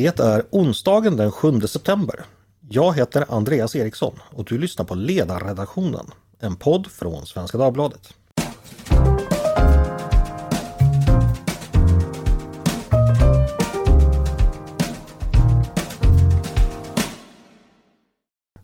Det 0.00 0.20
är 0.20 0.46
onsdagen 0.50 1.16
den 1.16 1.32
7 1.32 1.60
september. 1.60 2.24
Jag 2.68 2.96
heter 2.96 3.24
Andreas 3.28 3.76
Eriksson 3.76 4.18
och 4.30 4.44
du 4.44 4.58
lyssnar 4.58 4.84
på 4.84 4.94
Ledarredaktionen, 4.94 6.06
en 6.38 6.56
podd 6.56 6.86
från 6.86 7.26
Svenska 7.26 7.58
Dagbladet. 7.58 8.14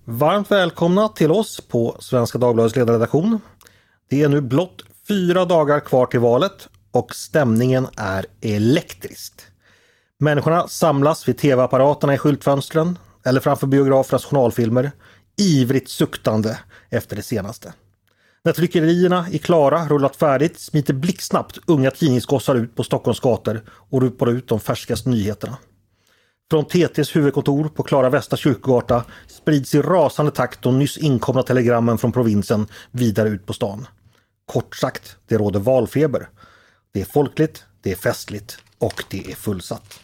Varmt 0.05 0.51
välkomna 0.51 1.09
till 1.09 1.31
oss 1.31 1.61
på 1.61 1.97
Svenska 2.01 2.39
Dagbladets 2.39 2.77
ledarredaktion. 2.77 3.41
Det 4.09 4.23
är 4.23 4.29
nu 4.29 4.41
blott 4.41 4.83
fyra 5.09 5.45
dagar 5.45 5.81
kvar 5.81 6.07
till 6.07 6.21
valet 6.21 6.69
och 6.91 7.15
stämningen 7.15 7.87
är 7.97 8.27
elektrisk. 8.41 9.33
Människorna 10.19 10.69
samlas 10.69 11.29
vid 11.29 11.39
tv-apparaterna 11.39 12.15
i 12.15 12.19
skyltfönstren 12.19 12.99
eller 13.25 13.41
framför 13.41 13.67
biografernas 13.67 14.25
journalfilmer, 14.25 14.93
ivrigt 15.37 15.89
suktande 15.91 16.59
efter 16.91 17.17
det 17.17 17.23
senaste. 17.23 17.73
När 18.45 18.53
tryckerierna 18.53 19.27
i 19.31 19.39
Klara 19.39 19.89
rullat 19.89 20.17
färdigt 20.17 20.61
smiter 20.61 20.95
blixtsnabbt 20.95 21.59
unga 21.67 21.91
tidningsgossar 21.91 22.55
ut 22.55 22.75
på 22.75 22.85
Stockholms 22.85 23.21
gator 23.21 23.63
och 23.69 24.03
ropar 24.03 24.31
ut 24.31 24.49
de 24.49 24.61
färskaste 24.61 25.09
nyheterna. 25.09 25.57
Från 26.51 26.65
TTs 26.65 27.17
huvudkontor 27.17 27.69
på 27.69 27.83
Klara 27.83 28.11
Västra 28.11 28.37
kyrkogata 28.37 29.05
sprids 29.29 29.75
i 29.75 29.83
rasande 29.83 30.33
takt 30.33 30.63
de 30.63 30.79
nyss 30.79 30.99
inkomna 30.99 31.43
telegrammen 31.43 31.99
från 31.99 32.13
provinsen 32.13 32.67
vidare 32.91 33.29
ut 33.29 33.47
på 33.47 33.53
stan. 33.53 33.87
Kort 34.47 34.77
sagt, 34.77 35.17
det 35.29 35.39
råder 35.39 35.61
valfeber. 35.61 36.29
Det 36.93 37.01
är 37.01 37.05
folkligt, 37.05 37.65
det 37.83 37.93
är 37.93 37.97
festligt 37.97 38.59
och 38.79 39.05
det 39.11 39.31
är 39.31 39.35
fullsatt. 39.35 40.01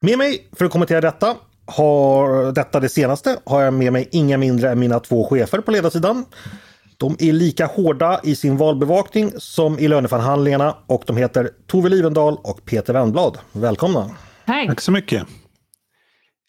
Med 0.00 0.18
mig 0.18 0.48
för 0.52 0.64
att 0.64 0.72
kommentera 0.72 1.00
detta 1.00 1.36
har 1.66 2.52
detta 2.52 2.80
det 2.80 2.88
senaste 2.88 3.38
har 3.46 3.62
jag 3.62 3.74
med 3.74 3.92
mig 3.92 4.08
inga 4.12 4.38
mindre 4.38 4.70
än 4.70 4.78
mina 4.78 5.00
två 5.00 5.28
chefer 5.28 5.60
på 5.60 5.70
ledarsidan. 5.70 6.24
De 6.96 7.16
är 7.18 7.32
lika 7.32 7.66
hårda 7.66 8.20
i 8.24 8.36
sin 8.36 8.56
valbevakning 8.56 9.32
som 9.38 9.78
i 9.78 9.88
löneförhandlingarna 9.88 10.76
och 10.86 11.02
de 11.06 11.16
heter 11.16 11.50
Tove 11.66 11.88
Livendal 11.88 12.38
och 12.42 12.64
Peter 12.64 12.92
Wennblad. 12.92 13.38
Välkomna! 13.52 14.10
Hej. 14.44 14.66
Tack 14.66 14.80
så 14.80 14.92
mycket! 14.92 15.26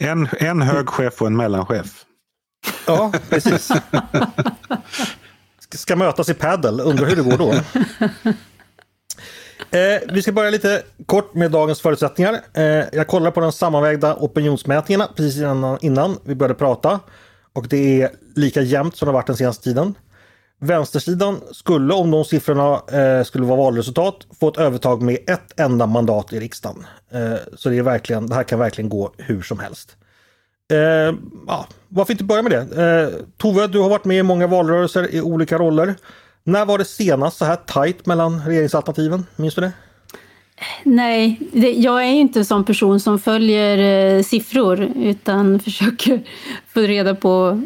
En, 0.03 0.29
en 0.39 0.61
hög 0.61 0.89
chef 0.89 1.21
och 1.21 1.27
en 1.27 1.37
mellanchef. 1.37 2.05
Ja, 2.87 3.13
precis. 3.29 3.71
Ska 5.69 5.95
mötas 5.95 6.29
i 6.29 6.33
paddel, 6.33 6.79
undrar 6.79 7.05
hur 7.05 7.15
det 7.15 7.21
går 7.21 7.37
då. 7.37 7.53
Eh, 9.71 10.13
vi 10.13 10.21
ska 10.21 10.31
börja 10.31 10.49
lite 10.49 10.83
kort 11.05 11.33
med 11.33 11.51
dagens 11.51 11.81
förutsättningar. 11.81 12.39
Eh, 12.53 12.63
jag 12.63 13.07
kollar 13.07 13.31
på 13.31 13.39
de 13.39 13.51
sammanvägda 13.51 14.15
opinionsmätningarna 14.15 15.07
precis 15.15 15.37
innan, 15.37 15.77
innan 15.81 16.19
vi 16.23 16.35
började 16.35 16.53
prata. 16.53 16.99
Och 17.53 17.67
det 17.67 18.01
är 18.01 18.11
lika 18.35 18.61
jämnt 18.61 18.95
som 18.95 19.05
det 19.05 19.11
varit 19.11 19.27
den 19.27 19.37
senaste 19.37 19.63
tiden. 19.63 19.95
Vänstersidan 20.59 21.41
skulle, 21.51 21.93
om 21.93 22.11
de 22.11 22.25
siffrorna 22.25 22.81
eh, 22.99 23.23
skulle 23.23 23.45
vara 23.45 23.57
valresultat, 23.57 24.15
få 24.39 24.47
ett 24.47 24.57
övertag 24.57 25.01
med 25.01 25.17
ett 25.27 25.59
enda 25.59 25.85
mandat 25.85 26.33
i 26.33 26.39
riksdagen. 26.39 26.85
Eh, 27.11 27.33
så 27.55 27.69
det, 27.69 27.77
är 27.77 27.83
verkligen, 27.83 28.27
det 28.27 28.35
här 28.35 28.43
kan 28.43 28.59
verkligen 28.59 28.89
gå 28.89 29.13
hur 29.17 29.41
som 29.41 29.59
helst. 29.59 29.97
Eh, 30.71 31.15
ja, 31.47 31.67
varför 31.87 32.13
inte 32.13 32.23
börja 32.23 32.41
med 32.41 32.51
det? 32.51 32.83
Eh, 32.83 33.25
Tove, 33.37 33.67
du 33.67 33.79
har 33.79 33.89
varit 33.89 34.05
med 34.05 34.17
i 34.17 34.23
många 34.23 34.47
valrörelser 34.47 35.15
i 35.15 35.21
olika 35.21 35.57
roller. 35.57 35.95
När 36.47 36.65
var 36.65 36.77
det 36.77 36.85
senast 36.85 37.37
så 37.37 37.45
här 37.45 37.55
tajt 37.55 38.05
mellan 38.05 38.41
regeringsalternativen? 38.45 39.25
Minns 39.35 39.55
du 39.55 39.61
det? 39.61 39.71
Nej, 40.83 41.39
det, 41.53 41.71
jag 41.71 42.01
är 42.03 42.11
inte 42.11 42.39
en 42.39 42.45
sån 42.45 42.65
person 42.65 42.99
som 42.99 43.19
följer 43.19 43.77
eh, 44.17 44.23
siffror 44.23 44.91
utan 44.95 45.59
försöker 45.65 46.21
få 46.67 46.79
reda 46.79 47.15
på 47.15 47.61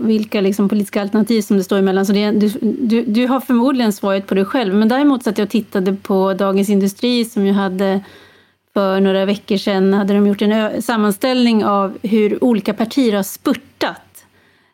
vilka 0.00 0.40
liksom, 0.40 0.68
politiska 0.68 1.02
alternativ 1.02 1.42
som 1.42 1.56
det 1.56 1.64
står 1.64 1.78
emellan. 1.78 2.06
Så 2.06 2.12
det, 2.12 2.30
du, 2.30 2.48
du, 2.60 3.04
du, 3.04 3.26
har 3.26 3.40
förmodligen 3.40 3.92
svaret 3.92 4.26
på 4.26 4.34
det 4.34 4.44
själv. 4.44 4.74
Men 4.74 4.88
däremot 4.88 5.24
så 5.24 5.30
att 5.30 5.38
jag 5.38 5.50
tittade 5.50 5.96
på 6.02 6.34
Dagens 6.34 6.68
Industri 6.68 7.24
som 7.24 7.46
ju 7.46 7.52
hade 7.52 8.00
för 8.72 9.00
några 9.00 9.24
veckor 9.24 9.56
sedan 9.56 9.94
hade 9.94 10.14
de 10.14 10.26
gjort 10.26 10.42
en 10.42 10.82
sammanställning 10.82 11.64
av 11.64 11.98
hur 12.02 12.44
olika 12.44 12.74
partier 12.74 13.16
har 13.16 13.22
spurtat 13.22 14.24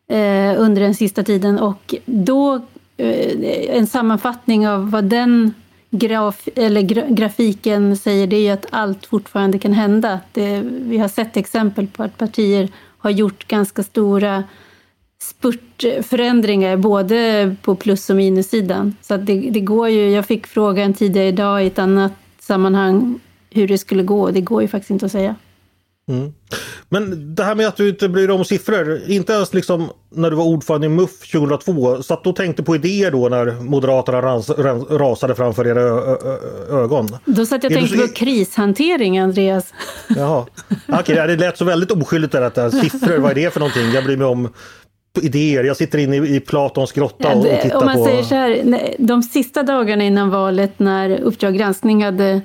eh, 0.09 0.61
under 0.61 0.81
den 0.81 0.95
sista 0.95 1.23
tiden 1.23 1.59
och 1.59 1.95
då 2.05 2.61
Eh, 3.01 3.77
en 3.77 3.87
sammanfattning 3.87 4.69
av 4.69 4.91
vad 4.91 5.05
den 5.05 5.55
graf, 5.91 6.49
eller 6.57 6.81
grafiken 7.11 7.97
säger 7.97 8.27
det 8.27 8.37
är 8.37 8.41
ju 8.41 8.49
att 8.49 8.67
allt 8.71 9.07
fortfarande 9.07 9.59
kan 9.59 9.73
hända. 9.73 10.21
Det, 10.33 10.55
eh, 10.55 10.61
vi 10.63 10.99
har 10.99 11.09
sett 11.09 11.37
exempel 11.37 11.87
på 11.87 12.03
att 12.03 12.19
partier 12.19 12.69
har 12.99 13.11
gjort 13.11 13.49
ganska 13.49 13.83
stora 13.83 14.45
spurtförändringar 15.23 16.77
både 16.77 17.57
på 17.63 17.75
plus 17.75 18.11
och 18.11 18.17
minussidan. 18.17 18.97
Så 19.03 19.17
det, 19.17 19.41
det 19.51 19.61
går 19.61 19.89
ju, 19.89 20.11
jag 20.11 20.27
fick 20.27 20.47
frågan 20.47 20.95
tidigare 20.95 21.29
idag 21.29 21.65
i 21.65 21.67
ett 21.67 21.79
annat 21.79 22.13
sammanhang 22.39 23.21
hur 23.51 23.69
det 23.69 23.79
skulle 23.79 24.03
gå. 24.03 24.31
Det 24.31 24.41
går 24.41 24.63
ju 24.63 24.69
faktiskt 24.69 24.91
inte 24.91 25.07
att 25.07 25.13
säga. 25.13 25.35
Mm. 26.09 26.33
Men 26.89 27.35
det 27.35 27.45
här 27.45 27.55
med 27.55 27.69
att 27.69 27.77
du 27.77 27.89
inte 27.89 28.09
bryr 28.09 28.27
dig 28.27 28.37
om 28.37 28.45
siffror, 28.45 29.01
inte 29.07 29.33
ens 29.33 29.55
liksom 29.55 29.91
när 30.15 30.31
du 30.31 30.37
var 30.37 30.45
ordförande 30.45 30.87
i 30.87 30.91
MUF 30.91 31.31
2002, 31.33 32.03
satt 32.03 32.25
du 32.25 32.31
och 32.31 32.37
tänkte 32.37 32.63
på 32.63 32.77
idéer 32.77 33.11
då 33.11 33.29
när 33.29 33.61
Moderaterna 33.61 34.23
ras, 34.23 34.51
rasade 34.91 35.35
framför 35.35 35.67
era 35.67 35.81
ögon? 36.83 37.09
Då 37.25 37.47
satt 37.47 37.63
jag 37.63 37.73
och 37.73 37.79
tänkte 37.79 37.99
så... 37.99 38.07
på 38.07 38.13
krishantering, 38.13 39.19
Andreas. 39.19 39.75
Jaha, 40.17 40.47
okej, 40.89 40.99
okay, 41.01 41.27
det 41.27 41.37
lät 41.37 41.59
så 41.59 41.65
väldigt 41.65 41.91
oskyldigt 41.91 42.33
där, 42.33 42.43
att 42.43 42.75
siffror, 42.75 43.19
vad 43.19 43.31
är 43.31 43.35
det 43.35 43.51
för 43.51 43.61
någonting? 43.61 43.91
Jag 43.95 44.05
bryr 44.05 44.17
mig 44.17 44.27
om 44.27 44.49
idéer. 45.23 45.65
Jag 45.65 45.77
sitter 45.77 45.99
inne 45.99 46.17
i 46.17 46.41
Platons 46.41 46.93
grotta 46.93 47.35
och, 47.35 47.45
tittar 47.45 47.69
på... 47.69 47.79
Om 47.79 47.85
man 47.85 47.97
på... 47.97 48.05
säger 48.05 48.23
så 48.23 48.35
här, 48.35 48.95
de 48.99 49.23
sista 49.23 49.63
dagarna 49.63 50.05
innan 50.05 50.31
valet 50.31 50.79
när 50.79 51.21
Uppdrag 51.21 51.57
granskning 51.57 52.05
hade 52.05 52.41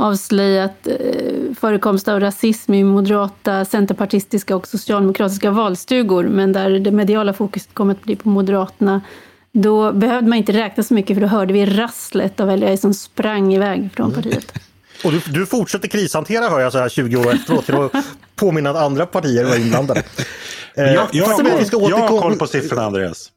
avslöjat 0.00 0.86
eh, 0.86 1.54
förekomst 1.60 2.08
av 2.08 2.20
rasism 2.20 2.74
i 2.74 2.84
moderata, 2.84 3.64
centerpartistiska 3.64 4.56
och 4.56 4.66
socialdemokratiska 4.66 5.50
valstugor, 5.50 6.24
men 6.24 6.52
där 6.52 6.70
det 6.70 6.90
mediala 6.90 7.32
fokuset 7.32 7.74
kom 7.74 7.90
att 7.90 8.02
bli 8.02 8.16
på 8.16 8.28
Moderaterna. 8.28 9.00
Då 9.52 9.92
behövde 9.92 10.28
man 10.28 10.38
inte 10.38 10.52
räkna 10.52 10.82
så 10.82 10.94
mycket 10.94 11.16
för 11.16 11.20
då 11.20 11.26
hörde 11.26 11.52
vi 11.52 11.66
rasslet 11.66 12.40
av 12.40 12.46
väljare 12.46 12.76
som 12.76 12.94
sprang 12.94 13.54
iväg 13.54 13.90
från 13.96 14.12
partiet. 14.12 14.52
Och 15.04 15.12
du, 15.12 15.20
du 15.26 15.46
fortsätter 15.46 15.88
krishantera 15.88 16.48
hör 16.48 16.60
jag 16.60 16.72
så 16.72 16.78
här 16.78 16.88
20 16.88 17.16
år 17.16 17.34
efteråt 17.34 17.64
för 17.64 17.84
att 17.86 17.92
påminna 18.36 18.70
att 18.70 18.76
andra 18.76 19.06
partier 19.06 19.44
var 19.44 19.56
inblandade. 19.56 20.02
jag, 20.74 20.94
jag, 20.94 21.08
jag, 21.12 21.90
jag 21.90 21.96
har 21.96 22.20
koll 22.20 22.36
på 22.36 22.46
siffrorna 22.46 22.82
Andreas. 22.82 23.30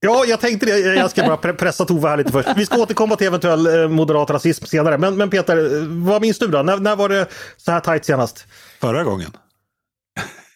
Ja, 0.00 0.24
jag 0.28 0.40
tänkte 0.40 0.66
det. 0.66 0.78
Jag 0.78 1.10
ska 1.10 1.22
bara 1.22 1.52
pressa 1.52 1.84
Tove 1.84 2.08
här 2.08 2.16
lite 2.16 2.32
först. 2.32 2.48
Vi 2.56 2.66
ska 2.66 2.78
återkomma 2.78 3.16
till 3.16 3.26
eventuell 3.26 3.66
eh, 3.66 3.88
moderat 3.88 4.30
rasism 4.30 4.64
senare. 4.64 4.98
Men, 4.98 5.16
men 5.16 5.30
Peter, 5.30 5.86
vad 6.04 6.22
minns 6.22 6.38
du 6.38 6.46
då? 6.46 6.62
När, 6.62 6.76
när 6.76 6.96
var 6.96 7.08
det 7.08 7.26
så 7.56 7.72
här 7.72 7.80
tajt 7.80 8.04
senast? 8.04 8.46
Förra 8.80 9.04
gången. 9.04 9.36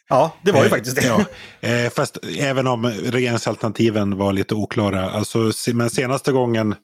Ja, 0.09 0.37
det 0.43 0.53
var 0.53 0.60
ju 0.60 0.66
eh, 0.66 0.71
faktiskt 0.71 0.97
det. 0.97 1.06
Ja. 1.06 1.25
Eh, 1.69 1.91
fast 1.91 2.19
även 2.38 2.66
om 2.66 2.87
regeringsalternativen 2.87 4.16
var 4.16 4.32
lite 4.32 4.55
oklara. 4.55 5.10
Alltså, 5.10 5.53
men 5.75 5.91
senaste 5.91 6.32
gången 6.32 6.75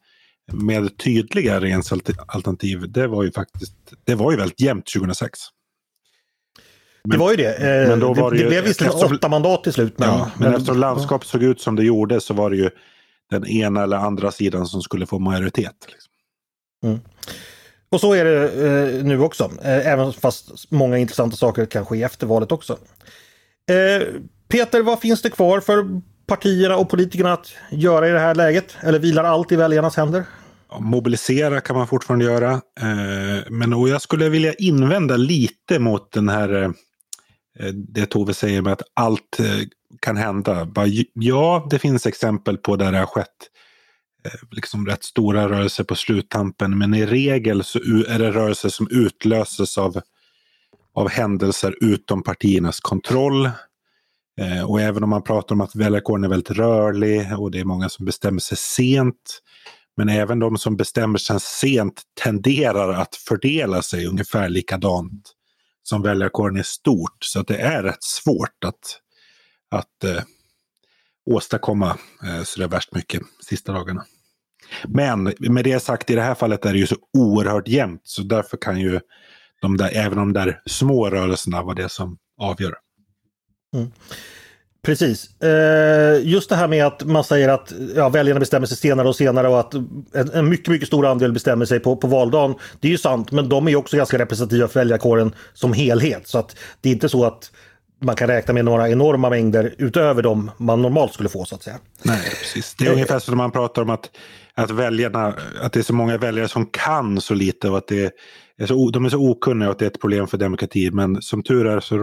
med 0.53 0.99
tydliga 0.99 1.61
regeringsalternativ, 1.61 2.93
det 2.93 3.07
var 3.07 3.23
ju 3.23 3.33
faktiskt, 3.33 3.75
det 4.05 4.15
var 4.15 4.31
ju 4.31 4.37
väldigt 4.37 4.61
jämnt 4.61 4.87
2006. 4.87 5.41
Men, 7.05 7.19
det 7.19 7.25
var 7.25 7.31
ju 7.31 7.37
det. 7.37 7.55
Eh, 7.55 7.89
men 7.89 8.01
då 8.01 8.15
var 8.15 8.31
det, 8.31 8.37
det, 8.37 8.43
det 8.43 8.49
blev 8.49 8.65
visserligen 8.65 8.95
eftersom, 8.95 9.17
åtta 9.17 9.29
mandat 9.29 9.65
till 9.65 9.73
slut. 9.73 9.99
Men, 9.99 10.09
ja, 10.09 10.31
men, 10.37 10.45
men 10.45 10.55
eftersom 10.55 10.79
landskapet 10.79 11.29
såg 11.29 11.43
ut 11.43 11.61
som 11.61 11.77
det 11.77 11.85
gjorde 11.85 12.21
så 12.21 12.35
var 12.35 12.51
det 12.51 12.57
ju 12.57 12.71
den 13.31 13.47
ena 13.47 13.83
eller 13.83 13.97
andra 13.97 14.31
sidan 14.31 14.67
som 14.67 14.83
skulle 14.83 15.07
få 15.07 15.19
majoritet. 15.19 15.77
Liksom. 15.89 16.13
Mm. 16.85 17.01
Och 17.91 18.01
så 18.01 18.13
är 18.13 18.25
det 18.25 18.43
eh, 18.43 19.05
nu 19.05 19.21
också. 19.21 19.45
Eh, 19.63 19.87
även 19.87 20.13
fast 20.13 20.71
många 20.71 20.99
intressanta 20.99 21.37
saker 21.37 21.67
kan 21.67 21.87
ske 21.87 22.03
efter 22.03 22.27
valet 22.27 22.53
också. 22.53 22.79
Eh, 23.71 24.07
Peter, 24.49 24.83
vad 24.83 25.01
finns 25.01 25.23
det 25.23 25.31
kvar 25.31 25.61
för 25.61 26.01
partierna 26.27 26.77
och 26.77 26.89
politikerna 26.89 27.33
att 27.33 27.53
göra 27.71 28.09
i 28.09 28.11
det 28.11 28.19
här 28.19 28.35
läget? 28.35 28.77
Eller 28.81 28.99
vilar 28.99 29.25
allt 29.25 29.53
i 29.53 29.57
väljarnas 29.57 29.97
händer? 29.97 30.25
Mobilisera 30.81 31.61
kan 31.61 31.77
man 31.77 31.87
fortfarande 31.87 32.25
göra. 32.25 32.53
Eh, 32.53 33.51
men 33.51 33.73
och 33.73 33.89
jag 33.89 34.03
skulle 34.03 34.29
vilja 34.29 34.55
invända 34.55 35.17
lite 35.17 35.79
mot 35.79 36.13
den 36.13 36.29
här 36.29 36.73
Eh, 37.61 37.73
det 37.73 38.07
Tove 38.07 38.35
säger 38.35 38.63
med 38.63 38.73
att 38.73 38.83
allt 38.95 39.41
eh, 39.41 39.67
kan 40.01 40.17
hända. 40.17 40.69
Ja, 41.15 41.67
det 41.71 41.79
finns 41.79 42.07
exempel 42.07 42.57
på 42.57 42.77
där 42.77 42.93
det 42.93 42.99
har 42.99 43.07
skett 43.07 43.27
eh, 44.25 44.49
liksom 44.51 44.87
rätt 44.87 45.05
stora 45.05 45.49
rörelser 45.49 45.85
på 45.85 45.95
sluttampen. 45.95 46.79
Men 46.79 46.95
i 46.95 47.07
regel 47.07 47.65
så 47.65 47.79
är 48.09 48.19
det 48.19 48.31
rörelser 48.31 48.69
som 48.69 48.89
utlöses 48.91 49.79
av, 49.79 50.01
av 50.95 51.09
händelser 51.09 51.75
utom 51.81 52.23
partiernas 52.23 52.81
kontroll. 52.81 53.51
Och 54.67 54.81
även 54.81 55.03
om 55.03 55.11
man 55.11 55.23
pratar 55.23 55.55
om 55.55 55.61
att 55.61 55.77
väljarkåren 55.77 56.25
är 56.25 56.29
väldigt 56.29 56.51
rörlig 56.51 57.39
och 57.39 57.51
det 57.51 57.61
är 57.61 57.65
många 57.65 57.89
som 57.89 58.07
bestämmer 58.07 58.41
sig 58.41 58.59
sent. 58.59 59.41
Men 59.97 60.09
även 60.09 60.39
de 60.39 60.59
som 60.59 60.77
bestämmer 60.77 61.19
sig 61.19 61.41
sent 61.41 62.03
tenderar 62.25 62.93
att 62.93 63.15
fördela 63.15 63.83
sig 63.83 64.07
ungefär 64.07 64.49
likadant 64.49 65.35
som 65.83 66.03
väljarkåren 66.03 66.57
är 66.57 66.63
stort. 66.63 67.17
Så 67.25 67.41
att 67.41 67.47
det 67.47 67.57
är 67.57 67.83
rätt 67.83 68.03
svårt 68.03 68.65
att, 68.65 69.01
att 69.71 70.05
eh, 70.05 70.23
åstadkomma 71.31 71.99
eh, 72.27 72.43
sådär 72.43 72.69
värst 72.69 72.95
mycket 72.95 73.23
sista 73.45 73.73
dagarna. 73.73 74.05
Men 74.89 75.35
med 75.39 75.65
det 75.65 75.81
sagt, 75.81 76.11
i 76.11 76.15
det 76.15 76.23
här 76.23 76.35
fallet 76.35 76.65
är 76.65 76.73
det 76.73 76.79
ju 76.79 76.87
så 76.87 76.97
oerhört 77.19 77.69
jämnt. 77.69 78.01
Så 78.05 78.23
därför 78.23 78.57
kan 78.57 78.81
ju 78.81 79.01
de 79.61 79.77
där, 79.77 79.91
även 79.95 80.19
de 80.19 80.33
där 80.33 80.63
små 80.67 81.11
rörelserna 81.11 81.63
vara 81.63 81.75
det 81.75 81.89
som 81.89 82.19
avgör. 82.39 82.75
Mm. 83.77 83.91
Precis. 84.83 85.41
Eh, 85.43 86.21
just 86.23 86.49
det 86.49 86.57
här 86.57 86.69
med 86.69 86.87
att 86.87 87.05
man 87.05 87.25
säger 87.25 87.49
att 87.49 87.73
ja, 87.97 88.09
väljarna 88.09 88.41
bestämmer 88.41 88.67
sig 88.67 88.77
senare 88.77 89.09
och 89.09 89.17
senare 89.17 89.49
och 89.49 89.61
att 89.61 89.75
en, 90.35 90.49
mycket, 90.49 90.69
mycket 90.69 90.89
stor 90.89 91.07
andel 91.07 91.33
bestämmer 91.33 91.65
sig 91.65 91.81
på, 91.81 91.97
på 91.97 92.07
valdagen. 92.07 92.55
Det 92.81 92.89
är 92.89 92.93
ju 92.93 92.99
sant, 92.99 93.33
men 93.33 93.49
de 93.49 93.69
är 93.69 93.77
också 93.77 93.97
ganska 93.97 94.19
representativa 94.19 94.69
för 94.69 94.81
väljarkåren 94.81 95.35
som 95.55 95.73
helhet. 95.73 96.29
Så 96.29 96.39
att 96.39 96.57
det 96.81 96.89
är 96.89 96.93
inte 96.93 97.09
så 97.09 97.25
att 97.25 97.51
man 98.03 98.17
kan 98.17 98.29
räkna 98.29 98.55
med 98.55 98.65
några 98.65 98.89
enorma 98.89 99.31
mängder 99.31 99.75
utöver 99.79 100.23
de 100.23 100.51
man 100.57 100.83
normalt 100.83 101.15
skulle 101.15 101.29
få 101.29 101.45
så 101.45 101.55
att 101.55 101.63
säga. 101.63 101.79
Nej, 102.03 102.31
precis. 102.41 102.75
Det 102.75 102.87
är 102.87 102.93
ungefär 102.93 103.19
som 103.19 103.37
man 103.37 103.51
pratar 103.51 103.83
om 103.83 103.91
att, 103.91 104.11
att 104.55 104.71
väljarna, 104.71 105.35
att 105.61 105.73
det 105.73 105.79
är 105.79 105.83
så 105.83 105.95
många 105.95 106.19
väljare 106.19 106.49
som 106.49 106.67
kan 106.67 107.21
så 107.21 107.35
lite 107.35 107.69
och 107.69 107.79
att 107.79 107.89
det 107.89 108.13
är 108.59 108.67
så, 108.67 108.91
de 108.91 109.05
är 109.05 109.09
så 109.09 109.31
okunniga 109.31 109.69
och 109.69 109.73
att 109.73 109.79
det 109.79 109.85
är 109.85 109.91
ett 109.91 110.01
problem 110.01 110.27
för 110.27 110.39
demokratin. 110.39 110.97
Men 110.97 111.23
som 111.23 111.43
tur 111.43 111.67
är 111.67 111.81
så 111.81 111.97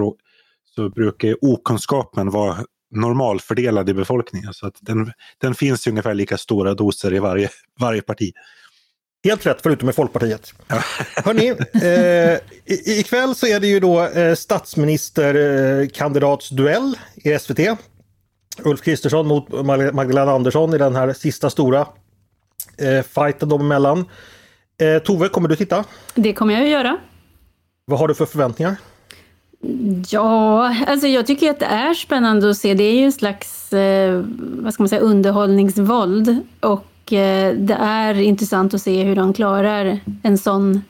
så 0.78 0.90
brukar 0.90 1.36
okunskapen 1.42 2.30
vara 2.30 2.58
normalfördelad 2.96 3.90
i 3.90 3.94
befolkningen. 3.94 4.54
Så 4.54 4.68
att 4.68 4.76
den, 4.82 5.12
den 5.42 5.56
finns 5.56 5.88
i 5.88 5.90
ungefär 5.90 6.14
lika 6.14 6.38
stora 6.38 6.74
doser 6.74 7.14
i 7.14 7.20
varje, 7.20 7.50
varje 7.80 8.02
parti. 8.02 8.34
Helt 9.24 9.46
rätt, 9.46 9.62
förutom 9.62 9.90
i 9.90 9.94
Folkpartiet. 9.94 10.54
Ja. 10.68 10.82
Hörni, 11.16 11.48
eh, 11.84 12.38
ikväll 13.00 13.36
så 13.36 13.48
är 13.48 13.60
det 13.60 13.68
ju 13.68 13.80
då 13.80 14.08
eh, 14.08 14.36
statsministerkandidatsduell 14.36 16.98
i 17.16 17.40
SVT. 17.40 17.60
Ulf 18.64 18.82
Kristersson 18.82 19.28
mot 19.28 19.66
Magdalena 19.94 20.32
Andersson 20.32 20.74
i 20.74 20.78
den 20.78 20.96
här 20.96 21.14
sista 21.14 21.50
stora 21.50 21.88
eh, 22.78 23.04
fighten 23.04 23.50
dem 23.50 23.62
emellan. 23.62 24.06
Eh, 24.82 25.00
Tove, 25.00 25.30
kommer 25.30 25.50
du 25.50 25.56
titta? 25.56 25.84
Det 26.16 26.34
kommer 26.34 26.54
jag 26.54 26.64
att 26.64 26.70
göra. 26.70 26.98
Vad 27.86 28.00
har 28.00 28.08
du 28.08 28.16
för 28.16 28.26
förväntningar? 28.26 28.76
Ja, 30.10 30.76
alltså 30.88 31.08
jag 31.08 31.28
tycker 31.28 31.50
att 31.50 31.60
det 31.60 31.66
är 31.66 31.94
spännande 31.94 32.50
att 32.50 32.58
se. 32.58 32.74
Det 32.74 32.84
är 32.84 32.96
ju 32.96 33.04
en 33.04 33.12
slags 33.12 33.74
eh, 33.74 34.24
vad 34.38 34.74
ska 34.74 34.84
man 34.84 34.90
säga, 34.90 35.02
underhållningsvåld. 35.02 36.38
Och 36.60 37.14
eh, 37.14 37.56
det 37.56 37.78
är 37.80 38.20
intressant 38.20 38.74
att 38.74 38.82
se 38.82 39.04
hur 39.04 39.16
de 39.16 39.34
klarar 39.34 40.00
en 40.24 40.38
sån 40.38 40.82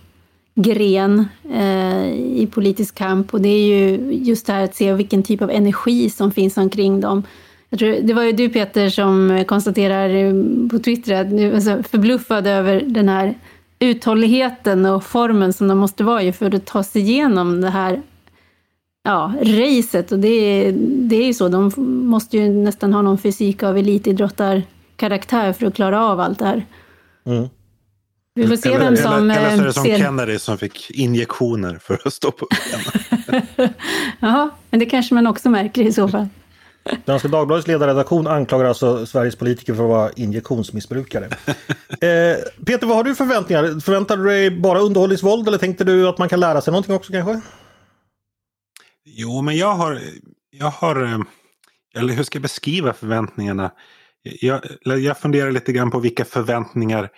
gren 0.56 1.26
eh, 1.54 2.08
i 2.14 2.50
politisk 2.52 2.96
kamp. 2.96 3.34
Och 3.34 3.42
det 3.42 3.50
är 3.50 3.68
ju 3.68 4.14
just 4.14 4.48
det 4.48 4.54
här 4.54 4.64
att 4.64 4.76
se 4.76 4.94
vilken 4.94 5.24
typ 5.24 5.42
av 5.42 5.52
energi 5.52 6.10
som 6.10 6.32
finns 6.32 6.58
omkring 6.58 7.02
dem. 7.02 7.24
Jag 7.70 7.80
tror, 7.80 7.96
det 8.02 8.14
var 8.14 8.24
ju 8.24 8.32
du 8.32 8.50
Peter 8.50 8.90
som 8.90 9.44
konstaterar 9.48 10.10
eh, 10.10 10.34
på 10.70 10.80
Twitter 10.80 11.22
att 11.22 11.30
du 11.30 11.44
är 11.44 11.56
alltså, 11.56 11.84
förbluffad 11.84 12.48
över 12.48 12.82
den 12.86 13.10
här 13.10 13.38
uthålligheten 13.80 14.86
och 14.86 15.04
formen 15.04 15.54
som 15.54 15.68
de 15.68 15.78
måste 15.78 16.04
vara 16.04 16.24
i 16.24 16.34
för 16.34 16.56
att 16.56 16.66
ta 16.66 16.84
sig 16.84 17.02
igenom 17.02 17.62
det 17.62 17.70
här 17.70 18.02
ja, 19.08 19.34
racet. 19.42 20.12
Och 20.12 20.20
det, 20.20 20.72
det 20.82 21.16
är 21.16 21.26
ju 21.26 21.34
så, 21.34 21.48
de 21.50 21.72
måste 22.08 22.38
ju 22.38 22.50
nästan 22.50 22.94
ha 22.94 23.02
någon 23.02 23.18
fysik 23.18 23.64
av 23.64 23.78
elitidrottarkaraktär 23.78 25.54
för 25.54 25.66
att 25.66 25.76
klara 25.76 26.06
av 26.06 26.20
allt 26.20 26.40
det 26.40 26.46
här. 26.46 26.66
Mm. 27.26 27.48
Vi 28.36 28.48
får 28.48 28.56
se 28.56 28.70
eller, 28.70 28.80
vem 28.80 28.98
som... 28.98 29.32
Eller, 29.32 29.52
eller 29.52 29.58
så 29.58 29.62
är 29.62 29.66
det 29.66 29.74
som 29.74 29.84
ser... 29.84 29.98
Kennedy 29.98 30.40
som 30.40 30.58
fick 30.58 30.92
injektioner 30.92 31.80
för 31.82 32.00
att 32.06 32.14
stå 32.14 32.32
på 32.32 32.48
benen. 33.28 33.46
Jaha, 34.20 34.50
men 34.70 34.80
det 34.80 34.86
kanske 34.86 35.16
man 35.16 35.28
också 35.28 35.50
märker 35.50 35.82
i 35.82 35.94
så 35.94 36.08
fall. 36.08 36.28
Danska 37.06 37.28
Dagbladets 37.28 37.68
ledarredaktion 37.68 38.28
anklagar 38.28 38.66
alltså 38.66 39.06
Sveriges 39.06 39.36
politiker 39.36 39.74
för 39.74 39.84
att 39.84 39.90
vara 39.90 40.12
injektionsmissbrukare. 40.16 41.26
eh, 41.90 42.38
Peter, 42.66 42.88
vad 42.88 42.98
har 42.98 43.04
du 43.04 43.16
för 43.16 43.26
förväntningar? 43.26 43.80
Förväntar 43.80 44.18
du 44.18 44.24
dig 44.24 44.52
bara 44.52 44.80
underhållningsvåld 44.80 45.48
eller 45.48 45.58
tänkte 45.58 45.84
du 45.84 46.08
att 46.08 46.18
man 46.18 46.30
kan 46.30 46.40
lära 46.40 46.62
sig 46.62 46.72
någonting 46.72 46.96
också 46.96 47.12
kanske? 47.12 47.42
Jo, 49.20 49.42
men 49.42 49.58
jag 49.58 49.74
har, 49.74 50.02
jag 50.50 50.70
har, 50.70 51.04
eh, 51.04 51.20
eller 51.96 52.14
hur 52.14 52.24
ska 52.24 52.36
jag 52.36 52.42
beskriva 52.42 52.94
förväntningarna? 52.94 53.72
Jag, 54.42 54.62
jag 54.84 55.20
funderar 55.20 55.52
lite 55.52 55.72
grann 55.72 55.92
på 55.92 56.00
vilka 56.00 56.26
förväntningar 56.26 57.10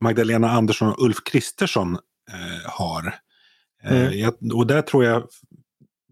Magdalena 0.00 0.50
Andersson 0.50 0.88
och 0.88 1.04
Ulf 1.04 1.16
Kristersson 1.24 1.98
eh, 2.32 2.70
har. 2.70 3.14
Eh, 3.84 4.02
mm. 4.02 4.18
jag, 4.18 4.34
och 4.54 4.66
där 4.66 4.82
tror 4.82 5.04
jag, 5.04 5.28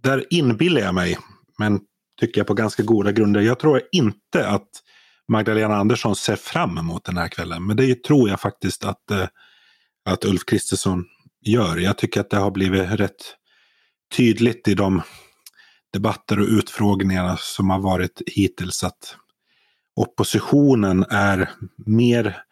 där 0.02 0.26
inbillar 0.30 0.80
jag 0.80 0.94
mig, 0.94 1.18
men 1.58 1.80
tycker 2.20 2.40
jag 2.40 2.46
på 2.46 2.54
ganska 2.54 2.82
goda 2.82 3.12
grunder. 3.12 3.40
Jag 3.40 3.58
tror 3.58 3.82
inte 3.92 4.48
att 4.48 4.68
Magdalena 5.28 5.76
Andersson 5.76 6.16
ser 6.16 6.36
fram 6.36 6.78
emot 6.78 7.04
den 7.04 7.16
här 7.16 7.28
kvällen. 7.28 7.66
Men 7.66 7.76
det 7.76 8.04
tror 8.04 8.28
jag 8.28 8.40
faktiskt 8.40 8.84
att, 8.84 9.10
eh, 9.10 9.28
att 10.04 10.24
Ulf 10.24 10.44
Kristersson 10.44 11.04
gör. 11.40 11.76
Jag 11.76 11.98
tycker 11.98 12.20
att 12.20 12.30
det 12.30 12.36
har 12.36 12.50
blivit 12.50 12.90
rätt 12.90 13.36
tydligt 14.16 14.68
i 14.68 14.74
de 14.74 15.02
debatter 15.92 16.40
och 16.40 16.46
utfrågningar 16.46 17.36
som 17.40 17.70
har 17.70 17.78
varit 17.78 18.22
hittills 18.26 18.84
att 18.84 19.16
oppositionen 19.96 21.04
är 21.10 21.50
mer 21.86 22.42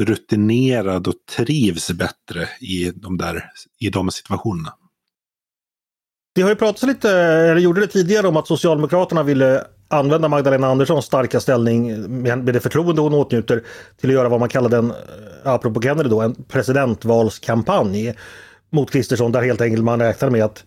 rutinerad 0.00 1.08
och 1.08 1.14
trivs 1.36 1.90
bättre 1.90 2.48
i 2.60 2.92
de, 2.94 3.18
där, 3.18 3.50
i 3.80 3.90
de 3.90 4.10
situationerna. 4.10 4.72
Det 6.34 6.42
har 6.42 6.48
ju 6.48 6.56
pratats 6.56 6.82
lite, 6.82 7.10
eller 7.10 7.60
gjorde 7.60 7.80
det 7.80 7.86
tidigare, 7.86 8.28
om 8.28 8.36
att 8.36 8.46
Socialdemokraterna 8.46 9.22
ville 9.22 9.64
använda 9.88 10.28
Magdalena 10.28 10.66
Anderssons 10.66 11.04
starka 11.04 11.40
ställning 11.40 12.10
med 12.22 12.44
det 12.44 12.60
förtroende 12.60 13.02
hon 13.02 13.14
åtnjuter 13.14 13.62
till 14.00 14.10
att 14.10 14.14
göra 14.14 14.28
vad 14.28 14.40
man 14.40 14.48
kallade 14.48 14.76
en, 14.76 14.90
eh, 14.90 14.96
apropå 15.44 15.82
Kennedy 15.82 16.08
då, 16.08 16.20
en 16.20 16.34
presidentvalskampanj 16.34 18.14
mot 18.72 18.90
Kristersson 18.90 19.32
där 19.32 19.42
helt 19.42 19.60
enkelt 19.60 19.84
man 19.84 20.00
räknade 20.00 20.32
med 20.32 20.44
att 20.44 20.64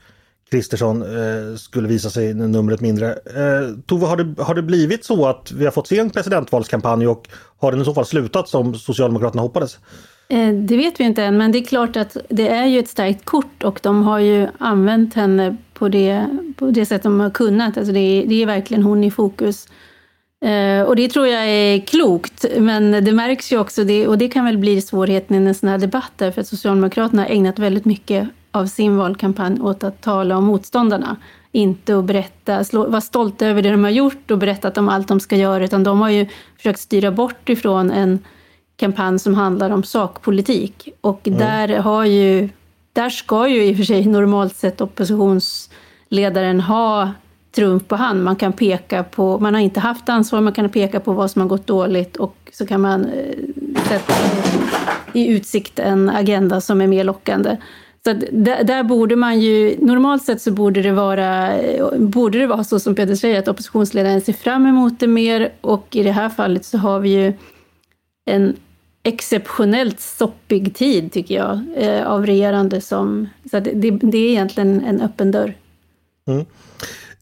Kristersson 0.52 1.02
eh, 1.02 1.56
skulle 1.56 1.88
visa 1.88 2.10
sig 2.10 2.34
numret 2.34 2.82
mindre. 2.82 3.12
Eh, 3.12 3.76
Tove, 3.86 4.06
har 4.06 4.18
det, 4.18 4.44
har 4.44 4.56
det 4.56 4.62
blivit 4.62 5.06
så 5.06 5.26
att 5.26 5.52
vi 5.52 5.66
har 5.66 5.72
fått 5.72 5.88
se 5.88 6.00
en 6.00 6.10
presidentvalskampanj 6.10 7.08
och 7.08 7.28
har 7.58 7.72
den 7.72 7.82
i 7.82 7.86
så 7.86 7.94
fall 7.94 8.06
slutat 8.06 8.50
som 8.50 8.76
Socialdemokraterna 8.76 9.42
hoppades? 9.42 9.78
Eh, 10.30 10.54
det 10.54 10.78
vet 10.78 11.00
vi 11.00 11.04
inte 11.04 11.24
än, 11.24 11.38
men 11.38 11.52
det 11.52 11.60
är 11.60 11.64
klart 11.64 11.96
att 11.96 12.18
det 12.30 12.48
är 12.48 12.66
ju 12.66 12.80
ett 12.80 12.90
starkt 12.90 13.26
kort 13.26 13.64
och 13.64 13.80
de 13.84 14.04
har 14.04 14.20
ju 14.20 14.48
använt 14.58 15.14
henne 15.14 15.58
på 15.74 15.90
det, 15.90 16.28
på 16.56 16.72
det 16.72 16.86
sätt 16.86 17.04
de 17.04 17.20
har 17.20 17.30
kunnat. 17.30 17.78
Alltså 17.78 17.94
det, 17.94 18.00
är, 18.00 18.28
det 18.28 18.42
är 18.42 18.46
verkligen 18.46 18.84
hon 18.84 19.04
i 19.04 19.12
fokus. 19.12 19.68
Eh, 20.46 20.82
och 20.82 20.96
det 20.96 21.10
tror 21.10 21.28
jag 21.28 21.46
är 21.46 21.80
klokt, 21.80 22.46
men 22.58 23.06
det 23.06 23.12
märks 23.12 23.52
ju 23.52 23.60
också, 23.60 23.84
det, 23.84 24.08
och 24.08 24.18
det 24.18 24.28
kan 24.28 24.46
väl 24.46 24.58
bli 24.58 24.82
svårigheten 24.82 25.44
i 25.44 25.48
en 25.48 25.56
sån 25.56 25.70
här 25.70 25.78
debatt, 25.78 26.14
för 26.18 26.40
att 26.40 26.48
Socialdemokraterna 26.48 27.22
har 27.22 27.30
ägnat 27.30 27.60
väldigt 27.60 27.86
mycket 27.86 28.30
av 28.52 28.66
sin 28.66 28.98
valkampanj 28.98 29.60
åt 29.62 29.84
att 29.84 30.02
tala 30.02 30.38
om 30.38 30.46
motståndarna. 30.46 31.16
Inte 31.52 31.98
att 31.98 32.06
berätta, 32.06 32.64
vara 32.72 33.02
stolta 33.02 33.48
över 33.48 33.62
det 33.62 33.72
de 33.72 33.84
har 33.84 33.92
gjort 33.92 34.32
och 34.32 34.38
berättat 34.38 34.78
om 34.78 34.90
allt 34.90 35.08
de 35.08 35.20
ska 35.20 35.36
göra, 35.36 35.64
utan 35.64 35.84
de 35.84 36.02
har 36.02 36.10
ju 36.10 36.28
försökt 36.58 36.80
styra 36.80 37.12
bort 37.12 37.50
ifrån 37.50 37.92
en 37.92 38.20
kampanj 38.76 39.20
som 39.20 39.36
handlar 39.36 39.70
om 39.70 39.84
sakpolitik. 39.84 40.90
Och 41.02 41.28
mm. 41.28 41.40
där 41.40 41.78
har 41.78 42.06
ju, 42.06 42.50
där 42.94 43.10
ska 43.10 43.48
ju 43.48 43.66
i 43.66 43.74
och 43.74 43.78
för 43.78 43.84
sig 43.84 44.06
normalt 44.06 44.56
sett 44.56 44.82
oppositionsledaren 44.82 46.62
ha 46.62 47.12
trumf 47.56 47.88
på 47.88 47.96
hand. 47.96 48.24
Man 48.24 48.36
kan 48.36 48.54
peka 48.54 49.04
på, 49.04 49.40
man 49.40 49.54
har 49.54 49.62
inte 49.62 49.80
haft 49.80 50.10
ansvar, 50.10 50.42
man 50.42 50.54
kan 50.54 50.70
peka 50.70 51.00
på 51.00 51.14
vad 51.14 51.32
som 51.32 51.42
har 51.42 51.50
gått 51.50 51.68
dåligt 51.68 52.18
och 52.18 52.36
så 52.52 52.66
kan 52.66 52.82
man 52.82 53.06
eh, 53.06 53.36
sätta 53.88 54.14
i 55.14 55.28
utsikt 55.28 55.80
en 55.80 56.10
agenda 56.10 56.62
som 56.62 56.82
är 56.82 56.88
mer 56.88 57.04
lockande. 57.04 57.58
Så 58.10 58.14
där, 58.32 58.64
där, 58.64 58.84
borde 58.84 59.16
man 59.16 59.40
ju, 59.40 59.78
normalt 59.80 60.24
sett 60.24 60.42
så 60.42 60.52
borde 60.52 60.82
det, 60.82 60.92
vara, 60.92 61.54
borde 61.98 62.40
det 62.40 62.48
vara 62.48 62.64
så 62.64 62.80
som 62.80 62.96
Peter 62.96 63.16
säger, 63.16 63.40
att 63.40 63.48
oppositionsledaren 63.48 64.22
ser 64.22 64.34
fram 64.34 64.66
emot 64.66 65.00
det 65.00 65.08
mer 65.08 65.52
och 65.62 65.88
i 65.92 66.04
det 66.04 66.12
här 66.12 66.30
fallet 66.30 66.66
så 66.66 66.78
har 66.78 67.00
vi 67.00 67.10
ju 67.10 67.34
en 68.26 68.56
exceptionellt 69.04 70.00
soppig 70.00 70.76
tid, 70.76 71.12
tycker 71.12 71.36
jag, 71.36 71.60
eh, 71.76 72.08
av 72.08 72.26
regerande 72.26 72.82
som... 72.82 73.30
Så 73.52 73.60
det, 73.60 73.72
det, 73.72 73.92
det, 73.92 74.18
är 74.18 74.30
egentligen 74.30 74.86
en 74.86 75.02
öppen 75.02 75.32
dörr. 75.32 75.54
Mm. 76.28 76.46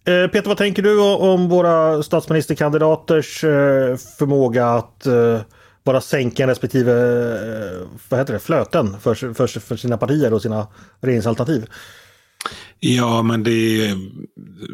Eh, 0.06 0.32
Peter, 0.32 0.48
vad 0.48 0.58
tänker 0.58 0.82
du 0.82 1.02
om 1.02 1.50
våra 1.50 2.04
statsministerkandidaters 2.04 3.44
eh, 3.44 3.96
förmåga 4.18 4.68
att 4.68 5.06
eh, 5.06 5.40
bara 5.88 6.02
sänka 6.02 6.48
respektive 6.48 6.92
eh, 6.92 7.88
vad 8.10 8.20
heter 8.20 8.34
det, 8.34 8.40
flöten 8.40 9.00
för, 9.00 9.16
för, 9.16 9.48
för 9.48 9.76
sina 9.76 9.98
partier 9.98 10.34
och 10.34 10.42
sina 10.42 10.68
regeringsalternativ. 11.02 11.66
Ja, 12.80 13.22
men 13.22 13.44
det 13.44 13.52
är... 13.52 13.98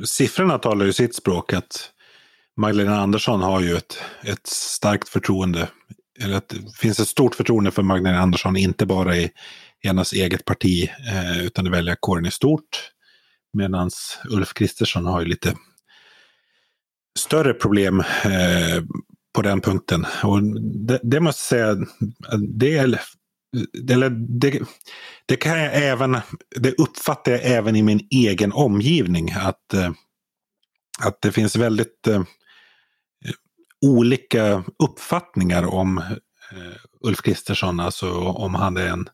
siffrorna 0.05 0.58
talar 0.58 0.86
ju 0.86 0.93
sitt 0.93 1.15
språk. 1.15 1.53
att 1.53 1.89
Magdalena 2.58 3.00
Andersson 3.01 3.41
har 3.41 3.62
ju 3.62 3.75
ett, 3.75 3.98
ett 4.24 4.48
starkt 4.48 5.10
förtroende. 5.10 5.70
Eller 6.20 6.36
att 6.36 6.50
det 6.50 6.77
finns 6.77 7.00
ett 7.00 7.08
stort 7.08 7.36
förtroende 7.36 7.72
för 7.72 7.82
Magdalena 7.82 8.22
Andersson, 8.22 8.58
inte 8.58 8.86
bara 8.86 9.17
i, 9.17 9.32
hennes 9.84 10.13
eget 10.13 10.46
parti 10.46 10.89
eh, 11.12 11.46
utan 11.46 11.72
väljarkåren 11.72 12.25
i 12.25 12.32
stort. 12.32 12.91
Medan 13.53 13.89
Ulf 14.29 14.53
Kristersson 14.53 15.05
har 15.05 15.22
ju 15.22 15.27
lite 15.27 15.55
större 17.20 17.53
problem 17.53 18.00
eh, 18.00 18.84
på 19.34 19.42
den 19.42 19.62
punkten. 19.62 20.06
Och 20.24 20.44
det, 20.88 21.00
det 21.04 21.20
måste 21.20 21.56
jag 21.56 21.78
säga, 21.78 21.88
det, 22.38 22.78
är, 22.78 23.00
det, 23.84 24.10
det, 24.10 24.62
det, 25.25 25.36
kan 25.36 25.60
jag 25.60 25.75
även, 25.75 26.18
det 26.56 26.80
uppfattar 26.80 27.32
jag 27.32 27.42
även 27.44 27.75
i 27.75 27.84
min 27.84 28.08
egen 28.12 28.54
omgivning. 28.54 29.32
Att, 29.32 29.74
eh, 29.74 29.92
att 31.00 31.22
det 31.22 31.32
finns 31.32 31.56
väldigt 31.56 32.08
eh, 32.08 32.24
olika 33.82 34.63
uppfattningar 34.84 35.63
om 35.63 35.98
eh, 35.98 36.75
Ulf 37.02 37.22
Kristersson, 37.22 37.80
alltså 37.80 38.12
om 38.22 38.56
han 38.56 38.78
är 38.78 38.88
en 38.88 39.10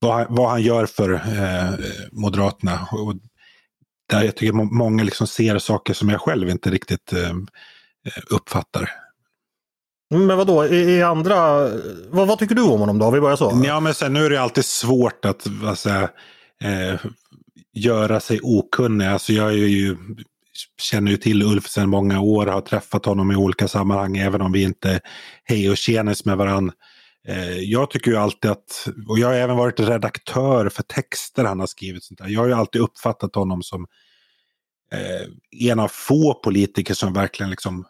vad, 0.00 0.26
vad 0.28 0.50
han 0.50 0.62
gör 0.62 0.86
för 0.86 1.12
eh, 1.12 1.74
Moderaterna. 2.12 2.88
Och 2.92 3.14
där 4.08 4.24
jag 4.24 4.36
tycker 4.36 4.52
många 4.52 5.02
liksom 5.02 5.26
ser 5.26 5.58
saker 5.58 5.94
som 5.94 6.08
jag 6.08 6.20
själv 6.20 6.48
inte 6.48 6.70
riktigt 6.70 7.12
eh, 7.12 7.34
uppfattar. 8.30 8.90
Men 10.10 10.36
vad 10.36 10.46
då 10.46 10.66
i 10.66 11.02
andra, 11.02 11.68
vad, 12.08 12.28
vad, 12.28 12.38
tycker 12.38 12.54
du 12.54 12.62
om 12.62 12.80
honom 12.80 12.98
då? 12.98 13.10
Vi 13.10 13.20
börjar 13.20 13.36
så. 13.36 13.62
Ja 13.64 13.80
men 13.80 13.94
sen 13.94 14.12
nu 14.12 14.26
är 14.26 14.30
det 14.30 14.40
alltid 14.40 14.64
svårt 14.64 15.24
att 15.24 15.46
säga, 15.78 16.10
eh, 16.64 17.00
göra 17.74 18.20
sig 18.20 18.40
okunnig. 18.42 19.06
Alltså 19.06 19.32
jag 19.32 19.48
är 19.48 19.56
ju, 19.56 19.96
känner 20.80 21.10
ju 21.10 21.16
till 21.16 21.42
Ulf 21.42 21.68
sedan 21.68 21.88
många 21.88 22.20
år, 22.20 22.46
har 22.46 22.60
träffat 22.60 23.04
honom 23.04 23.32
i 23.32 23.36
olika 23.36 23.68
sammanhang 23.68 24.16
även 24.16 24.40
om 24.40 24.52
vi 24.52 24.62
inte 24.62 25.00
hej 25.44 25.70
och 25.70 25.76
tjenis 25.76 26.24
med 26.24 26.36
varandra. 26.36 26.74
Eh, 27.28 27.58
jag 27.58 27.90
tycker 27.90 28.10
ju 28.10 28.16
alltid 28.16 28.50
att, 28.50 28.88
och 29.08 29.18
jag 29.18 29.28
har 29.28 29.34
även 29.34 29.56
varit 29.56 29.80
redaktör 29.80 30.68
för 30.68 30.82
texter 30.82 31.44
han 31.44 31.60
har 31.60 31.66
skrivit. 31.66 32.04
Sånt 32.04 32.18
där. 32.18 32.28
Jag 32.28 32.40
har 32.40 32.46
ju 32.46 32.54
alltid 32.54 32.80
uppfattat 32.80 33.34
honom 33.34 33.62
som 33.62 33.86
eh, 34.92 35.70
en 35.70 35.78
av 35.78 35.88
få 35.88 36.34
politiker 36.34 36.94
som 36.94 37.12
verkligen 37.12 37.50
liksom 37.50 37.84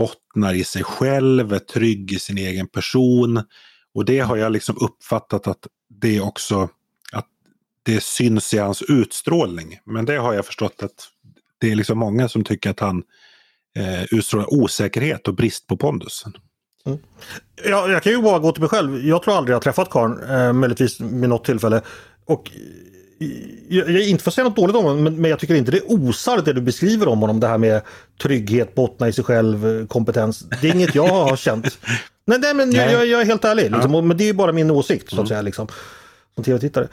bottnar 0.00 0.54
i 0.54 0.64
sig 0.64 0.84
själv, 0.84 1.52
är 1.52 1.58
trygg 1.58 2.12
i 2.12 2.18
sin 2.18 2.38
egen 2.38 2.66
person. 2.66 3.42
Och 3.94 4.04
det 4.04 4.20
har 4.20 4.36
jag 4.36 4.52
liksom 4.52 4.76
uppfattat 4.80 5.46
att 5.46 5.66
det 5.88 6.20
också 6.20 6.68
att 7.12 7.26
det 7.82 8.02
syns 8.02 8.54
i 8.54 8.58
hans 8.58 8.82
utstrålning. 8.82 9.78
Men 9.84 10.04
det 10.04 10.16
har 10.16 10.34
jag 10.34 10.46
förstått 10.46 10.82
att 10.82 11.08
det 11.58 11.70
är 11.70 11.76
liksom 11.76 11.98
många 11.98 12.28
som 12.28 12.44
tycker 12.44 12.70
att 12.70 12.80
han 12.80 13.02
eh, 13.76 14.04
utstrålar 14.10 14.54
osäkerhet 14.54 15.28
och 15.28 15.34
brist 15.34 15.66
på 15.66 15.76
pondus. 15.76 16.24
Mm. 16.86 16.98
Jag, 17.64 17.90
jag 17.90 18.02
kan 18.02 18.12
ju 18.12 18.22
bara 18.22 18.38
gå 18.38 18.52
till 18.52 18.62
mig 18.62 18.70
själv. 18.70 19.06
Jag 19.06 19.22
tror 19.22 19.36
aldrig 19.36 19.54
jag 19.54 19.62
träffat 19.62 19.90
karln, 19.90 20.30
eh, 20.30 20.52
möjligtvis 20.52 21.00
vid 21.00 21.28
något 21.28 21.44
tillfälle. 21.44 21.82
Och 22.24 22.50
jag, 23.68 23.90
jag 23.90 24.02
inte 24.02 24.24
för 24.24 24.30
att 24.30 24.34
säga 24.34 24.44
något 24.44 24.56
dåligt 24.56 24.76
om 24.76 24.84
honom, 24.84 25.04
men, 25.04 25.20
men 25.20 25.30
jag 25.30 25.38
tycker 25.38 25.54
inte 25.54 25.70
det 25.70 25.80
osar 25.80 26.42
det 26.42 26.52
du 26.52 26.60
beskriver 26.60 27.08
om 27.08 27.18
honom. 27.20 27.40
Det 27.40 27.46
här 27.46 27.58
med 27.58 27.82
trygghet, 28.22 28.74
bottna 28.74 29.08
i 29.08 29.12
sig 29.12 29.24
själv, 29.24 29.86
kompetens. 29.86 30.44
Det 30.60 30.68
är 30.68 30.74
inget 30.74 30.94
jag 30.94 31.08
har 31.08 31.36
känt. 31.46 31.78
Nej, 32.24 32.38
nej 32.38 32.54
men 32.54 32.70
nej. 32.70 32.92
Jag, 32.92 33.06
jag, 33.06 33.20
är 33.20 33.24
helt 33.24 33.44
ärlig. 33.44 33.70
Liksom, 33.70 33.94
ja. 33.94 34.00
Men 34.00 34.16
det 34.16 34.28
är 34.28 34.32
bara 34.32 34.52
min 34.52 34.70
åsikt 34.70 35.08
så 35.10 35.14
att 35.14 35.18
mm. 35.18 35.26
säga. 35.26 35.42
Liksom, 35.42 35.68
som 36.34 36.44
tv-tittare. 36.44 36.88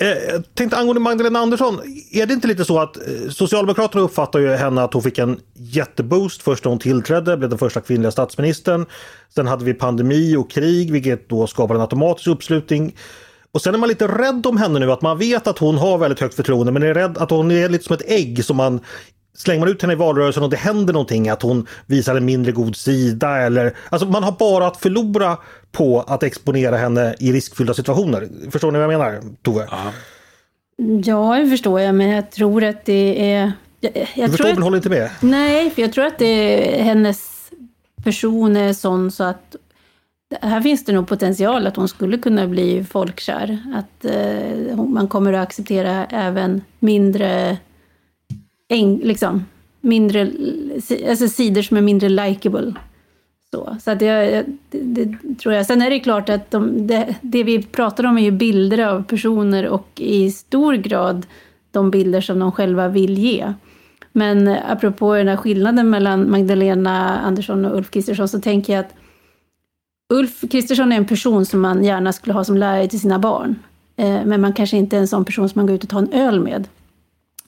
Eh, 0.00 0.40
tänkte 0.54 0.76
angående 0.76 1.00
Magdalena 1.00 1.38
Andersson, 1.38 1.80
är 2.12 2.26
det 2.26 2.34
inte 2.34 2.48
lite 2.48 2.64
så 2.64 2.78
att 2.78 2.96
eh, 2.96 3.30
Socialdemokraterna 3.30 4.02
uppfattar 4.02 4.38
ju 4.38 4.48
henne 4.48 4.82
att 4.82 4.92
hon 4.92 5.02
fick 5.02 5.18
en 5.18 5.40
jätteboost 5.54 6.42
först 6.42 6.64
när 6.64 6.70
hon 6.70 6.78
tillträdde, 6.78 7.36
blev 7.36 7.50
den 7.50 7.58
första 7.58 7.80
kvinnliga 7.80 8.10
statsministern. 8.10 8.86
Sen 9.34 9.46
hade 9.46 9.64
vi 9.64 9.74
pandemi 9.74 10.36
och 10.36 10.50
krig, 10.50 10.92
vilket 10.92 11.28
då 11.28 11.46
skapade 11.46 11.78
en 11.78 11.82
automatisk 11.82 12.28
uppslutning. 12.28 12.94
Och 13.52 13.62
sen 13.62 13.74
är 13.74 13.78
man 13.78 13.88
lite 13.88 14.06
rädd 14.06 14.46
om 14.46 14.56
henne 14.56 14.78
nu, 14.78 14.92
att 14.92 15.02
man 15.02 15.18
vet 15.18 15.46
att 15.46 15.58
hon 15.58 15.78
har 15.78 15.98
väldigt 15.98 16.20
högt 16.20 16.34
förtroende, 16.34 16.72
men 16.72 16.82
är 16.82 16.94
rädd 16.94 17.18
att 17.18 17.30
hon 17.30 17.50
är 17.50 17.68
lite 17.68 17.84
som 17.84 17.94
ett 17.94 18.10
ägg 18.10 18.44
som 18.44 18.56
man 18.56 18.80
Slänger 19.38 19.60
man 19.60 19.68
ut 19.68 19.82
henne 19.82 19.92
i 19.92 19.96
valrörelsen 19.96 20.42
och 20.42 20.50
det 20.50 20.56
händer 20.56 20.92
någonting, 20.92 21.28
att 21.28 21.42
hon 21.42 21.66
visar 21.86 22.16
en 22.16 22.24
mindre 22.24 22.52
god 22.52 22.76
sida 22.76 23.36
eller... 23.36 23.76
Alltså 23.88 24.08
man 24.08 24.22
har 24.22 24.32
bara 24.32 24.66
att 24.66 24.76
förlora 24.76 25.38
på 25.72 26.00
att 26.00 26.22
exponera 26.22 26.76
henne 26.76 27.14
i 27.20 27.32
riskfyllda 27.32 27.74
situationer. 27.74 28.28
Förstår 28.50 28.72
ni 28.72 28.78
vad 28.78 28.92
jag 28.92 28.98
menar, 28.98 29.20
Tove? 29.42 29.68
Ja, 29.70 29.92
ja 31.04 31.38
det 31.38 31.50
förstår 31.50 31.80
jag, 31.80 31.94
men 31.94 32.08
jag 32.08 32.30
tror 32.30 32.64
att 32.64 32.84
det 32.84 33.32
är... 33.32 33.52
Jag, 33.80 34.08
jag 34.14 34.28
du 34.28 34.30
förstår 34.30 34.54
men 34.54 34.62
håller 34.62 34.76
inte 34.76 34.88
med? 34.88 35.10
Nej, 35.20 35.70
för 35.70 35.82
jag 35.82 35.92
tror 35.92 36.04
att 36.04 36.18
det 36.18 36.78
är 36.78 36.82
hennes 36.82 37.50
person 38.04 38.56
är 38.56 38.72
sån 38.72 39.10
så 39.10 39.24
att 39.24 39.56
här 40.40 40.60
finns 40.60 40.84
det 40.84 40.92
nog 40.92 41.08
potential 41.08 41.66
att 41.66 41.76
hon 41.76 41.88
skulle 41.88 42.18
kunna 42.18 42.46
bli 42.46 42.84
folkkär. 42.84 43.58
Att 43.74 44.04
eh, 44.04 44.76
man 44.76 45.08
kommer 45.08 45.32
att 45.32 45.42
acceptera 45.42 46.04
även 46.04 46.60
mindre, 46.78 47.56
en, 48.68 48.96
liksom, 48.96 49.44
mindre 49.80 50.30
alltså 51.08 51.28
sidor 51.28 51.62
som 51.62 51.76
är 51.76 51.80
mindre 51.80 52.08
likable. 52.08 52.74
Så, 53.50 53.76
så 53.80 53.90
att 53.90 53.98
det, 53.98 54.44
det, 54.70 54.80
det, 54.80 55.34
tror 55.38 55.54
jag. 55.54 55.66
Sen 55.66 55.82
är 55.82 55.90
det 55.90 56.00
klart 56.00 56.28
att 56.28 56.50
de, 56.50 56.86
det, 56.86 57.14
det, 57.20 57.42
vi 57.42 57.62
pratar 57.62 58.06
om 58.06 58.18
är 58.18 58.22
ju 58.22 58.30
bilder 58.30 58.78
av 58.78 59.02
personer 59.02 59.66
och 59.66 59.88
i 59.96 60.30
stor 60.30 60.74
grad 60.74 61.26
de 61.70 61.90
bilder 61.90 62.20
som 62.20 62.38
de 62.38 62.52
själva 62.52 62.88
vill 62.88 63.18
ge. 63.18 63.52
Men 64.12 64.48
apropå 64.48 65.14
den 65.14 65.28
här 65.28 65.36
skillnaden 65.36 65.90
mellan 65.90 66.30
Magdalena 66.30 67.18
Andersson 67.18 67.64
och 67.64 67.76
Ulf 67.76 67.90
Kristersson 67.90 68.28
så 68.28 68.40
tänker 68.40 68.72
jag 68.72 68.80
att 68.80 68.94
Ulf 70.08 70.44
Kristersson 70.50 70.92
är 70.92 70.96
en 70.96 71.06
person 71.06 71.46
som 71.46 71.60
man 71.60 71.84
gärna 71.84 72.12
skulle 72.12 72.34
ha 72.34 72.44
som 72.44 72.56
lärare 72.56 72.88
till 72.88 73.00
sina 73.00 73.18
barn. 73.18 73.58
Eh, 73.96 74.24
men 74.24 74.40
man 74.40 74.52
kanske 74.52 74.76
inte 74.76 74.96
är 74.96 75.00
en 75.00 75.08
sån 75.08 75.24
person 75.24 75.48
som 75.48 75.58
man 75.58 75.66
går 75.66 75.76
ut 75.76 75.84
och 75.84 75.90
tar 75.90 75.98
en 75.98 76.12
öl 76.12 76.40
med. 76.40 76.68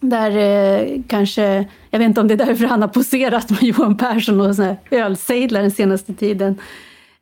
Där 0.00 0.37
eh, 0.37 1.02
kanske, 1.07 1.69
jag 1.90 1.99
vet 1.99 2.07
inte 2.07 2.21
om 2.21 2.29
det 2.29 2.35
är 2.35 2.47
därför 2.47 2.64
han 2.64 2.83
har 2.83 2.88
poserat 2.88 3.50
med 3.50 3.62
Johan 3.62 3.97
Persson 3.97 4.40
och 4.40 4.55
ölsejdlar 4.90 5.62
den 5.62 5.71
senaste 5.71 6.14
tiden. 6.14 6.59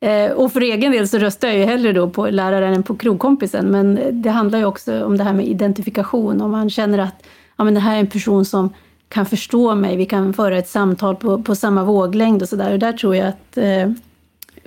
Eh, 0.01 0.31
och 0.31 0.53
för 0.53 0.61
egen 0.61 0.93
del 0.93 1.09
så 1.09 1.19
röstar 1.19 1.49
jag 1.49 1.57
ju 1.57 1.65
hellre 1.65 1.93
då 1.93 2.11
på 2.11 2.31
läraren 2.31 2.75
än 2.75 2.83
på 2.83 2.97
krogkompisen. 2.97 3.67
Men 3.67 4.01
det 4.23 4.31
handlar 4.31 4.59
ju 4.59 4.65
också 4.65 5.05
om 5.05 5.19
det 5.19 5.25
här 5.25 5.33
med 5.33 5.47
identifikation. 5.47 6.41
Om 6.41 6.51
man 6.51 6.71
känner 6.71 6.99
att 6.99 7.27
ja, 7.57 7.65
men 7.65 7.75
det 7.75 7.81
här 7.81 7.97
är 7.97 8.01
en 8.01 8.07
person 8.07 8.45
som 8.45 8.73
kan 9.09 9.27
förstå 9.27 9.75
mig, 9.75 9.97
vi 9.97 10.07
kan 10.07 10.35
föra 10.35 10.59
ett 10.59 10.69
samtal 10.69 11.17
på, 11.17 11.43
på 11.43 11.55
samma 11.55 11.85
våglängd 11.85 12.43
och 12.43 12.49
sådär. 12.49 12.73
Och 12.73 12.79
där 12.79 12.93
tror 12.93 13.17
jag 13.17 13.29
att 13.29 13.57
eh, 13.57 13.91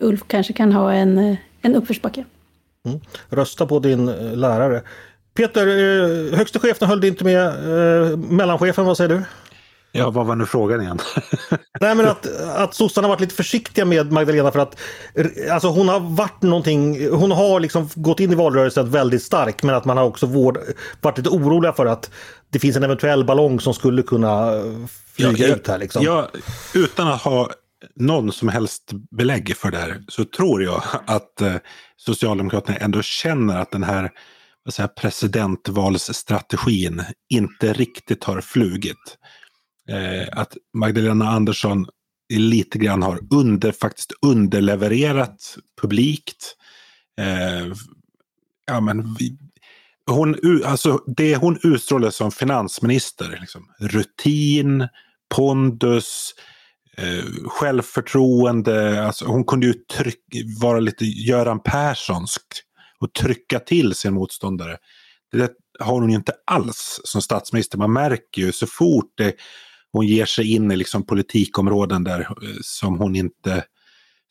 Ulf 0.01 0.21
kanske 0.27 0.53
kan 0.53 0.71
ha 0.71 0.93
en, 0.93 1.37
en 1.61 1.75
uppförsbacke. 1.75 2.25
Mm. 2.85 2.99
Rösta 3.29 3.65
på 3.65 3.79
din 3.79 4.09
eh, 4.09 4.35
lärare. 4.35 4.81
Peter, 5.33 5.67
eh, 5.67 6.37
högste 6.37 6.59
chefen 6.59 6.87
höll 6.87 7.03
inte 7.03 7.23
med. 7.23 7.47
Eh, 7.47 8.17
mellanchefen, 8.17 8.85
vad 8.85 8.97
säger 8.97 9.09
du? 9.09 9.21
Ja, 9.93 10.09
vad 10.09 10.25
var 10.25 10.35
nu 10.35 10.45
frågan 10.45 10.81
igen? 10.81 10.99
Nej, 11.79 11.95
men 11.95 12.07
att, 12.07 12.27
att 12.55 12.73
sossarna 12.73 13.07
varit 13.07 13.19
lite 13.19 13.35
försiktiga 13.35 13.85
med 13.85 14.11
Magdalena 14.11 14.51
för 14.51 14.59
att 14.59 14.79
alltså 15.51 15.67
hon 15.67 15.89
har 15.89 15.99
varit 15.99 16.41
någonting, 16.41 17.09
hon 17.11 17.31
har 17.31 17.59
liksom 17.59 17.89
gått 17.95 18.19
in 18.19 18.31
i 18.31 18.35
valrörelsen 18.35 18.89
väldigt 18.89 19.23
stark 19.23 19.63
men 19.63 19.75
att 19.75 19.85
man 19.85 19.97
har 19.97 20.03
också 20.03 20.25
vård, 20.25 20.57
varit 21.01 21.17
lite 21.17 21.29
oroliga 21.29 21.73
för 21.73 21.85
att 21.85 22.11
det 22.49 22.59
finns 22.59 22.75
en 22.75 22.83
eventuell 22.83 23.25
ballong 23.25 23.59
som 23.59 23.73
skulle 23.73 24.03
kunna 24.03 24.51
flyga 25.13 25.47
ja, 25.47 25.55
ut 25.55 25.67
här. 25.67 25.77
Liksom. 25.77 26.03
Ja, 26.03 26.29
utan 26.73 27.07
att 27.07 27.21
ha 27.21 27.49
någon 27.95 28.31
som 28.31 28.47
helst 28.47 28.91
belägg 29.11 29.57
för 29.57 29.71
det 29.71 29.77
här 29.77 30.03
så 30.07 30.25
tror 30.25 30.63
jag 30.63 30.83
att 31.07 31.41
eh, 31.41 31.55
Socialdemokraterna 31.97 32.77
ändå 32.77 33.01
känner 33.01 33.57
att 33.57 33.71
den 33.71 33.83
här 33.83 34.11
vad 34.63 34.73
säger, 34.73 34.87
presidentvalsstrategin 34.87 37.03
inte 37.29 37.73
riktigt 37.73 38.23
har 38.23 38.41
flugit. 38.41 39.17
Eh, 39.89 40.27
att 40.31 40.57
Magdalena 40.73 41.29
Andersson 41.29 41.85
lite 42.33 42.77
grann 42.77 43.01
har 43.01 43.19
under, 43.33 43.71
faktiskt 43.71 44.11
underlevererat 44.21 45.57
publikt. 45.81 46.55
Eh, 47.21 47.67
ja, 48.65 48.81
men 48.81 49.15
vi, 49.19 49.37
hon, 50.05 50.35
alltså 50.65 51.03
det 51.07 51.35
hon 51.35 51.59
utstrålar 51.63 52.09
som 52.09 52.31
finansminister, 52.31 53.37
liksom, 53.41 53.67
rutin, 53.79 54.87
pondus, 55.35 56.35
eh, 56.97 57.25
självförtroende. 57.45 59.05
Alltså 59.05 59.25
hon 59.25 59.45
kunde 59.45 59.65
ju 59.65 59.73
tryck, 59.73 60.23
vara 60.61 60.79
lite 60.79 61.05
Göran 61.05 61.59
Perssonsk 61.63 62.43
och 62.99 63.13
trycka 63.13 63.59
till 63.59 63.95
sin 63.95 64.13
motståndare. 64.13 64.77
Det 65.31 65.51
har 65.79 65.93
hon 65.93 66.09
ju 66.09 66.15
inte 66.15 66.33
alls 66.45 67.01
som 67.03 67.21
statsminister. 67.21 67.77
Man 67.77 67.93
märker 67.93 68.41
ju 68.41 68.51
så 68.51 68.67
fort 68.67 69.13
det, 69.17 69.35
hon 69.91 70.07
ger 70.07 70.25
sig 70.25 70.53
in 70.53 70.71
i 70.71 70.75
liksom 70.75 71.05
politikområden 71.05 72.03
där 72.03 72.19
eh, 72.19 72.57
som 72.61 72.97
hon 72.97 73.15
inte 73.15 73.63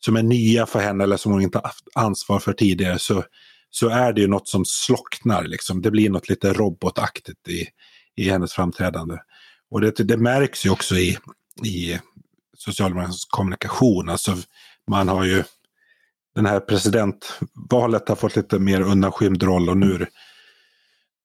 som 0.05 0.15
är 0.15 0.23
nya 0.23 0.65
för 0.65 0.79
henne 0.79 1.03
eller 1.03 1.17
som 1.17 1.31
hon 1.31 1.41
inte 1.41 1.61
haft 1.63 1.85
ansvar 1.95 2.39
för 2.39 2.53
tidigare 2.53 2.99
så, 2.99 3.23
så 3.69 3.89
är 3.89 4.13
det 4.13 4.21
ju 4.21 4.27
något 4.27 4.47
som 4.47 4.65
slocknar. 4.65 5.43
Liksom. 5.43 5.81
Det 5.81 5.91
blir 5.91 6.09
något 6.09 6.29
lite 6.29 6.53
robotaktigt 6.53 7.47
i, 7.47 7.67
i 8.15 8.29
hennes 8.29 8.53
framträdande. 8.53 9.17
Och 9.71 9.81
det, 9.81 9.91
det 9.91 10.17
märks 10.17 10.65
ju 10.65 10.69
också 10.69 10.95
i, 10.95 11.17
i 11.65 11.99
Socialdemokraternas 12.61 13.25
kommunikation. 13.25 14.09
Alltså 14.09 14.37
man 14.87 15.07
har 15.07 15.23
ju 15.23 15.43
den 16.35 16.45
här 16.45 16.59
presidentvalet 16.59 18.09
har 18.09 18.15
fått 18.15 18.35
lite 18.35 18.59
mer 18.59 18.81
undanskymd 18.81 19.43
roll 19.43 19.69
och 19.69 19.77
nu, 19.77 20.07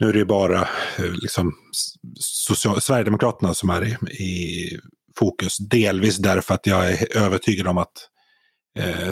nu 0.00 0.08
är 0.08 0.12
det 0.12 0.24
bara 0.24 0.60
eh, 0.98 1.12
liksom, 1.12 1.54
social, 2.20 2.80
Sverigedemokraterna 2.80 3.54
som 3.54 3.70
är 3.70 3.84
i, 3.84 3.96
i, 4.24 4.80
fokus. 5.18 5.58
Delvis 5.58 6.16
därför 6.16 6.54
att 6.54 6.66
jag 6.66 6.92
är 6.92 7.16
övertygad 7.16 7.66
om 7.66 7.78
att 7.78 8.08
eh, 8.78 9.10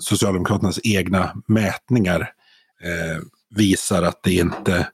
Socialdemokraternas 0.00 0.80
egna 0.84 1.42
mätningar 1.48 2.20
eh, 2.82 3.22
visar 3.50 4.02
att 4.02 4.22
det 4.22 4.32
inte 4.32 4.88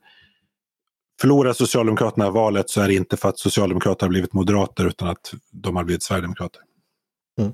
Förlorar 1.21 1.53
Socialdemokraterna 1.53 2.31
valet 2.31 2.71
så 2.71 2.81
är 2.81 2.89
det 2.89 2.95
inte 2.95 3.17
för 3.17 3.29
att 3.29 3.39
Socialdemokraterna 3.39 4.07
har 4.07 4.11
blivit 4.11 4.33
moderater 4.33 4.87
utan 4.87 5.09
att 5.09 5.35
de 5.53 5.77
har 5.77 5.85
blivit 5.85 6.03
Sverigedemokrater. 6.03 6.61
Mm. 7.39 7.53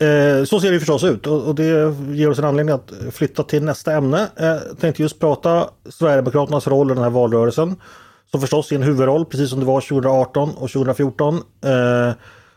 Eh, 0.00 0.44
så 0.44 0.60
ser 0.60 0.72
det 0.72 0.78
förstås 0.78 1.04
ut 1.04 1.26
och, 1.26 1.54
det 1.54 1.94
ger 2.10 2.30
oss 2.30 2.38
en 2.38 2.44
anledning 2.44 2.74
att 2.74 2.92
flytta 3.12 3.42
till 3.42 3.62
nästa 3.62 3.92
ämne. 3.92 4.28
Eh, 4.36 4.46
jag 4.46 4.56
eh, 4.56 4.74
tänkte 4.80 5.02
just 5.02 5.20
prata 5.20 5.70
Sverigedemokraternas 5.88 6.66
roll 6.66 6.90
i 6.90 6.94
den 6.94 7.02
här 7.02 7.10
valrörelsen. 7.10 7.76
Som 8.30 8.40
förstås 8.40 8.72
är 8.72 8.76
en 8.76 8.82
huvudroll 8.82 9.24
precis 9.24 9.50
som 9.50 9.60
det 9.60 9.66
var 9.66 9.80
2018 9.80 10.50
och 10.50 10.70
2014. 10.70 11.34
Eh, 11.34 11.40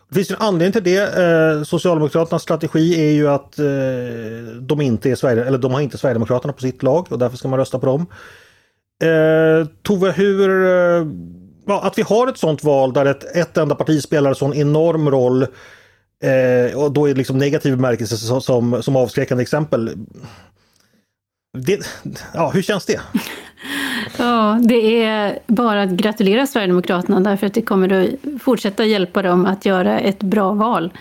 det 0.09 0.15
finns 0.15 0.31
en 0.31 0.37
anledning 0.39 0.71
till 0.71 0.83
det. 0.83 1.17
Eh, 1.17 1.63
Socialdemokraternas 1.63 2.43
strategi 2.43 3.07
är 3.07 3.11
ju 3.11 3.29
att 3.29 3.59
eh, 3.59 3.65
de 4.61 4.81
inte 4.81 5.09
är 5.09 5.15
Sverige, 5.15 5.45
eller 5.45 5.57
de 5.57 5.73
har 5.73 5.81
inte 5.81 5.97
Sverigedemokraterna 5.97 6.53
på 6.53 6.61
sitt 6.61 6.83
lag 6.83 7.07
och 7.09 7.19
därför 7.19 7.37
ska 7.37 7.47
man 7.47 7.59
rösta 7.59 7.79
på 7.79 7.85
dem. 7.85 8.05
Eh, 9.01 9.67
Tove, 9.81 10.11
hur... 10.11 10.65
Eh, 10.65 11.05
att 11.67 11.97
vi 11.97 12.01
har 12.01 12.27
ett 12.27 12.37
sånt 12.37 12.63
val 12.63 12.93
där 12.93 13.05
ett, 13.05 13.35
ett 13.35 13.57
enda 13.57 13.75
parti 13.75 14.03
spelar 14.03 14.29
en 14.29 14.35
sån 14.35 14.53
enorm 14.53 15.09
roll 15.09 15.47
Eh, 16.23 16.77
och 16.77 16.91
då 16.91 17.05
är 17.05 17.13
det 17.13 17.17
liksom 17.17 17.37
negativ 17.37 17.75
bemärkelse 17.75 18.17
som, 18.17 18.41
som, 18.41 18.83
som 18.83 18.95
avskräckande 18.95 19.41
exempel. 19.41 19.91
Det, 21.57 21.79
ja, 22.33 22.49
hur 22.53 22.61
känns 22.61 22.85
det? 22.85 23.01
Ja, 24.17 24.59
det 24.63 25.03
är 25.03 25.39
bara 25.47 25.83
att 25.83 25.89
gratulera 25.89 26.47
Sverigedemokraterna 26.47 27.19
därför 27.19 27.47
att 27.47 27.53
det 27.53 27.61
kommer 27.61 27.93
att 27.93 28.41
fortsätta 28.41 28.85
hjälpa 28.85 29.21
dem 29.21 29.45
att 29.45 29.65
göra 29.65 29.99
ett 29.99 30.19
bra 30.19 30.53
val. 30.53 30.93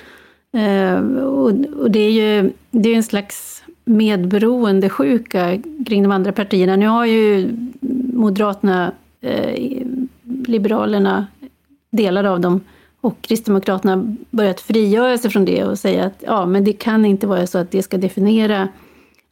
Eh, 0.56 0.98
och, 1.18 1.52
och, 1.80 1.90
det 1.90 1.98
är 1.98 2.10
ju 2.10 2.52
det 2.70 2.88
är 2.88 2.96
en 2.96 3.02
slags 3.02 3.59
medberoendesjuka 3.90 5.58
kring 5.86 6.02
de 6.02 6.12
andra 6.12 6.32
partierna. 6.32 6.76
Nu 6.76 6.86
har 6.86 7.06
ju 7.06 7.50
Moderaterna, 8.12 8.92
eh, 9.20 9.82
Liberalerna, 10.46 11.26
delar 11.90 12.24
av 12.24 12.40
dem 12.40 12.60
och 13.00 13.22
Kristdemokraterna 13.22 14.16
börjat 14.30 14.60
frigöra 14.60 15.18
sig 15.18 15.30
från 15.30 15.44
det 15.44 15.64
och 15.64 15.78
säga 15.78 16.04
att 16.04 16.24
ja, 16.26 16.46
men 16.46 16.64
det 16.64 16.72
kan 16.72 17.04
inte 17.04 17.26
vara 17.26 17.46
så 17.46 17.58
att 17.58 17.70
det 17.70 17.82
ska 17.82 17.98
definiera 17.98 18.68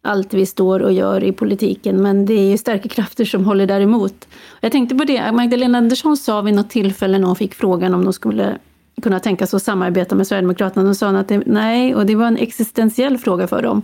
allt 0.02 0.34
vi 0.34 0.46
står 0.46 0.82
och 0.82 0.92
gör 0.92 1.24
i 1.24 1.32
politiken, 1.32 2.02
men 2.02 2.26
det 2.26 2.34
är 2.34 2.50
ju 2.50 2.58
starka 2.58 2.88
krafter 2.88 3.24
som 3.24 3.44
håller 3.44 3.66
däremot. 3.66 4.28
Jag 4.60 4.72
tänkte 4.72 4.94
på 4.94 5.04
det, 5.04 5.32
Magdalena 5.32 5.78
Andersson 5.78 6.16
sa 6.16 6.40
vid 6.40 6.54
något 6.54 6.70
tillfälle 6.70 7.18
när 7.18 7.26
hon 7.26 7.36
fick 7.36 7.54
frågan 7.54 7.94
om 7.94 8.04
de 8.04 8.12
skulle 8.12 8.58
kunna 9.02 9.20
tänka 9.20 9.46
sig 9.46 9.56
att 9.56 9.62
samarbeta 9.62 10.14
med 10.14 10.26
Sverigedemokraterna, 10.26 10.86
då 10.86 10.94
sa 10.94 11.06
hon 11.06 11.16
att 11.16 11.28
det, 11.28 11.42
nej, 11.46 11.94
och 11.94 12.06
det 12.06 12.14
var 12.14 12.26
en 12.26 12.36
existentiell 12.36 13.18
fråga 13.18 13.46
för 13.46 13.62
dem. 13.62 13.82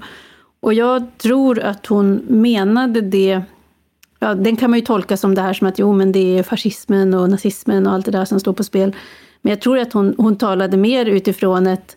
Och 0.64 0.74
jag 0.74 1.18
tror 1.18 1.60
att 1.60 1.86
hon 1.86 2.14
menade 2.28 3.00
det 3.00 3.42
Ja, 4.18 4.34
den 4.34 4.56
kan 4.56 4.70
man 4.70 4.78
ju 4.78 4.84
tolka 4.84 5.16
som 5.16 5.34
det 5.34 5.42
här 5.42 5.52
som 5.52 5.66
att 5.66 5.78
jo, 5.78 5.92
men 5.92 6.12
det 6.12 6.38
är 6.38 6.42
fascismen 6.42 7.14
och 7.14 7.30
nazismen 7.30 7.86
och 7.86 7.92
allt 7.92 8.04
det 8.04 8.10
där 8.10 8.24
som 8.24 8.40
står 8.40 8.52
på 8.52 8.64
spel. 8.64 8.96
Men 9.42 9.50
jag 9.50 9.60
tror 9.60 9.78
att 9.78 9.92
hon, 9.92 10.14
hon 10.18 10.36
talade 10.36 10.76
mer 10.76 11.06
utifrån 11.06 11.66
ett 11.66 11.96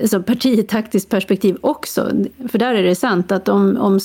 alltså 0.00 0.22
partitaktiskt 0.22 1.08
perspektiv 1.08 1.56
också. 1.60 2.10
För 2.48 2.58
där 2.58 2.74
är 2.74 2.82
det 2.82 2.94
sant 2.94 3.32
att 3.32 3.48
om, 3.48 3.76
om 3.76 4.00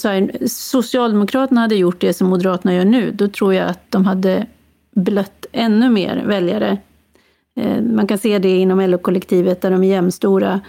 Socialdemokraterna 0.47 1.61
hade 1.61 1.75
gjort 1.75 1.99
det 1.99 2.13
som 2.13 2.29
Moderaterna 2.29 2.73
gör 2.73 2.85
nu, 2.85 3.11
då 3.11 3.27
tror 3.27 3.53
jag 3.53 3.69
att 3.69 3.91
de 3.91 4.05
hade 4.05 4.47
blött 4.91 5.45
ännu 5.51 5.89
mer 5.89 6.23
väljare. 6.25 6.77
Eh, 7.55 7.81
man 7.81 8.07
kan 8.07 8.17
se 8.17 8.39
det 8.39 8.57
inom 8.57 8.79
LO-kollektivet 8.81 9.61
där 9.61 9.71
de 9.71 9.83
är 9.83 9.87
jämnstora. 9.87 10.61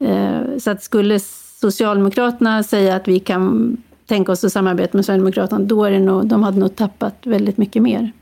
Eh, 0.00 0.58
så 0.58 0.70
att 0.70 0.82
skulle 0.82 1.20
Socialdemokraterna 1.60 2.62
säga 2.62 2.96
att 2.96 3.08
vi 3.08 3.20
kan 3.20 3.76
tänka 4.06 4.32
oss 4.32 4.44
att 4.44 4.52
samarbeta 4.52 4.98
med 4.98 5.04
Sverigedemokraterna, 5.04 5.64
då 5.64 5.84
är 5.84 5.90
det 5.90 5.98
nog, 5.98 6.26
de 6.26 6.42
hade 6.42 6.58
nog 6.58 6.76
tappat 6.76 7.14
väldigt 7.22 7.56
mycket 7.56 7.82
mer. 7.82 8.12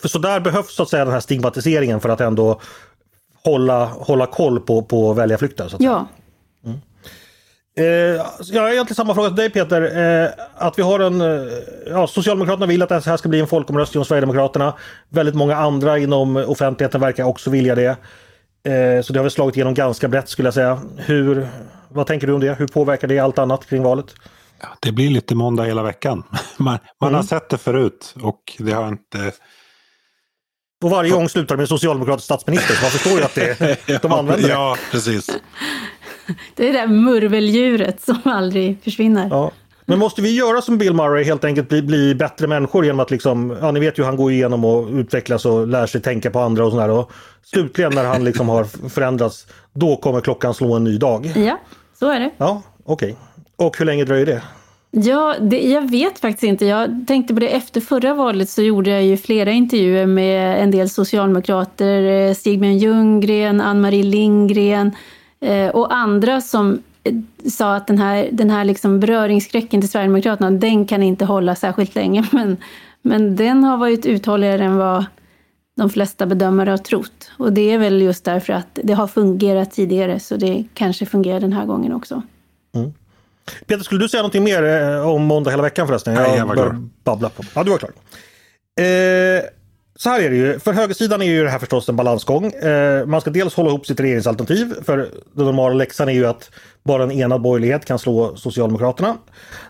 För 0.00 0.08
så 0.08 0.18
där 0.18 0.40
behövs 0.40 0.74
så 0.74 0.82
att 0.82 0.88
säga 0.88 1.04
den 1.04 1.14
här 1.14 1.20
stigmatiseringen 1.20 2.00
för 2.00 2.08
att 2.08 2.20
ändå 2.20 2.60
hålla, 3.44 3.84
hålla 3.84 4.26
koll 4.26 4.60
på, 4.60 4.82
på 4.82 5.12
väljarflykten. 5.12 5.70
Så 5.70 5.76
att 5.76 5.82
ja. 5.82 6.06
Mm. 6.64 6.78
Eh, 7.78 8.24
jag 8.52 8.62
har 8.62 8.70
egentligen 8.70 8.94
samma 8.94 9.14
fråga 9.14 9.28
till 9.28 9.36
dig 9.36 9.50
Peter. 9.50 9.82
Eh, 10.22 10.30
att 10.56 10.78
vi 10.78 10.82
har 10.82 11.00
en... 11.00 11.20
Eh, 11.20 11.52
ja, 11.86 12.06
Socialdemokraterna 12.06 12.66
vill 12.66 12.82
att 12.82 12.88
det 12.88 13.06
här 13.06 13.16
ska 13.16 13.28
bli 13.28 13.40
en 13.40 13.46
folkomröstning 13.46 13.98
om 13.98 14.04
Sverigedemokraterna. 14.04 14.74
Väldigt 15.08 15.34
många 15.34 15.56
andra 15.56 15.98
inom 15.98 16.36
offentligheten 16.36 17.00
verkar 17.00 17.24
också 17.24 17.50
vilja 17.50 17.74
det. 17.74 17.96
Eh, 18.64 19.02
så 19.02 19.12
det 19.12 19.18
har 19.18 19.22
väl 19.24 19.30
slagit 19.30 19.56
igenom 19.56 19.74
ganska 19.74 20.08
brett 20.08 20.28
skulle 20.28 20.46
jag 20.46 20.54
säga. 20.54 20.80
Hur, 20.96 21.48
vad 21.90 22.06
tänker 22.06 22.26
du 22.26 22.32
om 22.32 22.40
det? 22.40 22.54
Hur 22.54 22.66
påverkar 22.66 23.08
det 23.08 23.18
allt 23.18 23.38
annat 23.38 23.66
kring 23.66 23.82
valet? 23.82 24.14
Ja, 24.60 24.68
det 24.80 24.92
blir 24.92 25.10
lite 25.10 25.34
måndag 25.34 25.64
hela 25.64 25.82
veckan. 25.82 26.22
Man, 26.56 26.78
man 27.00 27.08
mm. 27.08 27.14
har 27.14 27.22
sett 27.22 27.48
det 27.48 27.58
förut 27.58 28.14
och 28.22 28.40
det 28.58 28.72
har 28.72 28.88
inte 28.88 29.32
och 30.84 30.90
varje 30.90 31.10
gång 31.10 31.28
slutar 31.28 31.56
med 31.56 31.68
socialdemokratisk 31.68 32.24
statsminister, 32.24 32.74
så 32.74 32.82
man 32.82 32.90
förstår 32.90 33.12
ju 33.18 33.24
att 33.24 33.34
det, 33.34 34.02
de 34.02 34.12
använder 34.12 34.48
det. 34.48 34.52
Ja, 34.52 34.76
precis. 34.90 35.30
Det 36.56 36.68
är 36.68 36.72
det 36.72 36.78
där 36.78 36.86
murveldjuret 36.86 38.02
som 38.02 38.18
aldrig 38.24 38.82
försvinner. 38.82 39.28
Ja. 39.30 39.52
Men 39.86 39.98
måste 39.98 40.22
vi 40.22 40.36
göra 40.36 40.62
som 40.62 40.78
Bill 40.78 40.94
Murray, 40.94 41.24
helt 41.24 41.44
enkelt 41.44 41.68
bli, 41.68 41.82
bli 41.82 42.14
bättre 42.14 42.46
människor 42.46 42.84
genom 42.84 43.00
att 43.00 43.10
liksom, 43.10 43.56
ja 43.60 43.70
ni 43.70 43.80
vet 43.80 43.98
ju 43.98 44.04
han 44.04 44.16
går 44.16 44.32
igenom 44.32 44.64
och 44.64 44.88
utvecklas 44.88 45.46
och 45.46 45.66
lär 45.66 45.86
sig 45.86 46.02
tänka 46.02 46.30
på 46.30 46.40
andra 46.40 46.66
och 46.66 46.72
sådär. 46.72 46.88
Och 46.88 47.12
slutligen 47.42 47.94
när 47.94 48.04
han 48.04 48.24
liksom 48.24 48.48
har 48.48 48.88
förändrats, 48.88 49.46
då 49.72 49.96
kommer 49.96 50.20
klockan 50.20 50.54
slå 50.54 50.74
en 50.74 50.84
ny 50.84 50.98
dag. 50.98 51.32
Ja, 51.36 51.58
så 52.00 52.10
är 52.10 52.20
det. 52.20 52.30
Ja, 52.36 52.62
okej. 52.84 53.12
Okay. 53.12 53.66
Och 53.66 53.78
hur 53.78 53.84
länge 53.84 54.04
dröjer 54.04 54.26
det? 54.26 54.42
Ja, 54.90 55.34
det, 55.40 55.60
jag 55.60 55.90
vet 55.90 56.18
faktiskt 56.18 56.42
inte. 56.42 56.66
Jag 56.66 57.04
tänkte 57.06 57.34
på 57.34 57.40
det 57.40 57.48
efter 57.48 57.80
förra 57.80 58.14
valet 58.14 58.48
så 58.48 58.62
gjorde 58.62 58.90
jag 58.90 59.04
ju 59.04 59.16
flera 59.16 59.50
intervjuer 59.50 60.06
med 60.06 60.62
en 60.62 60.70
del 60.70 60.88
socialdemokrater, 60.88 62.02
eh, 62.02 62.34
Stig 62.34 62.64
Ljunggren, 62.64 63.60
Ann-Marie 63.60 64.02
Lindgren 64.02 64.92
eh, 65.40 65.68
och 65.68 65.94
andra 65.94 66.40
som 66.40 66.82
eh, 67.04 67.14
sa 67.50 67.74
att 67.74 67.86
den 67.86 67.98
här, 67.98 68.28
den 68.32 68.50
här 68.50 68.64
liksom 68.64 69.00
beröringsskräcken 69.00 69.80
till 69.80 69.90
Sverigedemokraterna, 69.90 70.50
den 70.50 70.86
kan 70.86 71.02
inte 71.02 71.24
hålla 71.24 71.54
särskilt 71.54 71.94
länge. 71.94 72.26
Men, 72.32 72.56
men 73.02 73.36
den 73.36 73.64
har 73.64 73.76
varit 73.76 74.06
uthålligare 74.06 74.64
än 74.64 74.76
vad 74.76 75.04
de 75.80 75.90
flesta 75.90 76.26
bedömare 76.26 76.70
har 76.70 76.78
trott. 76.78 77.30
Och 77.38 77.52
det 77.52 77.70
är 77.70 77.78
väl 77.78 78.02
just 78.02 78.24
därför 78.24 78.52
att 78.52 78.78
det 78.84 78.92
har 78.92 79.06
fungerat 79.06 79.72
tidigare, 79.72 80.20
så 80.20 80.36
det 80.36 80.64
kanske 80.74 81.06
fungerar 81.06 81.40
den 81.40 81.52
här 81.52 81.66
gången 81.66 81.92
också. 81.92 82.22
Mm. 82.74 82.92
Peter, 83.66 83.84
skulle 83.84 84.00
du 84.00 84.08
säga 84.08 84.22
någonting 84.22 84.44
mer 84.44 84.62
eh, 84.62 85.08
om 85.08 85.22
måndag 85.22 85.50
hela 85.50 85.62
veckan 85.62 85.86
förresten? 85.86 86.14
Jag 86.14 86.22
Nej, 86.22 86.36
jag 86.36 86.46
var 86.46 86.54
klar. 86.54 86.88
Babbla 87.04 87.28
på. 87.28 87.42
Ja, 87.54 87.64
du 87.64 87.70
var 87.70 87.78
klar. 87.78 87.90
Eh, 88.80 89.42
så 89.96 90.10
här 90.10 90.20
är 90.20 90.30
det 90.30 90.36
ju. 90.36 90.58
För 90.58 90.72
högersidan 90.72 91.22
är 91.22 91.26
ju 91.26 91.44
det 91.44 91.50
här 91.50 91.58
förstås 91.58 91.88
en 91.88 91.96
balansgång. 91.96 92.46
Eh, 92.46 93.06
man 93.06 93.20
ska 93.20 93.30
dels 93.30 93.54
hålla 93.54 93.68
ihop 93.68 93.86
sitt 93.86 94.00
regeringsalternativ. 94.00 94.74
För 94.84 94.96
den 95.32 95.46
normala 95.46 95.74
läxan 95.74 96.08
är 96.08 96.12
ju 96.12 96.26
att 96.26 96.50
bara 96.82 97.02
en 97.02 97.10
enad 97.10 97.40
borgerlighet 97.40 97.84
kan 97.84 97.98
slå 97.98 98.36
Socialdemokraterna. 98.36 99.16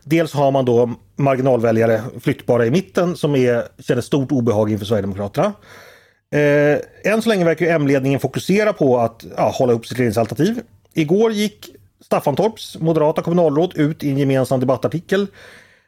Dels 0.04 0.32
har 0.32 0.50
man 0.50 0.64
då 0.64 0.90
marginalväljare 1.16 2.02
flyttbara 2.20 2.66
i 2.66 2.70
mitten 2.70 3.16
som 3.16 3.36
är, 3.36 3.64
känner 3.78 4.02
stort 4.02 4.32
obehag 4.32 4.70
inför 4.70 4.86
Sverigedemokraterna. 4.86 5.52
Eh, 6.32 7.12
än 7.12 7.22
så 7.22 7.28
länge 7.28 7.44
verkar 7.44 7.66
M-ledningen 7.66 8.20
fokusera 8.20 8.72
på 8.72 8.98
att 8.98 9.24
ja, 9.36 9.50
hålla 9.54 9.72
ihop 9.72 9.86
sitt 9.86 9.98
regeringsalternativ. 9.98 10.60
Igår 10.94 11.32
gick 11.32 11.76
Staffantorps 12.00 12.78
moderata 12.78 13.22
kommunalråd 13.22 13.72
ut 13.76 14.04
i 14.04 14.10
en 14.10 14.18
gemensam 14.18 14.60
debattartikel 14.60 15.26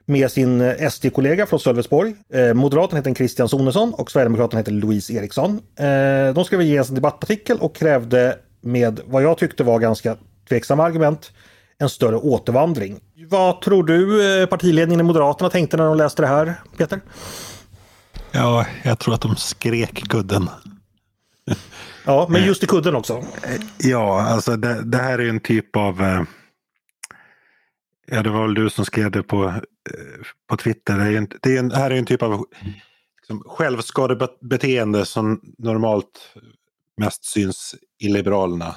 med 0.07 0.31
sin 0.31 0.61
eh, 0.61 0.89
SD-kollega 0.89 1.47
från 1.47 1.61
Sölvesborg. 1.61 2.15
Eh, 2.33 2.55
moderaten 2.55 2.97
heter 2.97 3.15
Christian 3.15 3.49
Sonesson 3.49 3.95
och 3.95 4.11
Sverigedemokraten 4.11 4.57
heter 4.57 4.73
Louise 4.73 5.13
Eriksson. 5.13 5.61
Eh, 5.79 6.35
de 6.35 6.45
skrev 6.45 6.61
en 6.61 6.67
gemensam 6.67 6.95
debattartikel 6.95 7.59
och 7.59 7.77
krävde 7.77 8.39
med 8.61 9.01
vad 9.07 9.23
jag 9.23 9.39
tyckte 9.39 9.65
var 9.65 9.79
ganska 9.79 10.17
tveksamma 10.49 10.85
argument 10.85 11.33
en 11.79 11.89
större 11.89 12.17
återvandring. 12.17 13.01
Vad 13.29 13.61
tror 13.61 13.85
du 13.85 14.27
eh, 14.43 14.47
partiledningen 14.47 15.01
i 15.01 15.03
Moderaterna 15.03 15.51
tänkte 15.51 15.77
när 15.77 15.85
de 15.85 15.97
läste 15.97 16.23
det 16.23 16.29
här, 16.29 16.55
Peter? 16.77 17.01
Ja, 18.33 18.67
jag 18.85 18.99
tror 18.99 19.15
att 19.15 19.21
de 19.21 19.37
skrek 19.37 20.09
kudden. 20.09 20.49
Ja, 22.05 22.27
men 22.31 22.45
just 22.45 22.65
i 22.65 22.67
kudden 22.67 22.95
också. 22.95 23.25
Ja, 23.79 24.21
alltså 24.21 24.57
det, 24.57 24.83
det 24.83 24.99
här 24.99 25.19
är 25.19 25.29
en 25.29 25.41
typ 25.41 25.77
av... 25.77 26.03
Eh, 26.03 26.23
ja, 28.07 28.23
det 28.23 28.31
var 28.31 28.43
väl 28.43 28.55
du 28.55 28.71
som 28.71 28.85
skrev 28.85 29.11
det 29.11 29.23
på, 29.23 29.45
eh, 29.45 29.55
på 30.49 30.57
Twitter. 30.57 30.99
Det, 30.99 31.05
är 31.05 31.17
en, 31.17 31.29
det, 31.43 31.57
är 31.57 31.59
en, 31.59 31.71
här 31.71 31.91
är 31.91 31.95
en 31.95 32.07
typ 32.07 32.23
av 32.23 32.47
liksom, 33.21 33.43
självskadebeteende 33.47 35.07
som 35.07 35.41
normalt 35.59 36.35
mest 36.97 37.25
syns 37.25 37.75
i 37.99 38.09
Liberalerna. 38.09 38.75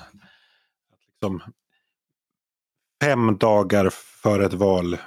Liksom, 1.11 1.41
fem 3.03 3.37
dagar 3.37 3.89
före 4.23 4.45
ett 4.45 4.53
val 4.53 4.97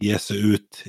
ge 0.00 0.18
sig 0.18 0.52
ut 0.52 0.84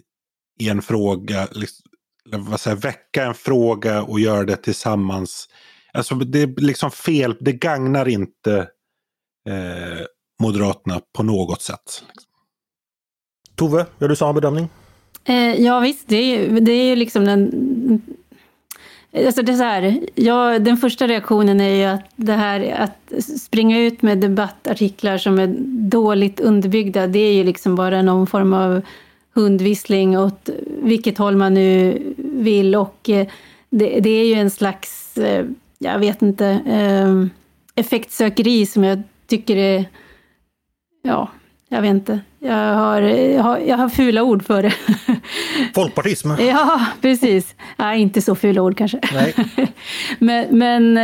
i 0.60 0.70
en 0.70 0.82
fråga, 0.82 1.48
liksom, 1.52 1.91
vad 2.38 2.60
säger, 2.60 2.78
väcka 2.78 3.24
en 3.24 3.34
fråga 3.34 4.02
och 4.02 4.20
göra 4.20 4.44
det 4.44 4.56
tillsammans. 4.56 5.50
Alltså 5.94 6.16
det 6.16 6.42
är 6.42 6.62
liksom 6.62 6.92
fel, 6.92 7.36
det 7.40 7.52
gagnar 7.52 8.08
inte 8.08 8.58
eh, 9.50 10.06
Moderaterna 10.42 11.02
på 11.14 11.24
något 11.24 11.62
sätt. 11.62 12.04
Tove, 13.56 13.86
gör 14.00 14.08
du 14.08 14.16
samma 14.16 14.34
bedömning? 14.34 14.70
Eh, 15.24 15.62
ja 15.62 15.80
visst, 15.80 16.08
det 16.08 16.16
är, 16.16 16.62
det 16.62 16.72
är 16.72 16.86
ju 16.86 16.96
liksom 16.96 17.26
den... 17.26 17.52
Alltså 19.26 19.42
det 19.42 19.52
är 19.52 19.56
så 19.58 19.64
här, 19.64 20.00
ja, 20.16 20.60
den 20.60 20.78
första 20.78 21.08
reaktionen 21.08 21.62
är 21.62 21.76
ju 21.76 21.84
att 21.84 22.10
det 22.16 22.34
här 22.34 22.72
att 22.72 23.24
springa 23.40 23.80
ut 23.80 24.02
med 24.02 24.18
debattartiklar 24.18 25.18
som 25.18 25.40
är 25.40 25.56
dåligt 25.90 26.40
underbyggda, 26.40 27.08
det 27.08 27.20
är 27.20 27.34
ju 27.34 27.44
liksom 27.44 27.76
bara 27.76 28.02
någon 28.02 28.28
form 28.28 28.54
av 28.54 28.82
hundvissling 29.34 30.18
åt 30.18 30.50
vilket 30.68 31.18
håll 31.18 31.36
man 31.36 31.54
nu 31.54 32.02
vill 32.18 32.76
och 32.76 33.10
eh, 33.10 33.28
det, 33.70 34.00
det 34.00 34.10
är 34.10 34.26
ju 34.26 34.34
en 34.34 34.50
slags, 34.50 35.18
eh, 35.18 35.46
jag 35.80 36.00
vet 36.00 36.22
inte, 36.22 36.48
eh, 36.66 37.26
effektsökeri 37.76 38.66
som 38.66 38.84
jag 38.84 39.04
tycker 39.28 39.56
är, 39.58 39.86
ja, 41.04 41.30
jag 41.70 41.82
vet 41.82 41.90
inte. 41.90 42.20
Jag 42.40 42.76
har, 42.76 43.02
jag 43.02 43.44
har, 43.44 43.58
jag 43.58 43.78
har 43.78 43.90
fula 43.90 44.24
ord 44.24 44.46
för 44.46 44.64
det. 44.64 44.74
Folkpartism? 45.76 46.32
ja, 46.40 46.86
precis. 47.02 47.56
Ja, 47.78 47.94
inte 47.94 48.22
så 48.22 48.36
fula 48.36 48.62
ord 48.62 48.78
kanske. 48.78 49.00
Nej. 49.14 49.36
men, 50.20 50.58
men 50.58 50.96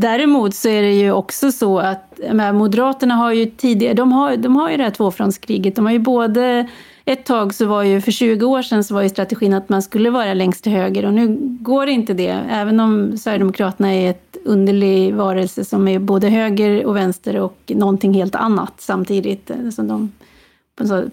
däremot 0.00 0.54
så 0.54 0.68
är 0.68 0.82
det 0.82 0.92
ju 0.92 1.12
också 1.12 1.52
så 1.52 1.78
att 1.78 2.20
Moderaterna 2.52 3.14
har 3.14 3.32
ju 3.32 3.46
tidigare, 3.46 3.94
de 3.94 4.12
har, 4.12 4.36
de 4.36 4.56
har 4.56 4.70
ju 4.70 4.76
det 4.76 4.82
här 4.82 4.90
tvåfrontskriget. 4.90 5.76
De 5.76 5.86
har 5.86 5.92
ju 5.92 5.98
både 5.98 6.68
ett 7.12 7.24
tag 7.24 7.54
så 7.54 7.66
var 7.66 7.82
ju, 7.82 8.00
för 8.00 8.12
20 8.12 8.46
år 8.46 8.62
sedan 8.62 8.84
så 8.84 8.94
var 8.94 9.02
ju 9.02 9.08
strategin 9.08 9.54
att 9.54 9.68
man 9.68 9.82
skulle 9.82 10.10
vara 10.10 10.34
längst 10.34 10.62
till 10.62 10.72
höger 10.72 11.04
och 11.04 11.14
nu 11.14 11.36
går 11.60 11.88
inte 11.88 12.14
det. 12.14 12.44
Även 12.50 12.80
om 12.80 13.18
Sverigedemokraterna 13.18 13.94
är 13.94 14.10
ett 14.10 14.36
underlig 14.44 15.14
varelse 15.14 15.64
som 15.64 15.88
är 15.88 15.98
både 15.98 16.28
höger 16.28 16.86
och 16.86 16.96
vänster 16.96 17.36
och 17.36 17.56
någonting 17.66 18.14
helt 18.14 18.34
annat 18.34 18.74
samtidigt. 18.78 19.50
Eh, 19.50 19.70
så 19.70 19.82
de 19.82 20.12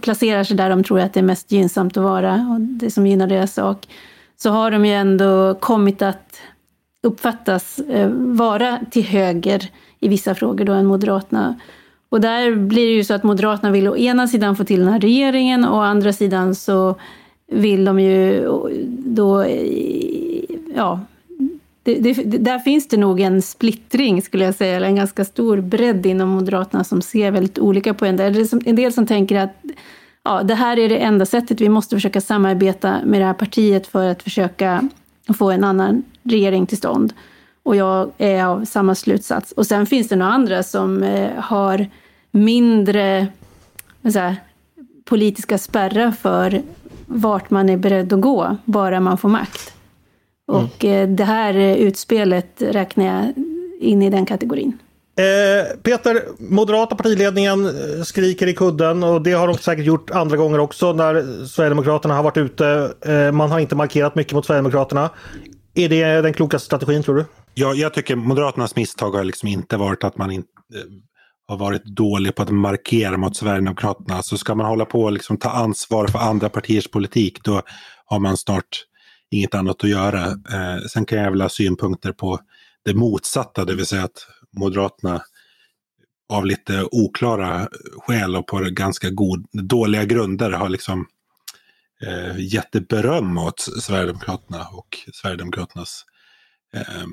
placerar 0.02 0.44
sig 0.44 0.58
där 0.58 0.70
de 0.70 0.84
tror 0.84 1.00
att 1.00 1.14
det 1.14 1.20
är 1.20 1.24
mest 1.24 1.52
gynnsamt 1.52 1.98
att 1.98 2.04
vara 2.04 2.34
och 2.34 2.62
det 2.62 2.92
som 2.92 3.08
gynnar 3.08 3.28
deras 3.28 3.54
sak. 3.54 3.88
Så 4.38 4.50
har 4.50 4.72
de 4.72 4.86
ju 4.86 4.94
ändå 4.94 5.56
kommit 5.60 6.02
att 6.02 6.42
uppfattas 7.04 7.80
eh, 7.80 8.10
vara 8.14 8.80
till 8.92 9.04
höger 9.04 9.70
i 10.00 10.08
vissa 10.08 10.36
frågor 10.36 10.66
då 10.66 10.74
än 10.74 10.86
Moderaterna. 10.86 11.56
Och 12.10 12.22
där 12.22 12.56
blir 12.56 12.86
det 12.88 12.94
ju 12.94 13.04
så 13.04 13.14
att 13.14 13.24
Moderaterna 13.24 13.72
vill 13.72 13.88
å 13.88 13.98
ena 13.98 14.28
sidan 14.28 14.56
få 14.56 14.64
till 14.64 14.80
den 14.80 14.90
här 14.90 15.00
regeringen 15.00 15.66
och 15.66 15.78
å 15.78 15.82
andra 15.82 16.14
sidan 16.14 16.56
så 16.56 16.96
vill 17.52 17.86
de 17.86 18.00
ju 18.00 18.46
då, 18.98 19.46
ja, 20.76 21.00
det, 21.84 21.96
det, 21.96 22.38
där 22.38 22.60
finns 22.60 22.88
det 22.88 22.98
nog 22.98 23.20
en 23.20 23.42
splittring 23.42 24.22
skulle 24.22 24.46
jag 24.46 24.56
säga, 24.56 24.76
eller 24.76 24.88
en 24.88 24.96
ganska 24.96 25.26
stor 25.26 25.62
bredd 25.62 26.06
inom 26.06 26.30
Moderaterna 26.30 26.84
som 26.84 27.02
ser 27.02 27.32
väldigt 27.32 27.60
olika 27.60 27.94
på 27.94 28.06
en. 28.06 28.18
del. 28.18 28.48
en 28.66 28.76
del 28.76 28.94
som 28.94 29.06
tänker 29.08 29.40
att 29.40 29.56
ja, 30.24 30.44
det 30.44 30.56
här 30.56 30.80
är 30.80 30.90
det 30.90 30.98
enda 30.98 31.26
sättet, 31.26 31.62
vi 31.62 31.70
måste 31.70 31.96
försöka 31.96 32.22
samarbeta 32.22 32.98
med 33.06 33.22
det 33.22 33.26
här 33.26 33.34
partiet 33.34 33.88
för 33.88 34.10
att 34.10 34.24
försöka 34.24 34.90
få 35.38 35.52
en 35.52 35.64
annan 35.64 36.04
regering 36.24 36.66
till 36.66 36.78
stånd. 36.78 37.14
Och 37.68 37.76
jag 37.76 38.12
är 38.18 38.46
av 38.46 38.66
samma 38.66 38.96
slutsats. 38.96 39.52
Och 39.52 39.68
sen 39.68 39.86
finns 39.86 40.08
det 40.08 40.16
några 40.16 40.32
andra 40.32 40.64
som 40.64 41.04
eh, 41.04 41.32
har 41.38 41.88
mindre 42.32 43.28
här, 44.04 44.36
politiska 45.06 45.58
spärrar 45.58 46.12
för 46.12 46.62
vart 47.06 47.50
man 47.50 47.70
är 47.70 47.78
beredd 47.78 48.14
att 48.14 48.22
gå, 48.22 48.58
bara 48.66 49.00
man 49.00 49.18
får 49.18 49.30
makt. 49.30 49.74
Mm. 50.52 50.64
Och 50.64 50.86
eh, 50.86 51.10
det 51.10 51.24
här 51.24 51.54
utspelet 51.76 52.62
räknar 52.62 53.06
jag 53.06 53.34
in 53.80 54.02
i 54.02 54.10
den 54.10 54.26
kategorin. 54.26 54.78
Eh, 55.18 55.78
Peter, 55.84 56.22
moderata 56.38 56.96
partiledningen 56.96 57.66
eh, 57.66 58.04
skriker 58.04 58.48
i 58.48 58.54
kudden 58.54 59.04
och 59.04 59.22
det 59.22 59.32
har 59.32 59.48
de 59.48 59.58
säkert 59.58 59.86
gjort 59.86 60.12
andra 60.12 60.38
gånger 60.38 60.60
också 60.60 60.94
när 60.94 61.46
Sverigedemokraterna 61.46 62.16
har 62.16 62.24
varit 62.24 62.38
ute. 62.38 62.94
Eh, 63.02 63.32
man 63.32 63.52
har 63.52 63.60
inte 63.60 63.76
markerat 63.76 64.16
mycket 64.16 64.34
mot 64.34 64.46
Sverigedemokraterna. 64.46 65.10
Är 65.78 65.90
det 65.90 66.22
den 66.22 66.34
klokaste 66.34 66.66
strategin 66.66 67.04
tror 67.04 67.16
du? 67.16 67.26
Ja, 67.54 67.74
jag 67.74 67.94
tycker 67.94 68.16
Moderaternas 68.16 68.76
misstag 68.76 69.12
har 69.12 69.24
liksom 69.24 69.50
inte 69.50 69.78
varit 69.78 70.04
att 70.04 70.18
man 70.18 70.32
inte 70.32 70.50
eh, 70.76 70.82
har 71.48 71.58
varit 71.58 71.86
dålig 71.86 72.36
på 72.36 72.44
att 72.44 72.50
markera 72.50 73.18
mot 73.18 73.38
Sverigedemokraterna. 73.38 74.24
Så 74.24 74.38
ska 74.38 74.56
man 74.56 74.66
hålla 74.66 74.86
på 74.86 75.02
och 75.02 75.12
liksom 75.12 75.38
ta 75.38 75.50
ansvar 75.50 76.08
för 76.08 76.20
andra 76.20 76.50
partiers 76.50 76.88
politik 76.88 77.44
då 77.44 77.62
har 78.06 78.20
man 78.20 78.38
snart 78.38 78.86
inget 79.32 79.56
annat 79.56 79.84
att 79.84 79.90
göra. 79.90 80.26
Eh, 80.26 80.78
sen 80.92 81.06
kan 81.06 81.20
jag 81.20 81.32
väl 81.32 81.42
ha 81.42 81.50
synpunkter 81.50 82.12
på 82.12 82.40
det 82.86 82.94
motsatta, 82.94 83.66
det 83.66 83.76
vill 83.76 83.86
säga 83.86 84.04
att 84.04 84.28
Moderaterna 84.58 85.22
av 86.34 86.46
lite 86.46 86.88
oklara 86.92 87.68
skäl 87.98 88.36
och 88.36 88.48
på 88.48 88.60
ganska 88.60 89.10
god, 89.10 89.46
dåliga 89.52 90.06
grunder 90.06 90.52
har 90.52 90.70
liksom 90.70 91.06
eh, 92.06 92.40
gett 92.40 92.88
beröm 92.88 93.38
åt 93.38 93.60
Sverigedemokraterna 93.82 94.68
och 94.68 94.98
Sverigedemokraternas 95.14 96.06
eh, 96.74 97.06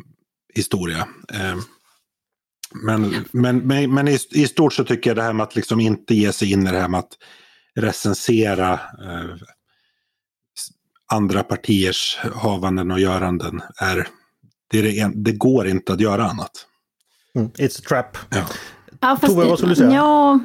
historia. 0.55 1.09
Eh, 1.33 1.57
men, 2.85 3.25
men, 3.33 3.59
men, 3.59 3.95
men 3.95 4.09
i, 4.09 4.19
i, 4.31 4.47
stort 4.47 4.73
så 4.73 4.85
tycker 4.85 5.11
jag 5.11 5.17
det 5.17 5.23
här 5.23 5.33
med 5.33 5.45
att 5.45 5.57
liksom 5.57 5.81
inte 5.81 6.15
ge 6.15 6.33
sig 6.33 6.53
in 6.53 6.67
i 6.67 6.71
det 6.71 6.81
här 6.81 6.89
med 6.89 7.01
att 7.01 7.13
recensera 7.75 8.73
eh, 8.73 9.37
andra 11.13 11.43
partiers 11.43 12.19
havanden 12.35 12.91
och 12.91 13.01
göranden 13.01 13.63
är 13.81 14.09
det, 14.71 14.79
är 14.79 14.83
det, 14.83 15.13
det 15.15 15.33
går 15.33 15.69
inte 15.69 15.93
att 15.93 16.01
göra 16.01 16.25
annat. 16.25 16.67
Mm, 17.35 17.51
it's 17.51 17.79
a 17.79 17.85
trap. 17.89 18.19
Ja. 18.31 18.47
Ja, 19.01 19.17
Tove, 19.17 19.45
vad 19.45 19.59
skulle 19.59 19.73
du 19.73 19.77
säga? 19.77 19.95
Ja, 19.95 20.41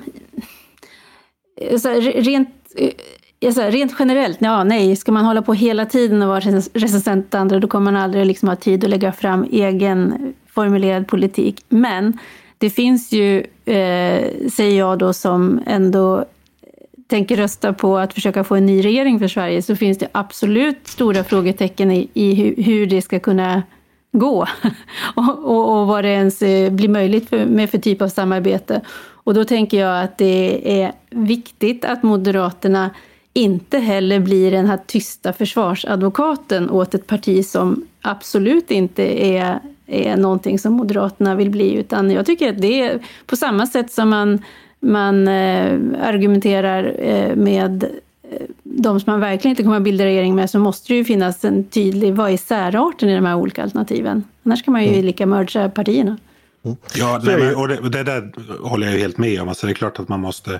så 1.79 1.89
rent 1.99 2.49
så 3.53 3.61
här, 3.61 3.71
rent 3.71 3.95
generellt, 3.99 4.37
ja 4.41 4.63
nej, 4.63 4.95
ska 4.95 5.11
man 5.11 5.25
hålla 5.25 5.41
på 5.41 5.53
hela 5.53 5.85
tiden 5.85 6.21
och 6.21 6.27
vara 6.27 6.39
recensent 6.73 7.35
andra, 7.35 7.59
då 7.59 7.67
kommer 7.67 7.91
man 7.91 8.01
aldrig 8.01 8.25
liksom 8.25 8.49
ha 8.49 8.55
tid 8.55 8.83
att 8.83 8.89
lägga 8.89 9.11
fram 9.11 9.47
egen 9.51 10.33
formulerad 10.47 11.07
politik. 11.07 11.65
Men 11.69 12.19
det 12.57 12.69
finns 12.69 13.11
ju, 13.11 13.37
eh, 13.65 14.49
säger 14.49 14.77
jag 14.77 14.99
då, 14.99 15.13
som 15.13 15.61
ändå 15.65 16.25
tänker 17.07 17.35
rösta 17.37 17.73
på 17.73 17.97
att 17.97 18.13
försöka 18.13 18.43
få 18.43 18.55
en 18.55 18.65
ny 18.65 18.85
regering 18.85 19.19
för 19.19 19.27
Sverige, 19.27 19.61
så 19.61 19.75
finns 19.75 19.97
det 19.97 20.07
absolut 20.11 20.87
stora 20.87 21.23
frågetecken 21.23 21.91
i, 21.91 22.09
i 22.13 22.33
hur, 22.33 22.63
hur 22.63 22.87
det 22.87 23.01
ska 23.01 23.19
kunna 23.19 23.63
gå 24.11 24.47
och, 25.15 25.45
och, 25.45 25.79
och, 25.79 25.87
vad 25.87 26.03
det 26.03 26.09
ens 26.09 26.41
eh, 26.41 26.71
blir 26.71 26.89
möjligt 26.89 27.29
för, 27.29 27.45
med 27.45 27.69
för 27.69 27.77
typ 27.77 28.01
av 28.01 28.07
samarbete. 28.07 28.81
Och 29.23 29.33
då 29.33 29.43
tänker 29.45 29.79
jag 29.79 30.03
att 30.03 30.17
det 30.17 30.81
är 30.81 30.91
viktigt 31.09 31.85
att 31.85 32.03
Moderaterna 32.03 32.89
inte 33.33 33.77
heller 33.77 34.19
blir 34.19 34.51
den 34.51 34.65
här 34.65 34.79
tysta 34.85 35.33
försvarsadvokaten 35.33 36.69
åt 36.69 36.93
ett 36.93 37.07
parti 37.07 37.45
som 37.45 37.85
absolut 38.01 38.71
inte 38.71 39.03
är, 39.25 39.59
är 39.87 40.17
någonting 40.17 40.59
som 40.59 40.73
Moderaterna 40.73 41.35
vill 41.35 41.49
bli, 41.49 41.73
utan 41.73 42.11
jag 42.11 42.25
tycker 42.25 42.49
att 42.49 42.61
det 42.61 42.81
är 42.81 42.99
på 43.25 43.35
samma 43.35 43.67
sätt 43.67 43.91
som 43.91 44.09
man, 44.09 44.43
man 44.79 45.27
eh, 45.27 45.79
argumenterar 46.01 46.95
eh, 46.99 47.35
med 47.35 47.83
eh, 48.31 48.45
de 48.63 48.99
som 48.99 49.11
man 49.11 49.19
verkligen 49.19 49.51
inte 49.51 49.63
kommer 49.63 49.77
att 49.77 49.83
bilda 49.83 50.05
regering 50.05 50.35
med, 50.35 50.49
så 50.49 50.59
måste 50.59 50.93
det 50.93 50.97
ju 50.97 51.05
finnas 51.05 51.45
en 51.45 51.63
tydlig, 51.63 52.15
vad 52.15 52.31
är 52.31 52.37
särarten 52.37 53.09
i 53.09 53.15
de 53.15 53.25
här 53.25 53.35
olika 53.35 53.63
alternativen? 53.63 54.23
Annars 54.43 54.63
kan 54.63 54.71
man 54.71 54.83
ju 54.83 54.89
mm. 54.89 55.05
lika 55.05 55.25
merga 55.25 55.69
partierna. 55.69 56.17
Mm. 56.65 56.77
Ja, 56.95 57.21
nej, 57.23 57.55
och 57.55 57.67
det, 57.67 57.89
det, 57.89 58.03
där 58.03 58.31
håller 58.61 58.87
jag 58.91 58.99
helt 58.99 59.17
med 59.17 59.41
om. 59.41 59.49
Alltså 59.49 59.67
det 59.67 59.71
är 59.71 59.75
klart 59.75 59.99
att 59.99 60.09
man 60.09 60.19
måste 60.19 60.59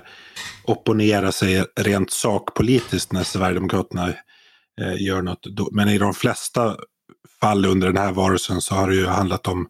opponera 0.64 1.32
sig 1.32 1.64
rent 1.76 2.10
sakpolitiskt 2.10 3.12
när 3.12 3.24
Sverigedemokraterna 3.24 4.08
eh, 4.80 5.02
gör 5.02 5.22
något. 5.22 5.46
Men 5.72 5.88
i 5.88 5.98
de 5.98 6.14
flesta 6.14 6.76
fall 7.40 7.66
under 7.66 7.86
den 7.86 7.96
här 7.96 8.12
varelsen 8.12 8.60
så 8.60 8.74
har 8.74 8.88
det 8.88 8.94
ju 8.94 9.06
handlat 9.06 9.46
om 9.46 9.68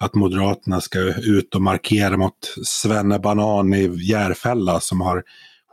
att 0.00 0.14
Moderaterna 0.14 0.80
ska 0.80 0.98
ut 1.20 1.54
och 1.54 1.62
markera 1.62 2.16
mot 2.16 2.54
Svenne 2.64 3.18
Banan 3.18 3.74
i 3.74 4.10
Järfälla 4.10 4.80
som 4.80 5.00
har 5.00 5.22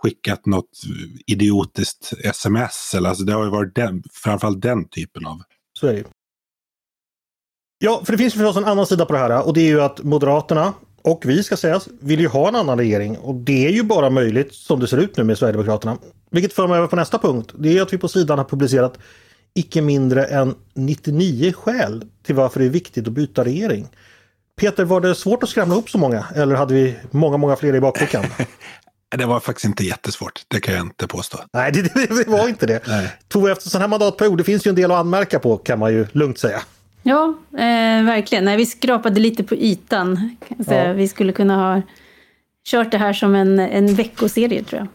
skickat 0.01 0.45
något 0.45 0.81
idiotiskt 1.27 2.13
sms. 2.23 2.93
Eller, 2.97 3.09
alltså 3.09 3.23
det 3.23 3.33
har 3.33 3.43
ju 3.43 3.49
varit 3.49 3.75
den, 3.75 4.03
framförallt 4.11 4.61
den 4.61 4.87
typen 4.89 5.25
av... 5.25 5.41
Så 5.73 5.87
är 5.87 5.93
det 5.93 6.03
Ja, 7.79 8.01
för 8.05 8.11
det 8.11 8.17
finns 8.17 8.33
förstås 8.33 8.57
en 8.57 8.65
annan 8.65 8.85
sida 8.85 9.05
på 9.05 9.13
det 9.13 9.19
här 9.19 9.45
och 9.47 9.53
det 9.53 9.61
är 9.61 9.67
ju 9.67 9.81
att 9.81 10.03
Moderaterna 10.03 10.73
och 11.01 11.21
vi 11.25 11.43
ska 11.43 11.57
sägas 11.57 11.87
vill 12.01 12.19
ju 12.19 12.27
ha 12.27 12.47
en 12.47 12.55
annan 12.55 12.77
regering 12.77 13.17
och 13.17 13.35
det 13.35 13.67
är 13.67 13.71
ju 13.71 13.83
bara 13.83 14.09
möjligt 14.09 14.53
som 14.53 14.79
det 14.79 14.87
ser 14.87 14.97
ut 14.97 15.17
nu 15.17 15.23
med 15.23 15.37
Sverigedemokraterna. 15.37 15.97
Vilket 16.31 16.53
för 16.53 16.67
mig 16.67 16.77
över 16.77 16.87
på 16.87 16.95
nästa 16.95 17.19
punkt. 17.19 17.51
Det 17.57 17.77
är 17.77 17.81
att 17.81 17.93
vi 17.93 17.97
på 17.97 18.07
sidan 18.07 18.37
har 18.37 18.45
publicerat 18.45 18.97
icke 19.53 19.81
mindre 19.81 20.25
än 20.25 20.55
99 20.73 21.53
skäl 21.53 22.05
till 22.25 22.35
varför 22.35 22.59
det 22.59 22.65
är 22.65 22.69
viktigt 22.69 23.07
att 23.07 23.13
byta 23.13 23.45
regering. 23.45 23.87
Peter, 24.59 24.83
var 24.83 25.01
det 25.01 25.15
svårt 25.15 25.43
att 25.43 25.49
skrämma 25.49 25.75
upp 25.75 25.89
så 25.89 25.97
många 25.97 26.25
eller 26.35 26.55
hade 26.55 26.73
vi 26.73 26.95
många, 27.11 27.37
många 27.37 27.55
fler 27.55 27.75
i 27.75 27.79
bakfickan? 27.79 28.25
Det 29.17 29.25
var 29.25 29.39
faktiskt 29.39 29.65
inte 29.65 29.83
jättesvårt, 29.83 30.43
det 30.47 30.59
kan 30.59 30.73
jag 30.73 30.83
inte 30.83 31.07
påstå. 31.07 31.37
Nej, 31.53 31.71
det, 31.71 31.81
det 31.93 32.27
var 32.27 32.47
inte 32.47 32.65
det. 32.65 33.11
Tove, 33.27 33.51
efter 33.51 33.69
sån 33.69 33.81
här 33.81 33.87
mandatperiod, 33.87 34.37
det 34.37 34.43
finns 34.43 34.67
ju 34.67 34.69
en 34.69 34.75
del 34.75 34.91
att 34.91 34.97
anmärka 34.97 35.39
på 35.39 35.57
kan 35.57 35.79
man 35.79 35.93
ju 35.93 36.07
lugnt 36.11 36.39
säga. 36.39 36.61
Ja, 37.07 37.33
eh, 37.51 38.03
verkligen. 38.03 38.45
Nej, 38.45 38.57
vi 38.57 38.65
skrapade 38.65 39.19
lite 39.19 39.43
på 39.43 39.55
ytan. 39.55 40.35
Ja. 40.67 40.93
Vi 40.93 41.07
skulle 41.07 41.31
kunna 41.31 41.55
ha 41.55 41.81
kört 42.67 42.91
det 42.91 42.97
här 42.97 43.13
som 43.13 43.35
en, 43.35 43.59
en 43.59 43.95
veckoserie 43.95 44.63
tror 44.63 44.79
jag. 44.79 44.87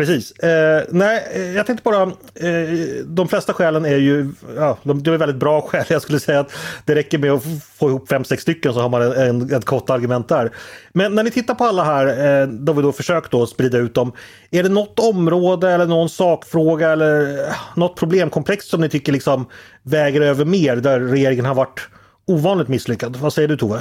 Precis. 0.00 0.32
Eh, 0.32 0.82
nej, 0.88 1.28
eh, 1.32 1.52
jag 1.52 1.66
tänkte 1.66 1.82
bara, 1.82 2.02
eh, 2.02 3.04
de 3.04 3.28
flesta 3.28 3.52
skälen 3.52 3.84
är 3.84 3.96
ju, 3.96 4.32
ja, 4.56 4.78
de, 4.82 5.02
de 5.02 5.10
är 5.10 5.16
väldigt 5.16 5.38
bra 5.38 5.60
skäl. 5.68 5.84
Jag 5.88 6.02
skulle 6.02 6.20
säga 6.20 6.40
att 6.40 6.52
det 6.84 6.94
räcker 6.94 7.18
med 7.18 7.32
att 7.32 7.42
få 7.74 7.88
ihop 7.88 8.08
fem, 8.08 8.24
sex 8.24 8.42
stycken 8.42 8.74
så 8.74 8.80
har 8.80 8.88
man 8.88 9.02
en, 9.02 9.12
en, 9.12 9.54
ett 9.54 9.64
kort 9.64 9.90
argument 9.90 10.28
där. 10.28 10.50
Men 10.92 11.14
när 11.14 11.22
ni 11.22 11.30
tittar 11.30 11.54
på 11.54 11.64
alla 11.64 11.84
här, 11.84 12.40
eh, 12.40 12.48
då 12.48 12.72
vi 12.72 12.82
då 12.82 12.92
försökt 12.92 13.30
då 13.30 13.46
sprida 13.46 13.78
ut 13.78 13.94
dem. 13.94 14.12
Är 14.50 14.62
det 14.62 14.68
något 14.68 14.98
område 14.98 15.70
eller 15.70 15.86
någon 15.86 16.08
sakfråga 16.08 16.90
eller 16.90 17.38
eh, 17.48 17.54
något 17.76 17.96
problemkomplex 17.96 18.66
som 18.66 18.80
ni 18.80 18.88
tycker 18.88 19.12
liksom 19.12 19.46
väger 19.82 20.20
över 20.20 20.44
mer 20.44 20.76
där 20.76 21.00
regeringen 21.00 21.44
har 21.44 21.54
varit 21.54 21.80
ovanligt 22.26 22.68
misslyckad? 22.68 23.16
Vad 23.16 23.32
säger 23.32 23.48
du 23.48 23.56
Tove? 23.56 23.80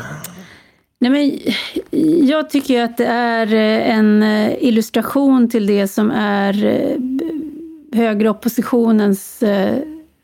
Nej, 1.01 1.11
men 1.11 1.39
jag 2.27 2.49
tycker 2.49 2.83
att 2.83 2.97
det 2.97 3.05
är 3.05 3.53
eh, 3.53 3.97
en 3.97 4.23
eh, 4.23 4.63
illustration 4.63 5.49
till 5.49 5.67
det 5.67 5.87
som 5.87 6.11
är 6.11 6.65
eh, 6.65 6.97
högeroppositionens 7.99 9.43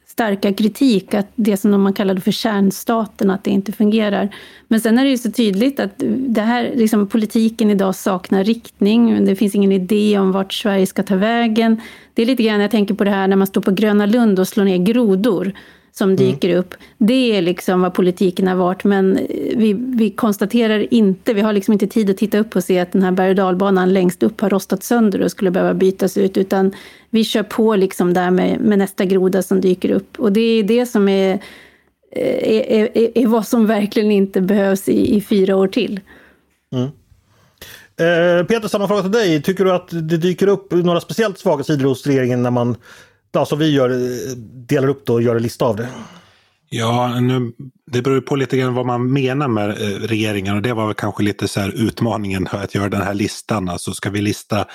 starka 0.07 0.53
kritik, 0.53 1.13
att 1.13 1.27
det 1.35 1.57
som 1.57 1.81
man 1.81 1.93
kallade 1.93 2.21
för 2.21 2.31
kärnstaten, 2.31 3.29
att 3.29 3.43
det 3.43 3.51
inte 3.51 3.71
fungerar. 3.71 4.35
Men 4.67 4.81
sen 4.81 4.97
är 4.97 5.03
det 5.03 5.09
ju 5.09 5.17
så 5.17 5.31
tydligt 5.31 5.79
att 5.79 5.93
det 6.07 6.41
här, 6.41 6.71
liksom, 6.75 7.07
politiken 7.07 7.69
idag 7.69 7.95
saknar 7.95 8.43
riktning. 8.43 9.25
Det 9.25 9.35
finns 9.35 9.55
ingen 9.55 9.71
idé 9.71 10.19
om 10.19 10.31
vart 10.31 10.53
Sverige 10.53 10.87
ska 10.87 11.03
ta 11.03 11.15
vägen. 11.15 11.81
Det 12.13 12.21
är 12.21 12.25
lite 12.25 12.43
grann, 12.43 12.61
jag 12.61 12.71
tänker 12.71 12.93
på 12.93 13.03
det 13.03 13.11
här 13.11 13.27
när 13.27 13.35
man 13.35 13.47
står 13.47 13.61
på 13.61 13.71
Gröna 13.71 14.05
Lund 14.05 14.39
och 14.39 14.47
slår 14.47 14.65
ner 14.65 14.77
grodor 14.77 15.53
som 15.97 16.09
mm. 16.09 16.15
dyker 16.15 16.49
mm. 16.49 16.59
upp. 16.59 16.73
Det 16.97 17.37
är 17.37 17.41
liksom 17.41 17.81
vad 17.81 17.93
politiken 17.93 18.47
har 18.47 18.55
varit, 18.55 18.83
men 18.83 19.19
vi, 19.55 19.73
vi 19.73 20.09
konstaterar 20.09 20.93
inte, 20.93 21.33
vi 21.33 21.41
har 21.41 21.53
liksom 21.53 21.73
inte 21.73 21.87
tid 21.87 22.09
att 22.09 22.17
titta 22.17 22.37
upp 22.37 22.55
och 22.55 22.63
se 22.63 22.79
att 22.79 22.91
den 22.91 23.03
här 23.03 23.11
berg 23.11 23.29
och 23.29 23.35
dalbanan 23.35 23.93
längst 23.93 24.23
upp 24.23 24.41
har 24.41 24.49
rostat 24.49 24.83
sönder 24.83 25.21
och 25.21 25.31
skulle 25.31 25.51
behöva 25.51 25.73
bytas 25.73 26.17
ut, 26.17 26.37
utan 26.37 26.71
vi 27.09 27.23
kör 27.23 27.43
på 27.43 27.75
liksom 27.75 28.13
där 28.13 28.31
med, 28.31 28.59
med 28.59 28.77
nästa 28.77 29.05
groda 29.05 29.41
som 29.41 29.61
dyker 29.61 29.91
upp. 29.91 30.19
Och 30.19 30.31
det 30.31 30.41
är 30.41 30.63
det 30.63 30.85
som 30.85 31.09
är, 31.09 31.39
är, 32.11 32.61
är, 32.71 33.17
är 33.17 33.27
vad 33.27 33.47
som 33.47 33.67
verkligen 33.67 34.11
inte 34.11 34.41
behövs 34.41 34.89
i, 34.89 35.15
i 35.15 35.21
fyra 35.21 35.55
år 35.55 35.67
till. 35.67 35.99
Mm. 36.73 36.89
Eh, 37.97 38.45
Peter, 38.45 38.67
samma 38.67 38.87
fråga 38.87 39.01
till 39.01 39.11
dig. 39.11 39.41
Tycker 39.41 39.65
du 39.65 39.71
att 39.71 39.87
det 39.89 40.17
dyker 40.17 40.47
upp 40.47 40.71
några 40.71 41.01
speciellt 41.01 41.39
svaga 41.39 41.63
sidor 41.63 41.85
hos 41.85 42.07
regeringen 42.07 42.43
när 42.43 42.51
man 42.51 42.75
lista 43.35 43.45
som 43.45 43.59
vi 43.59 43.71
gör, 43.71 43.89
delar 44.67 44.87
upp 44.87 45.05
det 45.05 45.13
och 45.13 45.21
gör 45.21 45.35
en 45.35 45.43
lista 45.43 45.65
av 45.65 45.75
det? 45.75 45.89
Ja, 46.69 47.19
nu, 47.19 47.51
det 47.91 48.01
beror 48.01 48.21
på 48.21 48.35
lite 48.35 48.57
grann 48.57 48.73
vad 48.73 48.85
man 48.85 49.13
menar 49.13 49.47
med 49.47 49.69
eh, 49.69 49.99
regeringen 50.07 50.55
och 50.55 50.61
det 50.61 50.73
var 50.73 50.85
väl 50.85 50.95
kanske 50.95 51.23
lite 51.23 51.47
så 51.47 51.59
här 51.59 51.71
utmaningen 51.75 52.47
att 52.51 52.75
göra 52.75 52.89
den 52.89 53.01
här 53.01 53.13
listan. 53.13 53.69
Alltså 53.69 53.93
ska 53.93 54.09
vi 54.09 54.21
lista 54.21 54.65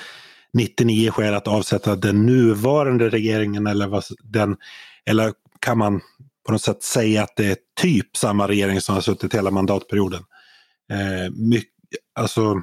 99 0.52 1.10
skäl 1.10 1.34
att 1.34 1.48
avsätta 1.48 1.96
den 1.96 2.26
nuvarande 2.26 3.08
regeringen 3.08 3.66
eller, 3.66 3.86
vad, 3.86 4.04
den, 4.22 4.56
eller 5.06 5.32
kan 5.60 5.78
man 5.78 6.00
på 6.46 6.52
något 6.52 6.62
sätt 6.62 6.82
säga 6.82 7.22
att 7.22 7.36
det 7.36 7.46
är 7.46 7.56
typ 7.80 8.16
samma 8.16 8.48
regering 8.48 8.80
som 8.80 8.94
har 8.94 9.02
suttit 9.02 9.34
hela 9.34 9.50
mandatperioden? 9.50 10.22
Eh, 10.92 11.30
mycket, 11.32 11.70
alltså 12.14 12.62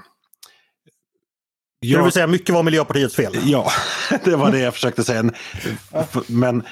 jag 1.80 2.04
vill 2.04 2.12
säga 2.12 2.28
mycket 2.28 2.56
var 2.56 2.64
Miljöpartiets 2.64 3.16
fel. 3.16 3.34
Ja, 3.44 3.72
det 4.24 4.36
var 4.36 4.52
det 4.52 4.60
jag 4.60 4.74
försökte 4.74 5.04
säga. 5.04 5.32
Men 6.28 6.64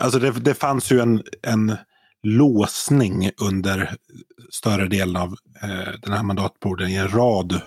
alltså 0.00 0.18
det, 0.18 0.30
det 0.30 0.54
fanns 0.54 0.92
ju 0.92 1.00
en, 1.00 1.22
en 1.42 1.76
låsning 2.22 3.30
under 3.40 3.96
större 4.50 4.88
delen 4.88 5.16
av 5.16 5.36
eh, 5.62 5.92
den 6.02 6.12
här 6.12 6.22
mandatperioden 6.22 6.88
i 6.88 6.94
en 6.94 7.08
rad 7.08 7.60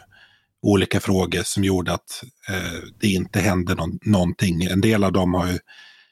olika 0.62 1.00
frågor 1.00 1.42
som 1.44 1.64
gjorde 1.64 1.94
att 1.94 2.24
eh, 2.50 2.80
det 3.00 3.08
inte 3.08 3.40
hände 3.40 3.76
någon, 3.76 4.00
någonting. 4.02 4.64
En 4.64 4.82
del 4.82 5.04
av 5.04 5.12
dem 5.12 5.34
har 5.34 5.48
ju 5.48 5.60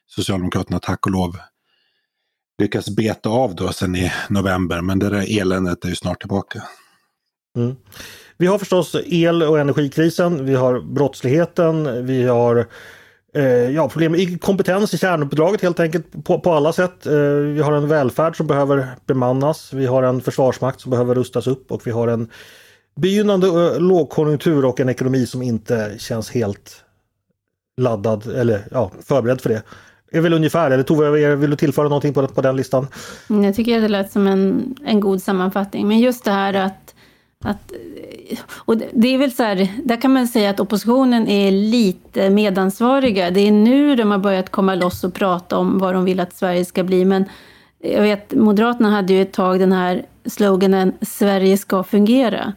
Socialdemokraterna 0.07 0.79
tack 0.79 1.05
och 1.05 1.11
lov 1.11 1.37
lyckats 2.59 2.89
beta 2.89 3.29
av 3.29 3.55
då 3.55 3.73
sen 3.73 3.95
i 3.95 4.11
november, 4.29 4.81
men 4.81 4.99
det 4.99 5.09
där 5.09 5.39
eländet 5.39 5.85
är 5.85 5.89
ju 5.89 5.95
snart 5.95 6.19
tillbaka. 6.19 6.63
Mm. 7.57 7.75
Vi 8.41 8.47
har 8.47 8.57
förstås 8.57 8.95
el 9.05 9.43
och 9.43 9.59
energikrisen, 9.59 10.45
vi 10.45 10.55
har 10.55 10.79
brottsligheten, 10.79 12.05
vi 12.05 12.23
har 12.23 12.65
eh, 13.33 13.43
ja, 13.45 13.89
problem 13.89 14.11
med 14.11 14.41
kompetens 14.41 14.93
i 14.93 14.97
kärnuppdraget 14.97 15.61
helt 15.61 15.79
enkelt 15.79 16.23
på, 16.23 16.39
på 16.39 16.51
alla 16.51 16.73
sätt. 16.73 17.05
Eh, 17.05 17.13
vi 17.53 17.61
har 17.61 17.73
en 17.73 17.87
välfärd 17.87 18.37
som 18.37 18.47
behöver 18.47 18.87
bemannas, 19.05 19.73
vi 19.73 19.85
har 19.85 20.03
en 20.03 20.21
försvarsmakt 20.21 20.81
som 20.81 20.89
behöver 20.89 21.15
rustas 21.15 21.47
upp 21.47 21.71
och 21.71 21.87
vi 21.87 21.91
har 21.91 22.07
en 22.07 22.29
begynnande 22.95 23.47
eh, 23.47 23.79
lågkonjunktur 23.79 24.65
och 24.65 24.79
en 24.79 24.89
ekonomi 24.89 25.25
som 25.25 25.41
inte 25.41 25.95
känns 25.97 26.31
helt 26.31 26.83
laddad 27.77 28.27
eller 28.27 28.61
ja, 28.71 28.91
förberedd 29.05 29.41
för 29.41 29.49
det. 29.49 29.61
Är 30.11 30.21
väl 30.21 30.33
ungefär, 30.33 30.71
eller 30.71 30.83
Tove, 30.83 31.35
vill 31.35 31.49
du 31.49 31.55
tillföra 31.55 31.87
någonting 31.87 32.13
på, 32.13 32.27
på 32.27 32.41
den 32.41 32.55
listan? 32.55 32.87
Jag 33.27 33.55
tycker 33.55 33.75
att 33.75 33.81
det 33.81 33.87
lät 33.87 34.11
som 34.11 34.27
en, 34.27 34.75
en 34.85 34.99
god 34.99 35.21
sammanfattning, 35.21 35.87
men 35.87 35.99
just 35.99 36.25
det 36.25 36.31
här 36.31 36.53
att 36.53 36.95
att, 37.45 37.71
och 38.55 38.77
det 38.77 39.13
är 39.13 39.17
väl 39.17 39.31
så 39.31 39.43
här, 39.43 39.67
där 39.83 40.01
kan 40.01 40.13
man 40.13 40.27
säga 40.27 40.49
att 40.49 40.59
oppositionen 40.59 41.27
är 41.27 41.51
lite 41.51 42.29
medansvariga. 42.29 43.31
Det 43.31 43.39
är 43.39 43.51
nu 43.51 43.95
de 43.95 44.11
har 44.11 44.17
börjat 44.17 44.49
komma 44.49 44.75
loss 44.75 45.03
och 45.03 45.13
prata 45.13 45.57
om 45.57 45.79
vad 45.79 45.93
de 45.93 46.05
vill 46.05 46.19
att 46.19 46.35
Sverige 46.35 46.65
ska 46.65 46.83
bli. 46.83 47.05
Men 47.05 47.25
jag 47.79 48.01
vet, 48.01 48.33
Moderaterna 48.33 48.89
hade 48.89 49.13
ju 49.13 49.21
ett 49.21 49.31
tag 49.31 49.59
den 49.59 49.71
här 49.71 50.05
sloganen 50.25 50.93
Sverige 51.01 51.57
ska 51.57 51.83
fungera. 51.83 52.53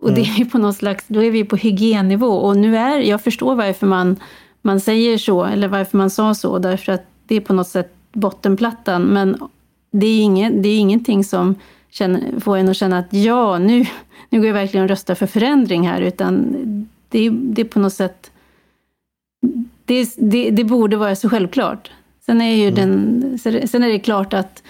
Och 0.00 0.08
mm. 0.08 0.22
det 0.22 0.42
är 0.42 0.44
på 0.44 0.58
något 0.58 0.76
slags, 0.76 1.04
då 1.06 1.22
är 1.22 1.30
vi 1.30 1.44
på 1.44 1.56
hygiennivå. 1.56 2.30
Och 2.30 2.56
nu 2.56 2.76
är, 2.76 2.98
jag 2.98 3.20
förstår 3.22 3.54
varför 3.54 3.86
man, 3.86 4.16
man 4.62 4.80
säger 4.80 5.18
så, 5.18 5.44
eller 5.44 5.68
varför 5.68 5.98
man 5.98 6.10
sa 6.10 6.34
så, 6.34 6.58
därför 6.58 6.92
att 6.92 7.04
det 7.26 7.34
är 7.36 7.40
på 7.40 7.52
något 7.52 7.68
sätt 7.68 7.92
bottenplattan. 8.12 9.02
Men 9.02 9.38
det 9.90 10.06
är, 10.06 10.20
inget, 10.20 10.62
det 10.62 10.68
är 10.68 10.78
ingenting 10.78 11.24
som 11.24 11.54
känner, 11.90 12.40
får 12.40 12.56
en 12.56 12.68
att 12.68 12.76
känna 12.76 12.98
att 12.98 13.12
ja, 13.12 13.58
nu, 13.58 13.86
nu 14.28 14.38
går 14.38 14.46
jag 14.46 14.54
verkligen 14.54 14.84
och 14.84 14.90
röstar 14.90 15.14
för 15.14 15.26
förändring 15.26 15.88
här, 15.88 16.00
utan 16.00 16.56
det, 17.08 17.30
det 17.30 17.60
är 17.60 17.64
på 17.64 17.78
något 17.78 17.92
sätt... 17.92 18.30
Det, 19.84 20.14
det, 20.16 20.50
det 20.50 20.64
borde 20.64 20.96
vara 20.96 21.16
så 21.16 21.28
självklart. 21.28 21.90
Sen 22.26 22.40
är, 22.40 22.54
ju 22.54 22.68
mm. 22.68 22.74
den, 22.74 23.38
sen 23.68 23.82
är 23.82 23.88
det 23.88 23.98
klart 23.98 24.34
att 24.34 24.62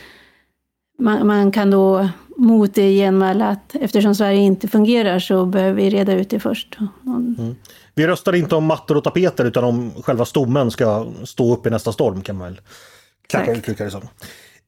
man, 0.99 1.27
man 1.27 1.53
kan 1.53 1.71
då 1.71 2.09
mot 2.37 2.75
det 2.75 2.93
genmäla 2.93 3.49
att 3.49 3.75
eftersom 3.75 4.15
Sverige 4.15 4.41
inte 4.41 4.69
fungerar 4.69 5.19
så 5.19 5.47
behöver 5.47 5.83
vi 5.83 5.91
reda 5.91 6.13
ut 6.13 6.31
det 6.31 6.41
först. 6.41 6.79
Mm. 7.07 7.55
Vi 7.95 8.07
röstar 8.07 8.35
inte 8.35 8.55
om 8.55 8.65
mattor 8.65 8.97
och 8.97 9.05
tapeter 9.05 9.45
utan 9.45 9.65
om 9.65 9.93
själva 10.03 10.25
stommen 10.25 10.71
ska 10.71 11.07
stå 11.25 11.55
upp 11.55 11.67
i 11.67 11.71
nästa 11.71 11.93
storm 11.93 12.23
kan 12.23 12.37
man 12.37 12.49
väl 12.49 12.61
kanske 13.27 13.53
uttrycka 13.53 13.85
det 13.85 13.91
som. 13.91 14.03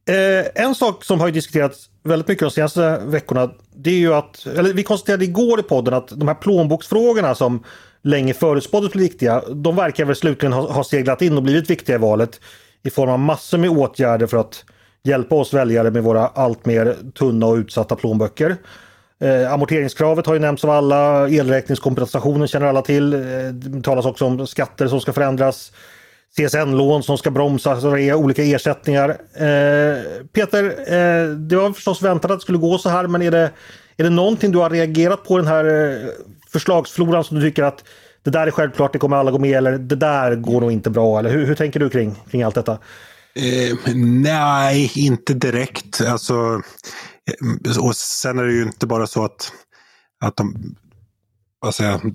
Eh, 0.08 0.64
en 0.64 0.74
sak 0.74 1.04
som 1.04 1.20
har 1.20 1.30
diskuterats 1.30 1.90
väldigt 2.02 2.28
mycket 2.28 2.42
de 2.42 2.50
senaste 2.50 2.98
veckorna 3.04 3.50
det 3.76 3.90
är 3.90 3.98
ju 3.98 4.14
att, 4.14 4.46
eller 4.46 4.72
vi 4.74 4.82
konstaterade 4.82 5.24
igår 5.24 5.60
i 5.60 5.62
podden 5.62 5.94
att 5.94 6.08
de 6.08 6.28
här 6.28 6.34
plånboksfrågorna 6.34 7.34
som 7.34 7.64
länge 8.02 8.34
förutspåddes 8.34 8.92
bli 8.92 9.02
viktiga, 9.02 9.42
de 9.54 9.76
verkar 9.76 10.04
väl 10.04 10.16
slutligen 10.16 10.52
ha, 10.52 10.72
ha 10.72 10.84
seglat 10.84 11.22
in 11.22 11.36
och 11.36 11.42
blivit 11.42 11.70
viktiga 11.70 11.96
i 11.96 11.98
valet 11.98 12.40
i 12.82 12.90
form 12.90 13.10
av 13.10 13.18
massor 13.18 13.58
med 13.58 13.70
åtgärder 13.70 14.26
för 14.26 14.36
att 14.36 14.64
hjälpa 15.02 15.34
oss 15.34 15.54
väljare 15.54 15.90
med 15.90 16.02
våra 16.02 16.26
allt 16.26 16.66
mer 16.66 16.96
tunna 17.14 17.46
och 17.46 17.56
utsatta 17.56 17.96
plånböcker. 17.96 18.56
Eh, 19.20 19.52
amorteringskravet 19.52 20.26
har 20.26 20.34
ju 20.34 20.40
nämnts 20.40 20.64
av 20.64 20.70
alla, 20.70 21.28
elräkningskompensationen 21.28 22.48
känner 22.48 22.66
alla 22.66 22.82
till. 22.82 23.14
Eh, 23.14 23.20
det 23.52 23.82
talas 23.82 24.06
också 24.06 24.24
om 24.24 24.46
skatter 24.46 24.88
som 24.88 25.00
ska 25.00 25.12
förändras. 25.12 25.72
CSN-lån 26.36 27.02
som 27.02 27.18
ska 27.18 27.30
bromsas 27.30 27.84
alltså 27.84 27.88
och 27.88 28.20
olika 28.20 28.42
ersättningar. 28.42 29.08
Eh, 29.34 30.24
Peter, 30.32 30.64
eh, 30.64 31.28
det 31.36 31.56
var 31.56 31.72
förstås 31.72 32.02
väntat 32.02 32.30
att 32.30 32.38
det 32.38 32.42
skulle 32.42 32.58
gå 32.58 32.78
så 32.78 32.88
här 32.88 33.06
men 33.06 33.22
är 33.22 33.30
det, 33.30 33.50
är 33.96 34.04
det 34.04 34.10
någonting 34.10 34.52
du 34.52 34.58
har 34.58 34.70
reagerat 34.70 35.24
på 35.24 35.36
den 35.38 35.46
här 35.46 35.64
eh, 35.64 36.08
förslagsfloran 36.48 37.24
som 37.24 37.36
du 37.36 37.42
tycker 37.42 37.62
att 37.62 37.84
det 38.22 38.30
där 38.30 38.46
är 38.46 38.50
självklart, 38.50 38.92
det 38.92 38.98
kommer 38.98 39.16
alla 39.16 39.30
gå 39.30 39.38
med 39.38 39.56
eller 39.58 39.78
det 39.78 39.96
där 39.96 40.34
går 40.34 40.60
nog 40.60 40.72
inte 40.72 40.90
bra 40.90 41.18
eller 41.18 41.30
hur, 41.30 41.46
hur 41.46 41.54
tänker 41.54 41.80
du 41.80 41.90
kring, 41.90 42.14
kring 42.30 42.42
allt 42.42 42.54
detta? 42.54 42.78
Eh, 43.34 43.94
nej, 43.94 44.92
inte 44.94 45.34
direkt. 45.34 46.00
Alltså, 46.00 46.62
eh, 47.64 47.78
och 47.78 47.96
sen 47.96 48.38
är 48.38 48.44
det 48.44 48.52
ju 48.52 48.62
inte 48.62 48.86
bara 48.86 49.06
så 49.06 49.24
att, 49.24 49.52
att 50.24 50.36
de, 50.36 50.76
vad 51.60 51.74
säger 51.74 51.90
jag? 51.90 52.14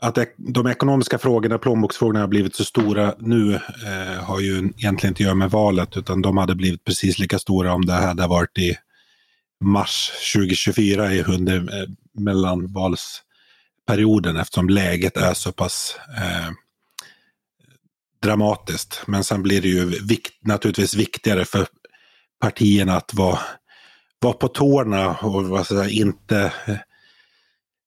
Att 0.00 0.18
de 0.36 0.66
ekonomiska 0.66 1.18
frågorna, 1.18 1.58
plånboksfrågorna 1.58 2.20
har 2.20 2.28
blivit 2.28 2.54
så 2.54 2.64
stora 2.64 3.14
nu 3.18 3.54
eh, 3.54 4.24
har 4.24 4.40
ju 4.40 4.56
egentligen 4.56 4.92
inte 4.92 5.08
att 5.08 5.20
göra 5.20 5.34
med 5.34 5.50
valet 5.50 5.96
utan 5.96 6.22
de 6.22 6.36
hade 6.36 6.54
blivit 6.54 6.84
precis 6.84 7.18
lika 7.18 7.38
stora 7.38 7.72
om 7.72 7.86
det 7.86 7.92
hade 7.92 8.26
varit 8.26 8.58
i 8.58 8.76
mars 9.64 10.10
2024 10.34 11.24
under 11.34 11.56
eh, 11.56 11.88
mellanvalsperioden. 12.12 14.36
eftersom 14.36 14.68
läget 14.68 15.16
är 15.16 15.34
så 15.34 15.52
pass 15.52 15.98
eh, 16.16 16.50
dramatiskt. 18.22 19.02
Men 19.06 19.24
sen 19.24 19.42
blir 19.42 19.62
det 19.62 19.68
ju 19.68 19.84
vikt, 19.84 20.34
naturligtvis 20.40 20.94
viktigare 20.94 21.44
för 21.44 21.66
partierna 22.40 22.96
att 22.96 23.14
vara, 23.14 23.38
vara 24.20 24.32
på 24.32 24.48
tårna 24.48 25.16
och 25.16 25.44
vad 25.44 25.66
säga, 25.66 25.88
inte 25.88 26.52
eh, 26.66 26.76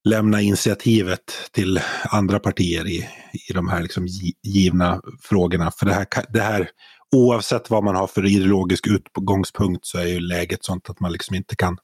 lämna 0.03 0.41
initiativet 0.41 1.21
till 1.51 1.79
andra 2.09 2.39
partier 2.39 2.87
i, 2.87 3.09
i 3.49 3.53
de 3.53 3.69
här 3.69 3.81
liksom 3.81 4.07
givna 4.43 5.01
frågorna. 5.21 5.71
För 5.71 5.85
det 5.85 5.93
här, 5.93 6.07
det 6.29 6.41
här, 6.41 6.69
oavsett 7.15 7.69
vad 7.69 7.83
man 7.83 7.95
har 7.95 8.07
för 8.07 8.25
ideologisk 8.25 8.87
utgångspunkt 8.87 9.85
så 9.85 9.97
är 9.97 10.05
ju 10.05 10.19
läget 10.19 10.63
sånt 10.63 10.89
att 10.89 10.99
man 10.99 11.11
liksom 11.11 11.35
inte 11.35 11.55
kan 11.55 11.77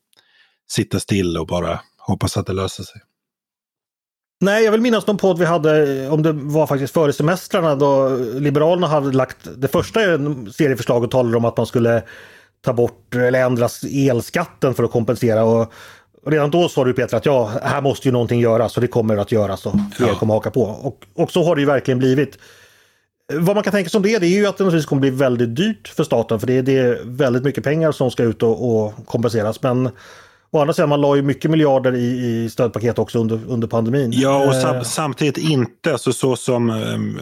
sitta 0.72 1.00
still 1.00 1.38
och 1.38 1.48
bara 1.48 1.80
hoppas 1.98 2.38
att 2.38 2.46
det 2.46 2.54
löser 2.54 2.84
sig. 2.84 3.02
Nej, 4.42 4.64
jag 4.64 4.72
vill 4.72 4.82
minnas 4.82 5.08
någon 5.08 5.18
podd 5.18 5.40
vi 5.40 5.46
hade, 5.46 6.04
eh, 6.04 6.14
om 6.14 6.24
det 6.24 6.32
var 6.32 6.68
faktiskt 6.68 6.94
före 6.94 7.14
semestrarna 7.14 7.76
då 7.76 8.18
Liberalerna 8.40 8.88
hade 8.88 9.12
lagt 9.12 9.38
det 9.58 9.68
första 9.68 10.00
serieförslaget 10.52 11.08
och 11.08 11.12
talade 11.12 11.38
om 11.38 11.46
att 11.46 11.58
man 11.58 11.66
skulle 11.66 12.04
ta 12.62 12.74
bort 12.74 13.16
eller 13.16 13.46
ändra 13.46 13.70
elskatten 13.92 14.74
för 14.74 14.84
att 14.84 14.92
kompensera. 14.92 15.44
Och 15.44 15.74
redan 16.26 16.52
då 16.52 16.70
sa 16.70 16.84
du 16.84 16.94
Peter 16.94 17.18
att 17.18 17.26
ja, 17.26 17.52
här 17.64 17.82
måste 17.82 18.08
ju 18.08 18.12
någonting 18.12 18.40
göras 18.40 18.76
och 18.76 18.82
det 18.82 18.88
kommer 18.88 19.18
att 19.18 19.32
göras 19.32 19.66
och 19.66 19.74
fler 19.96 20.08
ja. 20.08 20.16
kommer 20.16 20.34
haka 20.34 20.52
på. 20.52 20.62
Och, 20.62 21.06
och 21.16 21.32
så 21.32 21.44
har 21.44 21.56
det 21.56 21.62
ju 21.62 21.68
verkligen 21.68 22.00
blivit. 22.00 22.38
Vad 23.34 23.56
man 23.56 23.64
kan 23.64 23.72
tänka 23.72 23.90
sig 23.90 23.98
om 23.98 24.04
det, 24.04 24.20
det 24.20 24.28
är 24.28 24.38
ju 24.38 24.48
att 24.48 24.58
det 24.58 24.64
naturligtvis 24.64 24.90
kommer 24.90 25.00
bli 25.00 25.10
väldigt 25.10 25.56
dyrt 25.56 25.88
för 25.88 26.04
staten 26.04 26.40
för 26.40 26.48
det 26.48 26.54
är, 26.54 26.62
det 26.62 26.78
är 26.78 27.00
väldigt 27.04 27.44
mycket 27.44 27.64
pengar 27.64 27.92
som 27.92 28.12
ska 28.12 28.24
ut 28.24 28.44
och, 28.44 28.86
och 28.86 29.06
kompenseras. 29.06 29.62
Men 29.62 29.90
Å 30.52 30.60
andra 30.60 30.74
sidan, 30.74 30.90
man 30.90 31.02
la 31.02 31.16
ju 31.16 31.22
mycket 31.22 31.52
miljarder 31.52 31.96
i, 31.96 32.44
i 32.46 32.50
stödpaket 32.50 33.00
också 33.00 33.20
under, 33.20 33.40
under 33.48 33.68
pandemin. 33.68 34.12
Ja, 34.14 34.48
och 34.48 34.56
sam, 34.56 34.76
eh. 34.76 34.82
samtidigt 34.82 35.38
inte 35.38 35.92
alltså, 35.92 36.14
så 36.14 36.36
som 36.36 36.70
um, 36.70 37.20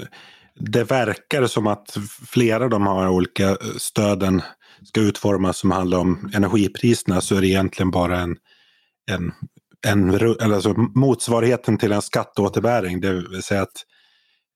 det 0.59 0.83
verkar 0.83 1.47
som 1.47 1.67
att 1.67 1.97
flera 2.27 2.63
av 2.63 2.69
de 2.69 2.87
här 2.87 3.09
olika 3.09 3.57
stöden 3.77 4.41
ska 4.85 5.01
utformas 5.01 5.57
som 5.57 5.71
handlar 5.71 5.97
om 5.97 6.31
energipriserna 6.33 7.21
så 7.21 7.35
är 7.35 7.41
det 7.41 7.47
egentligen 7.47 7.91
bara 7.91 8.19
en, 8.19 8.35
en, 9.11 9.33
en 9.87 10.53
alltså 10.53 10.73
motsvarigheten 10.95 11.77
till 11.77 11.91
en 11.91 12.01
skatteåterbäring. 12.01 13.01
Det 13.01 13.13
vill 13.13 13.43
säga 13.43 13.61
att 13.61 13.85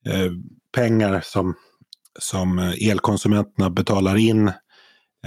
eh, 0.08 0.32
pengar 0.76 1.22
som, 1.24 1.56
som 2.20 2.60
elkonsumenterna 2.60 3.70
betalar 3.70 4.18
in 4.18 4.48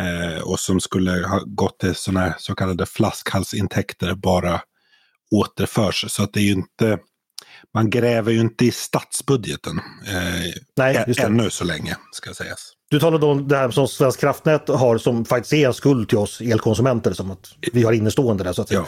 eh, 0.01 0.43
och 0.45 0.61
som 0.61 0.81
skulle 0.81 1.11
ha 1.11 1.43
gått 1.47 1.79
till 1.79 1.95
sådana 1.95 2.21
här 2.21 2.35
så 2.39 2.55
kallade 2.55 2.87
flaskhalsintäkter 2.87 4.15
bara 4.15 4.61
återförs. 5.31 6.05
Så 6.09 6.23
att 6.23 6.33
det 6.33 6.41
är 6.41 6.45
ju 6.45 6.53
inte, 6.53 6.99
man 7.75 7.91
gräver 7.91 8.33
ju 8.33 8.41
inte 8.41 8.65
i 8.65 8.71
statsbudgeten 8.71 9.79
eh, 10.07 10.53
Nej, 10.77 11.15
ännu 11.19 11.51
så 11.51 11.65
länge, 11.65 11.97
ska 12.13 12.35
sägas. 12.35 12.73
Du 12.95 13.01
talade 13.01 13.27
om 13.27 13.49
det 13.49 13.57
här 13.57 13.71
som 13.71 13.89
Svensk 13.89 14.21
kraftnät 14.21 14.69
har 14.69 14.99
som 14.99 15.25
faktiskt 15.25 15.53
är 15.53 15.67
en 15.67 15.75
skuld 15.75 16.09
till 16.09 16.19
oss 16.19 16.41
elkonsumenter, 16.41 17.13
som 17.13 17.31
att 17.31 17.51
vi 17.73 17.83
har 17.83 17.93
innestående 17.93 18.45
där. 18.45 18.53
Så 18.53 18.63
att 18.63 18.69
säga. 18.69 18.85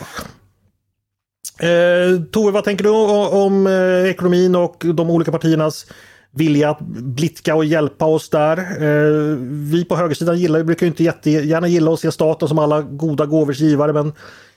Ja. 1.58 1.66
Eh, 1.66 2.20
Tove, 2.20 2.50
vad 2.50 2.64
tänker 2.64 2.84
du 2.84 2.90
om, 2.90 3.28
om 3.32 3.66
eh, 3.66 4.10
ekonomin 4.10 4.54
och 4.54 4.84
de 4.94 5.10
olika 5.10 5.32
partiernas 5.32 5.86
vilja 6.30 6.70
att 6.70 6.80
blidka 6.80 7.54
och 7.54 7.64
hjälpa 7.64 8.04
oss 8.04 8.30
där. 8.30 8.58
Eh, 8.58 9.36
vi 9.72 9.84
på 9.84 9.96
högersidan 9.96 10.38
gillar, 10.38 10.62
brukar 10.62 10.86
ju 10.86 10.90
inte 10.90 11.04
jättegärna 11.04 11.68
gilla 11.68 11.92
att 11.92 12.00
se 12.00 12.12
staten 12.12 12.48
som 12.48 12.58
alla 12.58 12.82
goda 12.82 13.26
gåvors 13.26 13.60
givare 13.60 13.92
men 13.92 14.12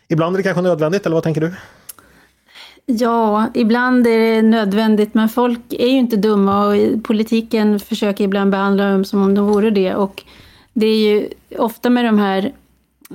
ibland 0.08 0.36
är 0.36 0.38
det 0.38 0.44
kanske 0.44 0.62
nödvändigt, 0.62 1.06
eller 1.06 1.16
vad 1.16 1.24
tänker 1.24 1.42
du? 1.42 1.54
Ja, 2.92 3.48
ibland 3.54 4.08
är 4.08 4.20
det 4.20 4.42
nödvändigt 4.42 5.14
men 5.14 5.30
folk 5.30 5.60
är 5.70 5.88
ju 5.88 5.98
inte 5.98 6.18
dumma 6.18 6.68
och 6.68 7.04
politiken 7.04 7.80
försöker 7.80 8.24
ibland 8.24 8.52
behandla 8.52 8.92
dem 8.92 9.06
som 9.06 9.24
om 9.24 9.36
de 9.36 9.48
vore 9.48 9.70
det. 9.70 9.96
Och 9.96 10.24
det 10.74 10.88
är 10.88 10.98
ju 10.98 11.30
ofta 11.58 11.90
med 11.90 12.06
de 12.06 12.20
här 12.20 12.52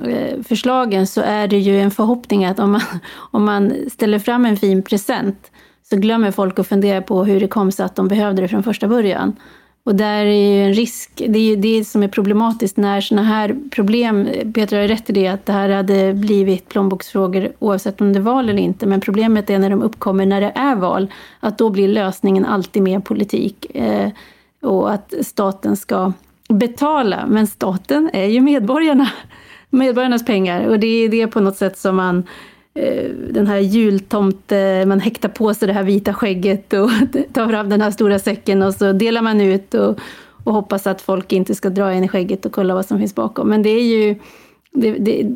eh, 0.04 0.42
förslagen 0.42 1.06
så 1.06 1.20
är 1.20 1.48
det 1.48 1.58
ju 1.58 1.80
en 1.80 1.90
förhoppning 1.90 2.44
att 2.44 2.58
om 2.58 2.72
man, 2.72 2.80
om 3.30 3.44
man 3.44 3.72
ställer 3.92 4.18
fram 4.18 4.46
en 4.46 4.56
fin 4.56 4.82
present 4.82 5.50
så 5.90 5.96
glömmer 5.96 6.30
folk 6.30 6.58
att 6.58 6.68
fundera 6.68 7.02
på 7.02 7.24
hur 7.24 7.40
det 7.40 7.48
kom 7.48 7.72
sig 7.72 7.84
att 7.84 7.96
de 7.96 8.08
behövde 8.08 8.42
det 8.42 8.48
från 8.48 8.62
första 8.62 8.88
början. 8.88 9.37
Och 9.85 9.94
där 9.94 10.25
är 10.27 10.55
ju 10.55 10.64
en 10.64 10.75
risk, 10.75 11.11
det 11.29 11.38
är 11.38 11.42
ju 11.42 11.57
det 11.57 11.85
som 11.85 12.03
är 12.03 12.09
problematiskt 12.09 12.77
när 12.77 13.01
sådana 13.01 13.29
här 13.29 13.57
problem, 13.70 14.29
Petra 14.55 14.81
har 14.81 14.88
rätt 14.88 15.11
i 15.11 15.12
det, 15.12 15.29
att 15.29 15.47
det 15.47 15.53
här 15.53 15.68
hade 15.68 16.14
blivit 16.14 16.68
plånboksfrågor 16.68 17.53
oavsett 17.59 18.01
om 18.01 18.12
det 18.12 18.18
är 18.18 18.23
val 18.23 18.49
eller 18.49 18.62
inte, 18.62 18.87
men 18.87 19.01
problemet 19.01 19.51
är 19.51 19.59
när 19.59 19.70
de 19.70 19.83
uppkommer 19.83 20.27
när 20.27 20.40
det 20.40 20.53
är 20.55 20.77
val, 20.77 21.12
att 21.40 21.59
då 21.59 21.70
blir 21.70 21.88
lösningen 21.88 22.44
alltid 22.44 22.83
mer 22.83 23.01
politik. 23.01 23.66
Eh, 23.75 24.09
och 24.62 24.92
att 24.92 25.14
staten 25.23 25.77
ska 25.77 26.12
betala, 26.49 27.27
men 27.27 27.47
staten 27.47 28.11
är 28.12 28.27
ju 28.27 28.40
medborgarna, 28.40 29.11
medborgarnas 29.70 30.27
pengar. 30.27 30.66
Och 30.66 30.81
det 30.81 30.87
är 30.87 31.09
det 31.09 31.27
på 31.27 31.40
något 31.40 31.57
sätt 31.57 31.79
som 31.79 31.97
man 31.97 32.16
Eh, 32.18 32.53
Eh, 32.74 33.10
den 33.30 33.46
här 33.46 33.58
jultomte, 33.58 34.84
man 34.87 35.00
häktar 35.00 35.28
på 35.28 35.54
sig 35.54 35.68
det 35.68 35.74
här 35.74 35.82
vita 35.82 36.14
skägget 36.14 36.72
och 36.72 36.90
tar 37.32 37.48
fram 37.48 37.68
den 37.68 37.80
här 37.80 37.90
stora 37.90 38.18
säcken 38.18 38.62
och 38.62 38.74
så 38.74 38.92
delar 38.92 39.22
man 39.22 39.40
ut 39.40 39.74
och, 39.74 39.98
och 40.44 40.52
hoppas 40.52 40.87
att 40.87 41.02
folk 41.02 41.32
inte 41.32 41.54
ska 41.54 41.70
dra 41.70 41.94
in 41.94 42.04
i 42.04 42.08
skägget 42.08 42.46
och 42.46 42.52
kolla 42.52 42.74
vad 42.74 42.87
som 42.87 42.98
finns 42.98 43.14
bakom. 43.14 43.48
Men 43.48 43.62
det 43.62 43.70
är 43.70 43.82
ju, 43.82 44.16
det, 44.70 44.90
det, 44.90 45.26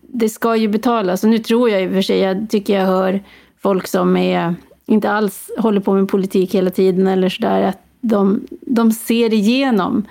det 0.00 0.28
ska 0.28 0.56
ju 0.56 0.68
betalas 0.68 1.24
och 1.24 1.30
nu 1.30 1.38
tror 1.38 1.70
jag 1.70 1.82
i 1.82 1.86
och 1.86 1.92
för 1.92 2.02
sig, 2.02 2.18
jag 2.18 2.50
tycker 2.50 2.78
jag 2.78 2.86
hör 2.86 3.20
folk 3.62 3.86
som 3.86 4.16
är, 4.16 4.54
inte 4.86 5.10
alls 5.10 5.50
håller 5.58 5.80
på 5.80 5.94
med 5.94 6.08
politik 6.08 6.54
hela 6.54 6.70
tiden 6.70 7.06
eller 7.06 7.28
sådär, 7.28 7.62
att 7.62 7.78
de, 8.00 8.40
de 8.60 8.92
ser 8.92 9.34
igenom 9.34 10.04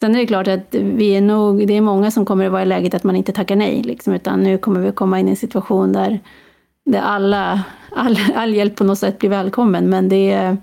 Sen 0.00 0.14
är 0.14 0.18
det 0.18 0.26
klart 0.26 0.48
att 0.48 0.74
vi 0.74 1.16
är 1.16 1.20
nog, 1.20 1.66
det 1.66 1.76
är 1.76 1.80
många 1.80 2.10
som 2.10 2.24
kommer 2.24 2.46
att 2.46 2.52
vara 2.52 2.62
i 2.62 2.66
läget 2.66 2.94
att 2.94 3.04
man 3.04 3.16
inte 3.16 3.32
tackar 3.32 3.56
nej, 3.56 3.82
liksom, 3.82 4.12
utan 4.12 4.42
nu 4.42 4.58
kommer 4.58 4.80
vi 4.80 4.92
komma 4.92 5.20
in 5.20 5.28
i 5.28 5.30
en 5.30 5.36
situation 5.36 5.92
där, 5.92 6.20
där 6.84 7.00
alla, 7.00 7.62
all, 7.90 8.18
all 8.34 8.54
hjälp 8.54 8.76
på 8.76 8.84
något 8.84 8.98
sätt 8.98 9.18
blir 9.18 9.30
välkommen, 9.30 9.90
men 9.90 10.08
det 10.08 10.30
är 10.30 10.56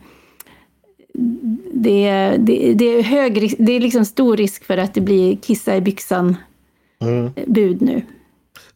det, 1.73 2.35
det, 2.37 2.73
det 2.73 2.85
är, 2.85 3.03
hög, 3.03 3.55
det 3.59 3.71
är 3.71 3.79
liksom 3.79 4.05
stor 4.05 4.37
risk 4.37 4.65
för 4.65 4.77
att 4.77 4.93
det 4.93 5.01
blir 5.01 5.35
kissa 5.35 5.75
i 5.75 5.81
byxan 5.81 6.37
mm. 7.01 7.31
bud 7.47 7.81
nu. 7.81 8.01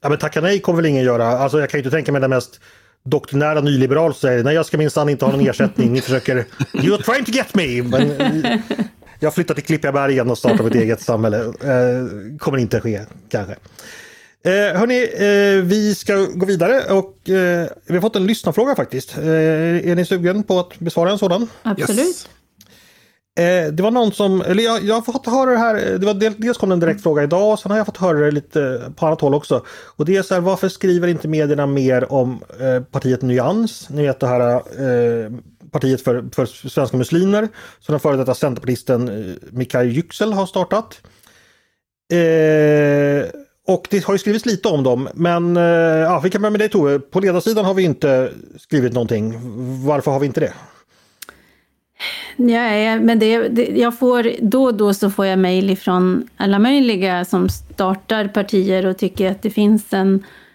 Ja 0.02 0.10
men 0.10 0.18
tacka 0.18 0.42
nej 0.42 0.60
kommer 0.60 0.82
väl 0.82 0.86
ingen 0.86 1.04
göra. 1.04 1.28
Alltså 1.28 1.60
jag 1.60 1.70
kan 1.70 1.78
ju 1.78 1.84
inte 1.84 1.96
tänka 1.96 2.12
mig 2.12 2.22
den 2.22 2.30
mest 2.30 2.62
doktrinära 3.06 3.62
nyliberal 3.62 4.14
som 4.14 4.20
säger 4.20 4.44
nej 4.44 4.56
jag 4.56 4.66
ska 4.66 4.78
minsann 4.78 5.10
inte 5.10 5.26
ha 5.26 5.32
någon 5.32 5.48
ersättning. 5.48 5.94
Ni 5.94 6.02
försöker... 6.02 6.46
You're 6.74 7.04
trying 7.04 7.26
to 7.26 7.32
get 7.32 7.56
me! 7.56 7.84
Men, 7.84 8.60
jag 9.20 9.34
flyttar 9.34 9.56
till 9.56 9.64
Klippigabergen 9.64 10.32
och 10.32 10.38
startar 10.38 10.64
mitt 10.64 10.76
eget 10.76 11.02
samhälle. 11.02 11.38
Eh, 11.46 12.38
kommer 12.40 12.58
inte 12.58 12.82
ske 12.82 13.02
kanske. 13.30 13.56
Eh, 14.44 14.80
hörni, 14.80 15.04
eh, 15.04 15.64
vi 15.66 15.96
ska 15.96 16.16
gå 16.16 16.46
vidare 16.46 16.94
och 16.94 17.30
eh, 17.30 17.68
vi 17.86 17.94
har 17.94 18.02
fått 18.02 18.16
en 18.16 18.26
lyssnarfråga 18.26 18.76
faktiskt. 18.76 19.18
Eh, 19.18 19.90
är 19.90 19.96
ni 19.96 20.06
sugen 20.06 20.44
på 20.44 20.60
att 20.60 20.80
besvara 20.80 21.12
en 21.12 21.20
sådan? 21.20 21.48
Absolut. 21.64 22.00
Yes. 22.00 22.30
Eh, 23.40 23.72
det 23.72 23.84
var 23.84 23.92
någon 23.92 24.12
som, 24.12 24.42
eller 24.42 24.64
jag, 24.64 24.84
jag 24.84 24.96
har 24.96 25.02
fått 25.02 25.26
höra 25.26 25.52
det 25.52 25.58
här, 25.58 25.98
det 25.98 26.06
var 26.06 26.14
del, 26.14 26.34
dels 26.38 26.58
kom 26.58 26.70
det 26.70 26.74
en 26.74 26.80
direkt 26.80 27.04
fråga 27.04 27.24
idag 27.24 27.52
och 27.52 27.60
sen 27.60 27.72
har 27.72 27.78
jag 27.78 27.86
fått 27.86 27.98
höra 27.98 28.20
det 28.20 28.32
lite 28.32 28.92
på 28.96 29.06
annat 29.06 29.22
håll 29.22 29.34
också. 29.34 29.64
Och 29.70 30.06
det 30.06 30.16
är 30.16 30.24
så 30.24 30.34
här, 30.34 30.42
varför 30.42 30.70
skriver 30.70 31.08
inte 31.08 31.28
medierna 31.28 31.66
mer 31.66 32.14
om 32.14 32.44
eh, 32.60 32.84
partiet 32.84 33.22
Nyans? 33.22 33.90
Ni 33.90 34.02
vet 34.02 34.20
det 34.20 34.28
här 34.28 34.54
eh, 34.54 35.32
partiet 35.72 36.02
för, 36.02 36.30
för 36.36 36.46
svenska 36.46 36.98
muslimer 36.98 37.48
som 37.80 37.94
den 37.94 38.00
före 38.00 38.18
detta 38.18 38.36
centerpartisten 38.36 39.10
eh, 39.10 39.36
Mikael 39.52 39.88
Yüksel 39.88 40.34
har 40.34 40.46
startat. 40.46 41.02
Eh, 42.14 43.30
och 43.68 43.88
det 43.90 44.04
har 44.06 44.14
ju 44.14 44.18
skrivits 44.18 44.46
lite 44.46 44.68
om 44.68 44.84
dem 44.84 45.10
men 45.14 45.58
eh, 45.58 45.64
ja, 45.64 46.22
vi 46.24 46.30
kan 46.30 46.42
börja 46.42 46.52
med 46.52 46.60
dig 46.60 46.70
Tove. 46.70 47.00
På 47.00 47.20
ledarsidan 47.20 47.66
har 47.66 47.74
vi 47.74 47.84
inte 47.84 48.32
skrivit 48.58 48.94
någonting. 48.94 49.34
Varför 49.86 50.12
har 50.12 50.20
vi 50.20 50.26
inte 50.26 50.40
det? 50.40 50.54
Nej, 52.36 53.00
men 53.00 53.20
det, 53.20 53.48
det, 53.48 53.66
jag 53.66 54.00
får, 54.00 54.32
då 54.42 54.64
och 54.64 54.74
då 54.74 54.94
så 54.94 55.10
får 55.10 55.26
jag 55.26 55.40
mejl 55.40 55.78
från 55.78 56.28
alla 56.38 56.60
möjliga 56.60 57.26
som 57.26 57.50
startar 57.50 58.28
partier 58.28 58.86
och 58.86 58.98
tycker 58.98 59.32
att 59.32 59.42
det 59.42 59.50
finns 59.50 59.94
en 59.94 60.24
Eh, 60.24 60.49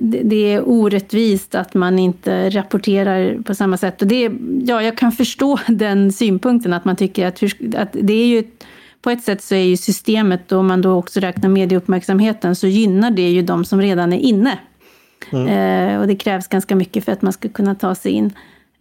det 0.00 0.52
är 0.52 0.68
orättvist 0.68 1.54
att 1.54 1.74
man 1.74 1.98
inte 1.98 2.50
rapporterar 2.50 3.42
på 3.42 3.54
samma 3.54 3.76
sätt. 3.76 4.02
Och 4.02 4.08
det, 4.08 4.30
ja, 4.64 4.82
jag 4.82 4.98
kan 4.98 5.12
förstå 5.12 5.58
den 5.68 6.12
synpunkten 6.12 6.72
att 6.72 6.84
man 6.84 6.96
tycker 6.96 7.26
att, 7.26 7.42
att 7.76 7.88
det 7.92 8.12
är 8.12 8.26
ju 8.26 8.44
på 9.02 9.10
ett 9.10 9.22
sätt 9.22 9.42
så 9.42 9.54
är 9.54 9.64
ju 9.64 9.76
systemet, 9.76 10.52
om 10.52 10.66
man 10.66 10.82
då 10.82 10.92
också 10.92 11.20
räknar 11.20 11.48
medieuppmärksamheten, 11.48 12.56
så 12.56 12.66
gynnar 12.66 13.10
det 13.10 13.30
ju 13.30 13.42
de 13.42 13.64
som 13.64 13.80
redan 13.80 14.12
är 14.12 14.18
inne. 14.18 14.58
Mm. 15.32 15.48
Eh, 15.48 16.00
och 16.00 16.06
det 16.06 16.16
krävs 16.16 16.48
ganska 16.48 16.76
mycket 16.76 17.04
för 17.04 17.12
att 17.12 17.22
man 17.22 17.32
ska 17.32 17.48
kunna 17.48 17.74
ta 17.74 17.94
sig 17.94 18.12
in. 18.12 18.32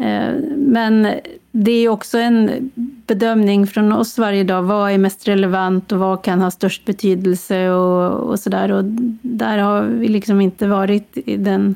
Eh, 0.04 0.34
men 0.58 1.08
det 1.52 1.72
är 1.72 1.90
också 1.90 2.18
en 2.18 2.72
bedömning 3.08 3.68
från 3.68 3.94
oss 3.94 4.18
varje 4.18 4.44
dag. 4.44 4.64
Vad 4.64 4.92
är 4.92 4.98
mest 4.98 5.28
relevant 5.28 5.92
och 5.92 6.00
vad 6.00 6.24
kan 6.24 6.42
ha 6.42 6.52
störst 6.52 6.86
betydelse 6.86 7.70
och, 7.70 8.30
och 8.30 8.40
sådär. 8.40 8.72
Och 8.72 8.84
där 9.22 9.58
har 9.58 9.82
vi 9.82 10.08
liksom 10.08 10.42
inte 10.42 10.68
varit 10.68 11.18
i 11.26 11.38
den 11.38 11.76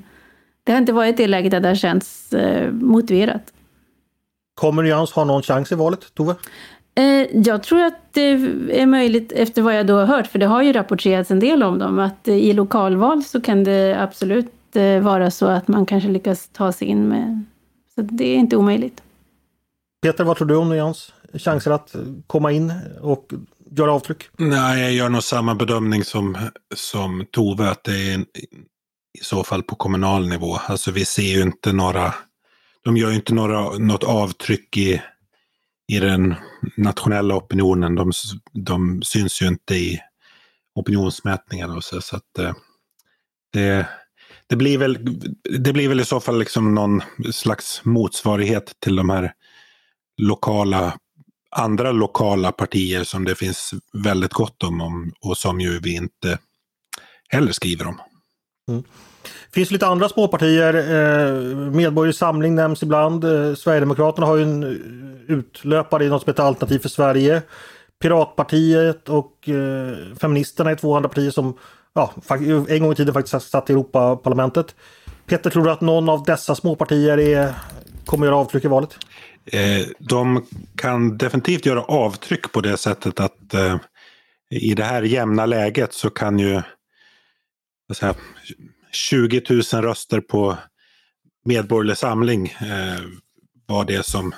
det 0.63 0.71
har 0.71 0.79
inte 0.79 0.93
varit 0.93 1.17
det 1.17 1.27
läget 1.27 1.53
att 1.53 1.63
det 1.63 1.67
har 1.67 1.75
känts 1.75 2.33
eh, 2.33 2.71
motiverat. 2.71 3.53
Kommer 4.55 4.83
Nyans 4.83 5.11
ha 5.11 5.23
någon 5.23 5.41
chans 5.41 5.71
i 5.71 5.75
valet, 5.75 6.13
Tove? 6.13 6.35
Eh, 6.95 7.27
jag 7.33 7.63
tror 7.63 7.83
att 7.83 7.99
det 8.11 8.29
är 8.71 8.85
möjligt 8.85 9.31
efter 9.31 9.61
vad 9.61 9.75
jag 9.75 9.87
då 9.87 9.95
har 9.95 10.05
hört, 10.05 10.27
för 10.27 10.39
det 10.39 10.45
har 10.45 10.61
ju 10.61 10.73
rapporterats 10.73 11.31
en 11.31 11.39
del 11.39 11.63
om 11.63 11.79
dem, 11.79 11.99
att 11.99 12.27
i 12.27 12.53
lokalval 12.53 13.23
så 13.23 13.41
kan 13.41 13.63
det 13.63 13.97
absolut 13.99 14.53
vara 15.01 15.31
så 15.31 15.45
att 15.45 15.67
man 15.67 15.85
kanske 15.85 16.09
lyckas 16.09 16.47
ta 16.47 16.71
sig 16.71 16.87
in 16.87 17.07
med... 17.07 17.45
Så 17.97 18.03
det 18.03 18.25
är 18.25 18.35
inte 18.35 18.55
omöjligt. 18.57 19.03
Peter, 20.01 20.23
vad 20.23 20.37
tror 20.37 20.47
du 20.47 20.55
om 20.55 20.69
Nyans 20.69 21.13
chanser 21.33 21.71
att 21.71 21.95
komma 22.27 22.51
in 22.51 22.73
och 23.01 23.33
göra 23.71 23.93
avtryck? 23.93 24.23
Nej, 24.37 24.81
jag 24.83 24.93
gör 24.93 25.09
nog 25.09 25.23
samma 25.23 25.55
bedömning 25.55 26.03
som, 26.03 26.37
som 26.75 27.25
Tove, 27.31 27.69
att 27.69 27.83
det 27.83 28.13
är 28.13 28.19
i 29.19 29.23
så 29.23 29.43
fall 29.43 29.63
på 29.63 29.75
kommunal 29.75 30.29
nivå. 30.29 30.55
Alltså 30.55 30.91
vi 30.91 31.05
ser 31.05 31.37
ju 31.37 31.41
inte 31.41 31.73
några, 31.73 32.13
de 32.81 32.97
gör 32.97 33.09
ju 33.09 33.15
inte 33.15 33.33
några, 33.33 33.77
något 33.77 34.03
avtryck 34.03 34.77
i, 34.77 35.01
i 35.91 35.99
den 35.99 36.35
nationella 36.75 37.35
opinionen. 37.35 37.95
De, 37.95 38.11
de 38.53 39.01
syns 39.03 39.41
ju 39.41 39.47
inte 39.47 39.75
i 39.75 39.99
opinionsmätningarna 40.75 41.75
och 41.75 41.83
så, 41.83 42.01
så 42.01 42.15
att 42.15 42.39
eh, 42.39 42.53
det, 43.53 43.87
det, 44.49 44.55
blir 44.55 44.77
väl, 44.77 44.97
det 45.59 45.73
blir 45.73 45.89
väl 45.89 45.99
i 45.99 46.05
så 46.05 46.19
fall 46.19 46.39
liksom 46.39 46.75
någon 46.75 47.01
slags 47.31 47.81
motsvarighet 47.85 48.73
till 48.79 48.95
de 48.95 49.09
här 49.09 49.33
lokala 50.21 50.93
andra 51.55 51.91
lokala 51.91 52.51
partier 52.51 53.03
som 53.03 53.25
det 53.25 53.35
finns 53.35 53.73
väldigt 54.03 54.33
gott 54.33 54.63
om 54.63 55.11
och 55.21 55.37
som 55.37 55.59
ju 55.59 55.79
vi 55.79 55.95
inte 55.95 56.39
heller 57.29 57.51
skriver 57.51 57.87
om. 57.87 58.01
Mm. 58.69 58.83
Det 59.23 59.53
finns 59.53 59.71
lite 59.71 59.87
andra 59.87 60.09
småpartier. 60.09 60.73
Eh, 60.73 61.41
Medborgerlig 61.71 62.15
Samling 62.15 62.55
nämns 62.55 62.83
ibland. 62.83 63.23
Eh, 63.23 63.53
Sverigedemokraterna 63.55 64.27
har 64.27 64.35
ju 64.35 64.43
en 64.43 64.63
utlöpare 65.27 66.05
i 66.05 66.09
något 66.09 66.21
som 66.21 66.29
heter 66.29 66.43
Alternativ 66.43 66.79
för 66.79 66.89
Sverige. 66.89 67.41
Piratpartiet 68.01 69.09
och 69.09 69.49
eh, 69.49 70.15
Feministerna 70.21 70.71
är 70.71 70.75
två 70.75 70.95
andra 70.95 71.09
partier 71.09 71.31
som 71.31 71.57
ja, 71.97 72.13
en 72.69 72.79
gång 72.79 72.91
i 72.91 72.95
tiden 72.95 73.13
faktiskt 73.13 73.49
satt 73.49 73.69
i 73.69 73.73
Europaparlamentet. 73.73 74.75
Peter, 75.25 75.49
tror 75.49 75.63
du 75.63 75.71
att 75.71 75.81
någon 75.81 76.09
av 76.09 76.23
dessa 76.23 76.55
småpartier 76.55 77.17
är, 77.17 77.53
kommer 78.05 78.25
göra 78.25 78.35
avtryck 78.35 78.65
i 78.65 78.67
valet? 78.67 78.97
Eh, 79.45 79.87
de 79.99 80.45
kan 80.75 81.17
definitivt 81.17 81.65
göra 81.65 81.83
avtryck 81.83 82.51
på 82.51 82.61
det 82.61 82.77
sättet 82.77 83.19
att 83.19 83.53
eh, 83.53 83.77
i 84.49 84.73
det 84.73 84.83
här 84.83 85.03
jämna 85.03 85.45
läget 85.45 85.93
så 85.93 86.09
kan 86.09 86.39
ju 86.39 86.61
säga, 87.93 88.15
20 88.91 89.41
000 89.49 89.61
röster 89.83 90.21
på 90.21 90.57
Medborgerlig 91.45 91.97
Samling 91.97 92.47
eh, 92.47 93.01
vara 93.65 93.83
det 93.83 94.05
som 94.05 94.33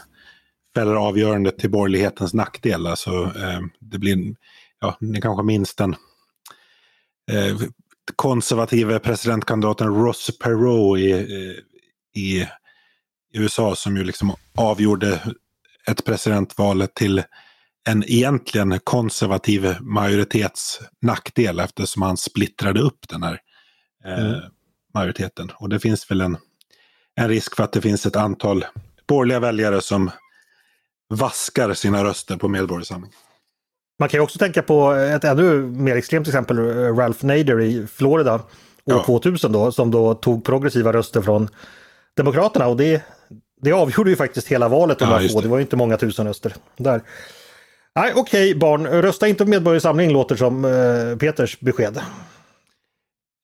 fäller 0.75 0.95
avgörandet 0.95 1.57
till 1.57 1.69
borgerlighetens 1.69 2.33
nackdel. 2.33 2.87
Alltså, 2.87 3.11
eh, 3.23 3.59
det 3.79 3.99
blir, 3.99 4.35
ja, 4.79 4.97
ni 4.99 5.21
kanske 5.21 5.43
minns 5.43 5.75
den 5.75 5.95
eh, 7.29 7.57
konservative 8.15 8.99
presidentkandidaten 8.99 9.87
Ross 9.87 10.37
Perot 10.39 10.99
i, 10.99 11.11
eh, 11.11 12.21
i 12.21 12.47
USA 13.33 13.75
som 13.75 13.97
ju 13.97 14.03
liksom 14.03 14.35
avgjorde 14.57 15.21
ett 15.87 16.05
presidentvalet 16.05 16.95
till 16.95 17.23
en 17.87 18.03
egentligen 18.07 18.79
konservativ 18.79 19.75
majoritets 19.81 20.79
nackdel 21.01 21.59
eftersom 21.59 22.01
han 22.01 22.17
splittrade 22.17 22.79
upp 22.79 23.09
den 23.09 23.23
här 23.23 23.39
eh, 24.05 24.25
mm. 24.25 24.41
majoriteten. 24.93 25.51
Och 25.55 25.69
det 25.69 25.79
finns 25.79 26.11
väl 26.11 26.21
en, 26.21 26.37
en 27.15 27.29
risk 27.29 27.55
för 27.55 27.63
att 27.63 27.71
det 27.71 27.81
finns 27.81 28.05
ett 28.05 28.15
antal 28.15 28.65
borgerliga 29.07 29.39
väljare 29.39 29.81
som 29.81 30.11
vaskar 31.09 31.73
sina 31.73 32.03
röster 32.03 32.37
på 32.37 32.47
Medborgarsamling. 32.47 33.11
Man 33.99 34.09
kan 34.09 34.17
ju 34.17 34.21
också 34.23 34.39
tänka 34.39 34.61
på 34.61 34.91
ett 34.91 35.23
ännu 35.23 35.61
mer 35.61 35.95
extremt 35.95 36.27
exempel, 36.27 36.57
Ralph 36.95 37.25
Nader 37.25 37.61
i 37.61 37.87
Florida 37.87 38.33
år 38.33 38.41
ja. 38.85 39.03
2000 39.05 39.51
då, 39.51 39.71
som 39.71 39.91
då 39.91 40.13
tog 40.13 40.45
progressiva 40.45 40.93
röster 40.93 41.21
från 41.21 41.49
Demokraterna 42.15 42.67
och 42.67 42.77
det, 42.77 43.03
det 43.61 43.71
avgjorde 43.71 44.09
ju 44.09 44.15
faktiskt 44.15 44.47
hela 44.47 44.67
valet. 44.67 44.97
Ja, 45.01 45.19
det. 45.19 45.41
det 45.41 45.47
var 45.47 45.57
ju 45.57 45.61
inte 45.61 45.75
många 45.75 45.97
tusen 45.97 46.27
röster 46.27 46.55
där. 46.77 47.01
Nej, 47.95 48.13
okej 48.15 48.49
okay, 48.49 48.59
barn, 48.59 48.87
rösta 48.87 49.27
inte 49.27 49.43
på 49.43 49.49
Medborgarsamling 49.49 50.11
låter 50.11 50.35
som 50.35 50.65
eh, 50.65 51.17
Peters 51.17 51.59
besked. 51.59 51.97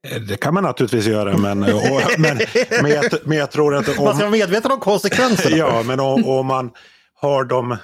Eh, 0.08 0.22
det 0.22 0.38
kan 0.38 0.54
man 0.54 0.64
naturligtvis 0.64 1.06
göra, 1.06 1.38
men, 1.38 1.64
och, 1.64 1.82
men, 2.18 2.40
men, 2.82 2.92
jag, 2.92 3.06
men 3.24 3.38
jag 3.38 3.52
tror 3.52 3.76
att... 3.76 4.00
Om, 4.00 4.06
man 4.06 4.16
ska 4.16 4.24
vara 4.26 4.38
medveten 4.38 4.72
om 4.72 4.80
konsekvenserna. 4.80 5.58
ja, 5.58 5.84
men 5.84 6.00
om, 6.00 6.26
om 6.26 6.46
man 6.46 6.72
har 7.14 7.44
de, 7.44 7.72
eh, 7.72 7.78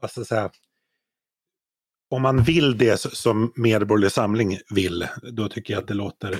vad 0.00 0.10
ska 0.10 0.20
jag 0.20 0.26
säga, 0.26 0.50
om 2.14 2.22
man 2.22 2.42
vill 2.42 2.78
det 2.78 3.00
som 3.00 3.52
Medborgerlig 3.56 4.12
Samling 4.12 4.58
vill, 4.70 5.06
då 5.22 5.48
tycker 5.48 5.74
jag 5.74 5.80
att 5.80 5.88
det 5.88 5.94
låter 5.94 6.38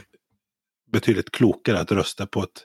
betydligt 0.92 1.30
klokare 1.30 1.80
att 1.80 1.92
rösta 1.92 2.26
på 2.26 2.42
ett 2.42 2.64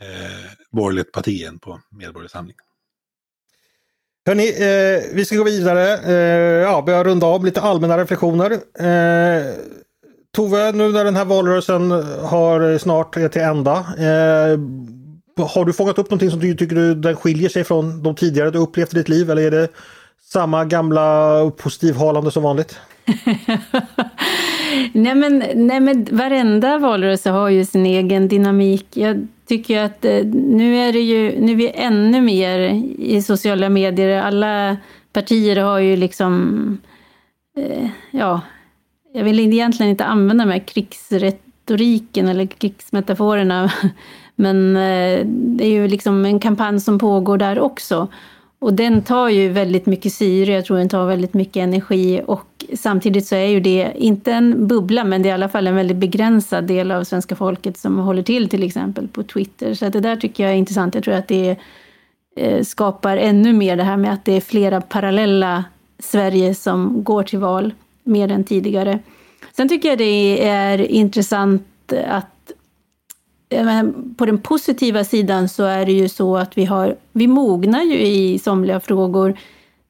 eh, 0.00 0.50
borgerligt 0.72 1.12
parti 1.12 1.42
än 1.42 1.58
på 1.58 1.80
Medborgarsamling. 1.90 2.56
Hörni, 4.26 4.48
eh, 4.48 5.14
vi 5.14 5.24
ska 5.24 5.36
gå 5.36 5.44
vidare. 5.44 5.98
Eh, 5.98 6.62
ja, 6.62 6.82
börja 6.82 7.04
runda 7.04 7.26
av 7.26 7.44
lite 7.44 7.60
allmänna 7.60 7.98
reflektioner. 7.98 8.50
Eh, 8.78 9.54
Tove, 10.36 10.72
nu 10.72 10.92
när 10.92 11.04
den 11.04 11.16
här 11.16 11.24
valrörelsen 11.24 11.90
eh, 11.90 12.26
har 12.26 12.78
snart 12.78 13.16
är 13.16 13.28
till 13.28 13.42
ända. 13.42 13.72
Eh, 13.98 14.58
har 15.46 15.64
du 15.64 15.72
fångat 15.72 15.98
upp 15.98 16.10
någonting 16.10 16.30
som 16.30 16.40
du 16.40 16.54
tycker 16.54 16.76
du, 16.76 16.94
den 16.94 17.16
skiljer 17.16 17.48
sig 17.48 17.64
från 17.64 18.02
de 18.02 18.14
tidigare 18.14 18.50
du 18.50 18.58
upplevt 18.58 18.94
i 18.94 18.96
ditt 18.96 19.08
liv? 19.08 19.30
Eller 19.30 19.42
är 19.42 19.50
det 19.50 19.68
samma 20.32 20.64
gamla 20.64 21.50
positivhalande 21.56 22.30
som 22.30 22.42
vanligt? 22.42 22.78
nej, 24.92 25.14
men, 25.14 25.44
nej 25.54 25.80
men 25.80 26.06
varenda 26.10 26.78
valrörelse 26.78 27.30
har 27.30 27.48
ju 27.48 27.64
sin 27.64 27.86
egen 27.86 28.28
dynamik. 28.28 28.86
Jag 28.96 29.26
tycker 29.46 29.82
att 29.82 30.04
eh, 30.04 30.24
nu 30.34 30.76
är 30.76 30.92
det 30.92 31.00
ju 31.00 31.40
nu 31.40 31.52
är 31.52 31.56
vi 31.56 31.70
ännu 31.74 32.20
mer 32.20 32.58
i 32.98 33.22
sociala 33.22 33.68
medier. 33.68 34.22
Alla 34.22 34.76
partier 35.12 35.56
har 35.56 35.78
ju 35.78 35.96
liksom, 35.96 36.78
eh, 37.56 37.88
ja, 38.10 38.40
jag 39.12 39.24
vill 39.24 39.40
egentligen 39.40 39.90
inte 39.90 40.04
använda 40.04 40.44
de 40.44 40.50
här 40.50 40.66
krigsretoriken 40.66 42.28
eller 42.28 42.46
krigsmetaforerna, 42.46 43.72
men 44.36 44.76
eh, 44.76 45.26
det 45.26 45.64
är 45.64 45.70
ju 45.70 45.88
liksom 45.88 46.24
en 46.24 46.40
kampanj 46.40 46.80
som 46.80 46.98
pågår 46.98 47.38
där 47.38 47.58
också. 47.58 48.08
Och 48.66 48.74
den 48.74 49.02
tar 49.02 49.28
ju 49.28 49.48
väldigt 49.48 49.86
mycket 49.86 50.12
syre, 50.12 50.52
jag 50.52 50.64
tror 50.64 50.76
den 50.76 50.88
tar 50.88 51.06
väldigt 51.06 51.34
mycket 51.34 51.56
energi 51.56 52.22
och 52.26 52.64
samtidigt 52.74 53.26
så 53.26 53.34
är 53.34 53.46
ju 53.46 53.60
det 53.60 53.92
inte 53.96 54.32
en 54.32 54.66
bubbla, 54.66 55.04
men 55.04 55.22
det 55.22 55.28
är 55.28 55.30
i 55.30 55.34
alla 55.34 55.48
fall 55.48 55.66
en 55.66 55.74
väldigt 55.74 55.96
begränsad 55.96 56.64
del 56.64 56.90
av 56.90 57.04
svenska 57.04 57.36
folket 57.36 57.78
som 57.78 57.98
håller 57.98 58.22
till 58.22 58.48
till 58.48 58.62
exempel 58.62 59.08
på 59.08 59.22
Twitter. 59.22 59.74
Så 59.74 59.88
det 59.88 60.00
där 60.00 60.16
tycker 60.16 60.44
jag 60.44 60.52
är 60.52 60.56
intressant. 60.56 60.94
Jag 60.94 61.04
tror 61.04 61.14
att 61.14 61.28
det 61.28 61.56
eh, 62.36 62.62
skapar 62.62 63.16
ännu 63.16 63.52
mer 63.52 63.76
det 63.76 63.84
här 63.84 63.96
med 63.96 64.12
att 64.12 64.24
det 64.24 64.32
är 64.32 64.40
flera 64.40 64.80
parallella 64.80 65.64
Sverige 65.98 66.54
som 66.54 67.04
går 67.04 67.22
till 67.22 67.38
val 67.38 67.74
mer 68.04 68.32
än 68.32 68.44
tidigare. 68.44 68.98
Sen 69.56 69.68
tycker 69.68 69.88
jag 69.88 69.98
det 69.98 70.46
är 70.46 70.78
intressant 70.78 71.92
att 72.08 72.35
på 74.16 74.26
den 74.26 74.38
positiva 74.38 75.04
sidan 75.04 75.48
så 75.48 75.64
är 75.64 75.86
det 75.86 75.92
ju 75.92 76.08
så 76.08 76.36
att 76.36 76.58
vi, 76.58 76.64
har, 76.64 76.96
vi 77.12 77.26
mognar 77.26 77.82
ju 77.82 77.98
i 77.98 78.38
somliga 78.38 78.80
frågor. 78.80 79.38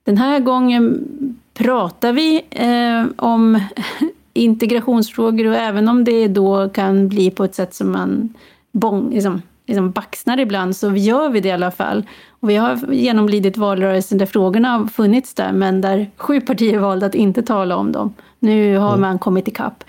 Den 0.04 0.18
här 0.18 0.40
gången 0.40 1.06
pratar 1.54 2.12
vi 2.12 2.42
eh, 2.50 3.24
om 3.26 3.60
integrationsfrågor 4.32 5.46
och 5.46 5.56
även 5.56 5.88
om 5.88 6.04
det 6.04 6.28
då 6.28 6.68
kan 6.68 7.08
bli 7.08 7.30
på 7.30 7.44
ett 7.44 7.54
sätt 7.54 7.74
som 7.74 7.92
man 7.92 8.34
bong, 8.72 9.10
liksom, 9.10 9.42
liksom 9.66 9.90
baxnar 9.90 10.40
ibland 10.40 10.76
så 10.76 10.96
gör 10.96 11.28
vi 11.28 11.40
det 11.40 11.48
i 11.48 11.52
alla 11.52 11.70
fall. 11.70 12.04
Och 12.40 12.50
vi 12.50 12.56
har 12.56 12.92
genomlidit 12.92 13.56
valrörelsen 13.56 14.18
där 14.18 14.26
frågorna 14.26 14.68
har 14.68 14.86
funnits 14.86 15.34
där 15.34 15.52
men 15.52 15.80
där 15.80 16.10
sju 16.16 16.40
partier 16.40 16.78
valde 16.78 17.06
att 17.06 17.14
inte 17.14 17.42
tala 17.42 17.76
om 17.76 17.92
dem. 17.92 18.14
Nu 18.38 18.76
har 18.76 18.88
mm. 18.88 19.00
man 19.00 19.18
kommit 19.18 19.48
ikapp. 19.48 19.84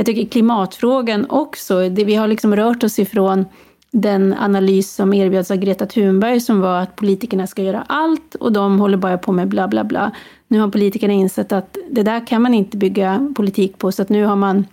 Jag 0.00 0.06
tycker 0.06 0.26
klimatfrågan 0.26 1.26
också, 1.30 1.88
det, 1.88 2.04
vi 2.04 2.14
har 2.14 2.28
liksom 2.28 2.56
rört 2.56 2.84
oss 2.84 2.98
ifrån 2.98 3.44
den 3.90 4.34
analys 4.34 4.94
som 4.94 5.14
erbjöds 5.14 5.50
av 5.50 5.56
Greta 5.56 5.86
Thunberg 5.86 6.40
som 6.40 6.60
var 6.60 6.80
att 6.80 6.96
politikerna 6.96 7.46
ska 7.46 7.62
göra 7.62 7.84
allt 7.88 8.34
och 8.34 8.52
de 8.52 8.80
håller 8.80 8.96
bara 8.96 9.18
på 9.18 9.32
med 9.32 9.48
bla 9.48 9.68
bla 9.68 9.84
bla. 9.84 10.12
Nu 10.48 10.60
har 10.60 10.68
politikerna 10.68 11.12
insett 11.12 11.52
att 11.52 11.78
det 11.90 12.02
där 12.02 12.26
kan 12.26 12.42
man 12.42 12.54
inte 12.54 12.76
bygga 12.76 13.32
politik 13.36 13.78
på 13.78 13.92
så 13.92 14.02
att 14.02 14.08
nu 14.08 14.24
har 14.24 14.36
man 14.36 14.66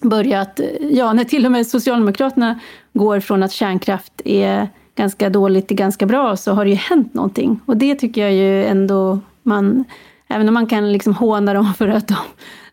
börjat, 0.00 0.60
ja 0.80 1.12
när 1.12 1.24
till 1.24 1.46
och 1.46 1.52
med 1.52 1.66
Socialdemokraterna 1.66 2.60
går 2.92 3.20
från 3.20 3.42
att 3.42 3.52
kärnkraft 3.52 4.12
är 4.24 4.68
ganska 4.94 5.30
dåligt 5.30 5.68
till 5.68 5.76
ganska 5.76 6.06
bra 6.06 6.36
så 6.36 6.52
har 6.52 6.64
det 6.64 6.70
ju 6.70 6.76
hänt 6.76 7.14
någonting. 7.14 7.60
Och 7.66 7.76
det 7.76 7.94
tycker 7.94 8.20
jag 8.20 8.32
ju 8.32 8.64
ändå 8.64 9.18
man, 9.42 9.84
även 10.28 10.48
om 10.48 10.54
man 10.54 10.66
kan 10.66 10.92
liksom 10.92 11.14
håna 11.14 11.54
dem 11.54 11.74
för 11.74 11.88
att 11.88 12.08
de 12.08 12.16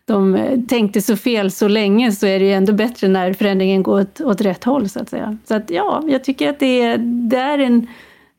de 0.08 0.34
eh, 0.34 0.60
tänkte 0.60 1.02
så 1.02 1.16
fel 1.16 1.50
så 1.50 1.68
länge 1.68 2.12
så 2.12 2.26
är 2.26 2.38
det 2.38 2.44
ju 2.44 2.52
ändå 2.52 2.72
bättre 2.72 3.08
när 3.08 3.32
förändringen 3.32 3.82
går 3.82 4.00
åt, 4.00 4.20
åt 4.20 4.40
rätt 4.40 4.64
håll 4.64 4.88
så 4.88 5.00
att 5.00 5.08
säga. 5.08 5.38
Så 5.44 5.54
att 5.54 5.70
ja, 5.70 6.02
jag 6.08 6.24
tycker 6.24 6.50
att 6.50 6.58
det 6.58 6.80
är, 6.80 6.98
det 6.98 7.36
är 7.36 7.58
en 7.58 7.86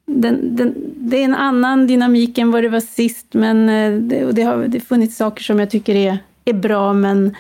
den, 0.06 0.56
den, 0.56 0.76
det 0.96 1.18
är 1.18 1.26
en 1.26 1.36
annan 1.36 1.88
dynamik 1.88 2.38
än 2.38 2.52
vad 2.52 2.64
det 2.64 2.70
var 2.70 2.80
sist, 2.80 3.28
men 3.32 3.70
eh, 3.70 4.02
det, 4.02 4.32
det 4.32 4.42
har 4.42 4.68
det 4.68 4.80
funnits 4.80 5.18
saker 5.18 5.44
som 5.44 5.60
jag 5.60 5.70
tycker 5.70 5.96
är, 5.96 6.18
är 6.46 6.54
bra, 6.54 6.94
men 6.94 7.36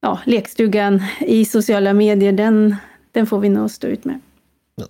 ja, 0.00 0.18
lekstugan 0.24 1.02
i 1.20 1.44
sociala 1.44 1.92
medier, 1.92 2.32
den, 2.32 2.76
den 3.12 3.26
får 3.26 3.38
vi 3.38 3.48
nog 3.48 3.70
stå 3.70 3.86
ut 3.86 4.04
med. 4.04 4.20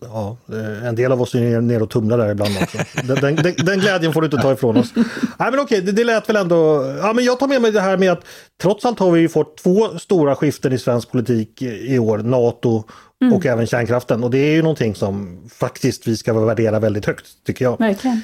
Ja, 0.00 0.36
eh, 0.52 0.86
en 0.86 0.94
del 0.94 1.12
av 1.12 1.22
oss 1.22 1.34
är 1.34 1.60
nere 1.60 1.82
och 1.82 1.90
tumlar 1.90 2.18
där 2.18 2.30
ibland 2.30 2.56
också. 2.62 2.78
Den, 3.20 3.36
den, 3.36 3.54
den, 3.56 3.80
glädjen 3.80 4.12
får 4.12 4.20
du 4.20 4.24
inte 4.24 4.36
ta 4.36 4.52
ifrån 4.52 4.76
oss. 4.76 4.92
Nej 5.38 5.50
men 5.50 5.60
okej, 5.60 5.80
det, 5.80 5.92
det 5.92 6.04
lät 6.04 6.28
väl 6.28 6.36
ändå... 6.36 6.92
Ja 7.02 7.12
men 7.12 7.24
jag 7.24 7.38
tar 7.38 7.48
med 7.48 7.62
mig 7.62 7.72
det 7.72 7.80
här 7.80 7.96
med 7.96 8.12
att 8.12 8.24
trots 8.62 8.84
allt 8.84 8.98
har 8.98 9.10
vi 9.10 9.20
ju 9.20 9.28
fått 9.28 9.56
två 9.56 9.98
stora 9.98 10.36
skiften 10.36 10.72
i 10.72 10.78
svensk 10.78 11.10
politik 11.10 11.62
i 11.62 11.98
år. 11.98 12.18
NATO 12.18 12.84
mm. 13.22 13.34
och 13.34 13.46
även 13.46 13.66
kärnkraften. 13.66 14.24
Och 14.24 14.30
det 14.30 14.38
är 14.38 14.52
ju 14.52 14.62
någonting 14.62 14.94
som 14.94 15.42
faktiskt 15.54 16.06
vi 16.06 16.16
ska 16.16 16.32
värdera 16.32 16.78
väldigt 16.78 17.06
högt, 17.06 17.26
tycker 17.46 17.64
jag. 17.64 17.78
Verkligen. 17.78 18.22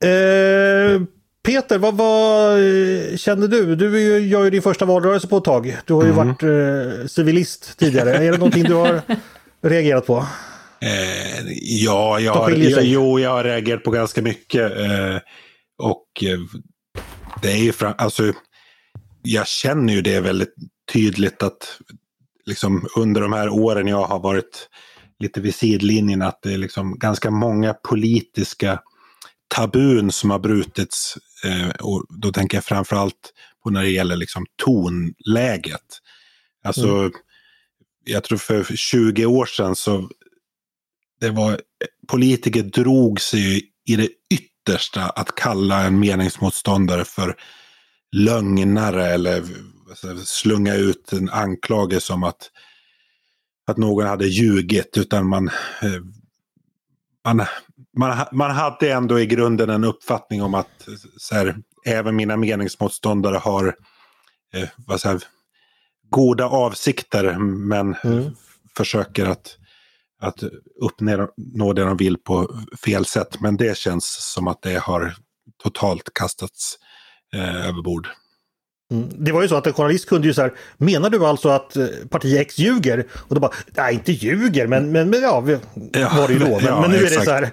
Eh, 0.00 1.02
Peter, 1.42 1.78
vad, 1.78 1.96
vad 1.96 2.58
känner 3.18 3.48
du? 3.48 3.76
Du 3.76 4.18
gör 4.18 4.44
ju 4.44 4.50
din 4.50 4.62
första 4.62 4.84
valrörelse 4.84 5.28
på 5.28 5.36
ett 5.36 5.44
tag. 5.44 5.76
Du 5.84 5.94
har 5.94 6.02
ju 6.02 6.12
mm. 6.12 6.26
varit 6.26 6.42
eh, 6.42 7.06
civilist 7.06 7.78
tidigare. 7.78 8.14
är 8.14 8.32
det 8.32 8.38
någonting 8.38 8.64
du 8.64 8.74
har 8.74 9.00
reagerat 9.62 10.06
på? 10.06 10.26
Eh, 10.80 11.44
ja, 11.60 12.20
jag 12.20 12.34
har, 12.34 12.50
jag, 12.50 12.84
jo, 12.84 13.20
jag 13.20 13.30
har 13.30 13.44
reagerat 13.44 13.84
på 13.84 13.90
ganska 13.90 14.22
mycket. 14.22 14.78
Eh, 14.78 15.16
och 15.78 16.24
eh, 16.24 16.38
det 17.42 17.52
är 17.52 17.56
ju 17.56 17.72
fram, 17.72 17.94
alltså, 17.98 18.32
jag 19.22 19.48
känner 19.48 19.94
ju 19.94 20.02
det 20.02 20.20
väldigt 20.20 20.54
tydligt 20.92 21.42
att 21.42 21.80
liksom, 22.46 22.88
under 22.96 23.20
de 23.20 23.32
här 23.32 23.48
åren 23.48 23.86
jag 23.86 24.04
har 24.04 24.20
varit 24.20 24.68
lite 25.18 25.40
vid 25.40 25.54
sidlinjen 25.54 26.22
att 26.22 26.42
det 26.42 26.52
är 26.52 26.58
liksom 26.58 26.98
ganska 26.98 27.30
många 27.30 27.74
politiska 27.74 28.80
tabun 29.54 30.12
som 30.12 30.30
har 30.30 30.38
brutits. 30.38 31.14
Eh, 31.44 31.68
och 31.68 32.06
då 32.08 32.32
tänker 32.32 32.56
jag 32.56 32.64
framförallt 32.64 33.32
på 33.64 33.70
när 33.70 33.82
det 33.82 33.90
gäller 33.90 34.16
liksom 34.16 34.46
tonläget. 34.64 35.98
Alltså, 36.64 36.88
mm. 36.88 37.12
jag 38.04 38.24
tror 38.24 38.38
för 38.38 38.76
20 38.76 39.26
år 39.26 39.46
sedan 39.46 39.76
så 39.76 40.10
det 41.20 41.30
var, 41.30 41.60
politiker 42.08 42.62
drog 42.62 43.20
sig 43.20 43.62
i 43.86 43.96
det 43.96 44.08
yttersta 44.34 45.08
att 45.08 45.34
kalla 45.34 45.82
en 45.82 45.98
meningsmotståndare 45.98 47.04
för 47.04 47.36
lögnare 48.12 49.06
eller 49.06 49.44
slunga 50.24 50.74
ut 50.74 51.12
en 51.12 51.30
anklagelse 51.30 52.12
om 52.12 52.24
att, 52.24 52.50
att 53.66 53.76
någon 53.76 54.06
hade 54.06 54.26
ljugit. 54.26 54.96
Utan 54.96 55.26
man, 55.26 55.48
eh, 55.82 56.02
man, 57.24 57.46
man, 57.96 58.26
man 58.32 58.50
hade 58.50 58.92
ändå 58.92 59.20
i 59.20 59.26
grunden 59.26 59.70
en 59.70 59.84
uppfattning 59.84 60.42
om 60.42 60.54
att 60.54 60.88
så 61.16 61.34
här, 61.34 61.56
även 61.86 62.16
mina 62.16 62.36
meningsmotståndare 62.36 63.36
har 63.36 63.76
eh, 64.54 64.68
vad 64.76 65.04
här, 65.04 65.22
goda 66.10 66.46
avsikter 66.46 67.38
men 67.38 67.94
mm. 67.94 68.30
försöker 68.76 69.26
att 69.26 69.57
att 70.20 70.42
uppnå 70.80 71.72
det 71.72 71.84
de 71.84 71.96
vill 71.96 72.16
på 72.18 72.60
fel 72.84 73.04
sätt. 73.04 73.40
Men 73.40 73.56
det 73.56 73.76
känns 73.76 74.32
som 74.34 74.48
att 74.48 74.62
det 74.62 74.78
har 74.78 75.14
totalt 75.62 76.14
kastats 76.14 76.78
eh, 77.34 77.68
över 77.68 77.82
bord. 77.82 78.08
Mm. 78.92 79.08
Det 79.18 79.32
var 79.32 79.42
ju 79.42 79.48
så 79.48 79.56
att 79.56 79.66
en 79.66 79.72
journalist 79.72 80.08
kunde 80.08 80.28
ju 80.28 80.34
så 80.34 80.42
här, 80.42 80.52
menar 80.76 81.10
du 81.10 81.26
alltså 81.26 81.48
att 81.48 81.76
eh, 81.76 81.86
parti 82.10 82.36
X 82.36 82.58
ljuger? 82.58 83.06
Och 83.12 83.34
då 83.34 83.40
bara, 83.40 83.52
nej 83.76 83.94
inte 83.94 84.12
ljuger, 84.12 84.66
men, 84.66 84.92
men, 84.92 85.10
men 85.10 85.22
ja, 85.22 85.44
ja, 85.92 86.12
var 86.16 86.28
det 86.28 86.32
ju 86.32 86.38
då. 86.38 86.46
Men, 86.46 86.64
ja, 86.64 86.80
men 86.80 86.90
nu 86.90 86.96
är 86.96 87.18
det 87.18 87.24
så 87.24 87.30
här, 87.30 87.50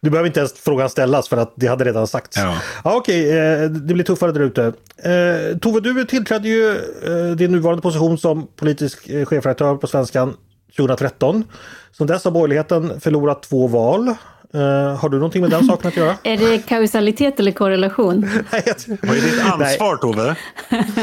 du 0.00 0.10
behöver 0.10 0.26
inte 0.26 0.40
ens 0.40 0.52
frågan 0.52 0.90
ställas 0.90 1.28
för 1.28 1.36
att 1.36 1.52
det 1.56 1.66
hade 1.66 1.84
redan 1.84 2.06
sagts. 2.06 2.36
Ja. 2.36 2.58
Ja, 2.84 2.96
Okej, 2.96 3.38
eh, 3.38 3.70
det 3.70 3.94
blir 3.94 4.04
tuffare 4.04 4.32
där 4.32 4.40
ute. 4.40 4.72
Eh, 4.96 5.58
Tove, 5.58 5.80
du 5.80 6.04
tillträdde 6.04 6.48
ju 6.48 6.70
eh, 7.04 7.36
din 7.36 7.52
nuvarande 7.52 7.82
position 7.82 8.18
som 8.18 8.46
politisk 8.56 9.08
eh, 9.08 9.26
chefredaktör 9.26 9.76
på 9.76 9.86
Svenskan 9.86 10.36
2013. 10.76 11.44
Sedan 11.92 12.06
dess 12.06 12.24
har 12.24 12.30
borgerligheten 12.30 13.00
förlorat 13.00 13.42
två 13.42 13.66
val. 13.66 14.14
Uh, 14.54 14.94
har 14.94 15.08
du 15.08 15.16
någonting 15.16 15.42
med 15.42 15.50
den 15.50 15.64
saken 15.66 15.88
att 15.88 15.96
göra? 15.96 16.16
är 16.22 16.36
det 16.36 16.58
kausalitet 16.58 17.40
eller 17.40 17.52
korrelation? 17.52 18.20
Vad 18.50 19.16
är 19.16 19.20
ditt 19.20 19.44
ansvar 19.52 19.96
Tove? 19.96 20.36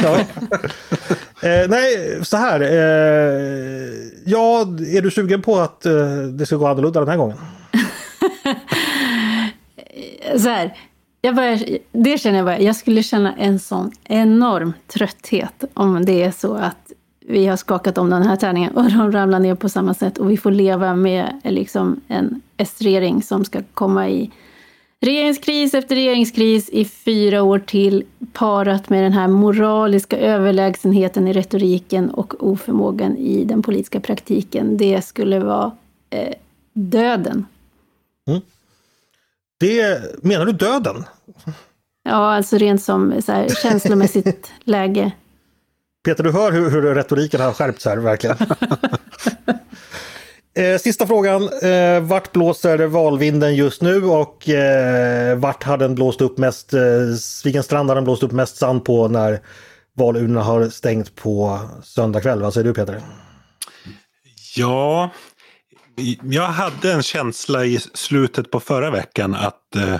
ja. 0.03 0.17
uh, 1.49 1.69
nej, 1.69 2.19
så 2.25 2.37
här. 2.37 2.61
Uh, 2.61 2.69
ja, 4.25 4.61
är 4.95 5.01
du 5.01 5.11
sugen 5.11 5.41
på 5.41 5.59
att 5.59 5.81
det 6.33 6.45
ska 6.45 6.55
gå 6.55 6.67
annorlunda 6.67 6.99
den 6.99 7.09
här 7.09 7.17
gången? 7.17 7.37
så 10.37 10.49
här. 10.49 10.77
Jag 11.25 11.35
börjar, 11.35 11.59
det 11.91 12.17
känner 12.17 12.37
jag 12.37 12.45
bara, 12.45 12.59
jag 12.59 12.75
skulle 12.75 13.03
känna 13.03 13.33
en 13.33 13.59
sån 13.59 13.91
enorm 14.03 14.73
trötthet 14.87 15.63
om 15.73 16.05
det 16.05 16.23
är 16.23 16.31
så 16.31 16.55
att 16.55 16.82
vi 17.27 17.45
har 17.45 17.57
skakat 17.57 17.97
om 17.97 18.09
den 18.09 18.23
här 18.23 18.35
tärningen 18.35 18.77
och 18.77 18.83
de 18.83 19.11
ramlar 19.11 19.39
ner 19.39 19.55
på 19.55 19.69
samma 19.69 19.93
sätt 19.93 20.17
och 20.17 20.31
vi 20.31 20.37
får 20.37 20.51
leva 20.51 20.95
med 20.95 21.41
liksom 21.43 22.01
en 22.07 22.41
S-regering 22.57 23.23
som 23.23 23.45
ska 23.45 23.61
komma 23.73 24.09
i 24.09 24.31
regeringskris 25.01 25.73
efter 25.73 25.95
regeringskris 25.95 26.69
i 26.69 26.85
fyra 26.85 27.43
år 27.43 27.59
till 27.59 28.03
parat 28.33 28.89
med 28.89 29.03
den 29.03 29.13
här 29.13 29.27
moraliska 29.27 30.17
överlägsenheten 30.17 31.27
i 31.27 31.33
retoriken 31.33 32.09
och 32.09 32.47
oförmågan 32.47 33.17
i 33.17 33.45
den 33.45 33.61
politiska 33.61 33.99
praktiken. 33.99 34.77
Det 34.77 35.05
skulle 35.05 35.39
vara 35.39 35.71
eh, 36.09 36.33
döden. 36.73 37.45
Mm. 38.27 38.41
Det, 39.59 40.01
menar 40.23 40.45
du 40.45 40.51
döden? 40.51 41.03
Ja, 42.03 42.35
alltså 42.35 42.57
rent 42.57 42.83
som 42.83 43.21
så 43.21 43.31
här, 43.31 43.47
känslomässigt 43.47 44.51
läge. 44.63 45.11
Peter, 46.03 46.23
du 46.23 46.31
hör 46.31 46.51
hur, 46.51 46.69
hur 46.69 46.95
retoriken 46.95 47.41
har 47.41 47.53
skärpts 47.53 47.85
här, 47.85 47.97
verkligen. 47.97 48.37
eh, 50.55 50.77
sista 50.79 51.07
frågan. 51.07 51.49
Eh, 51.61 51.99
vart 51.99 52.31
blåser 52.31 52.85
valvinden 52.85 53.55
just 53.55 53.81
nu 53.81 54.05
och 54.05 54.49
eh, 54.49 55.37
vart 55.37 55.63
har 55.63 55.77
den 55.77 55.95
blåst 55.95 56.21
upp 56.21 56.37
mest? 56.37 56.73
Eh, 56.73 57.15
Svigenstrand 57.19 57.89
har 57.89 57.95
den 57.95 58.03
blåst 58.03 58.23
upp 58.23 58.31
mest 58.31 58.57
sand 58.57 58.85
på 58.85 59.07
när 59.07 59.41
valurnorna 59.95 60.43
har 60.43 60.69
stängt 60.69 61.15
på 61.15 61.59
söndag 61.83 62.21
kväll. 62.21 62.41
Vad 62.41 62.53
säger 62.53 62.65
du 62.65 62.73
Peter? 62.73 63.01
Ja, 64.55 65.09
jag 66.23 66.47
hade 66.47 66.93
en 66.93 67.03
känsla 67.03 67.65
i 67.65 67.79
slutet 67.79 68.51
på 68.51 68.59
förra 68.59 68.91
veckan 68.91 69.35
att 69.35 69.75
eh, 69.75 69.99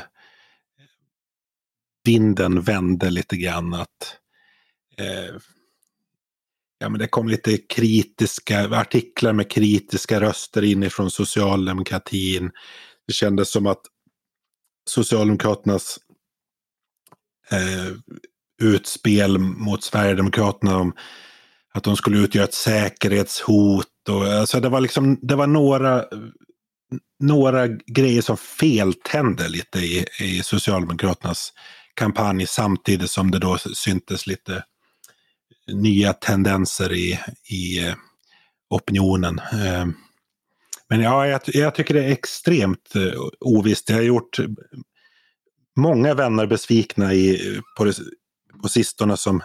vinden 2.05 2.61
vände 2.61 3.09
lite 3.09 3.37
grann. 3.37 3.73
Att 3.73 4.17
eh, 4.97 5.35
ja, 6.83 6.89
men 6.89 6.99
det 6.99 7.07
kom 7.07 7.27
lite 7.27 7.57
kritiska 7.57 8.69
artiklar 8.69 9.33
med 9.33 9.51
kritiska 9.51 10.21
röster 10.21 10.63
inifrån 10.63 11.11
socialdemokratin. 11.11 12.51
Det 13.07 13.13
kändes 13.13 13.51
som 13.51 13.67
att 13.67 13.81
Socialdemokraternas 14.89 15.99
eh, 17.51 17.95
utspel 18.61 19.37
mot 19.37 19.83
Sverigedemokraterna 19.83 20.77
om 20.77 20.93
att 21.73 21.83
de 21.83 21.95
skulle 21.95 22.17
utgöra 22.17 22.43
ett 22.43 22.53
säkerhetshot. 22.53 24.09
Och, 24.09 24.23
alltså 24.25 24.59
det, 24.59 24.69
var 24.69 24.81
liksom, 24.81 25.19
det 25.21 25.35
var 25.35 25.47
några, 25.47 26.05
några 27.19 27.67
grejer 27.67 28.21
som 28.21 28.37
feltände 28.37 29.49
lite 29.49 29.79
i, 29.79 30.05
i 30.19 30.43
Socialdemokraternas 30.43 31.53
kampanj 31.93 32.45
samtidigt 32.47 33.11
som 33.11 33.31
det 33.31 33.39
då 33.39 33.57
syntes 33.57 34.27
lite 34.27 34.63
nya 35.67 36.13
tendenser 36.13 36.93
i, 36.93 37.19
i 37.49 37.87
eh, 37.87 37.93
opinionen. 38.69 39.39
Eh, 39.39 39.85
men 40.89 41.01
ja, 41.01 41.27
jag, 41.27 41.41
jag, 41.45 41.75
tycker 41.75 41.93
det 41.93 42.03
är 42.03 42.11
extremt 42.11 42.95
eh, 42.95 43.21
ovisst. 43.39 43.89
Jag 43.89 43.95
har 43.95 44.03
gjort 44.03 44.39
många 45.75 46.13
vänner 46.13 46.47
besvikna 46.47 47.13
i, 47.13 47.39
på, 47.77 47.83
det, 47.83 47.93
på 48.61 48.69
sistone 48.69 49.17
som 49.17 49.43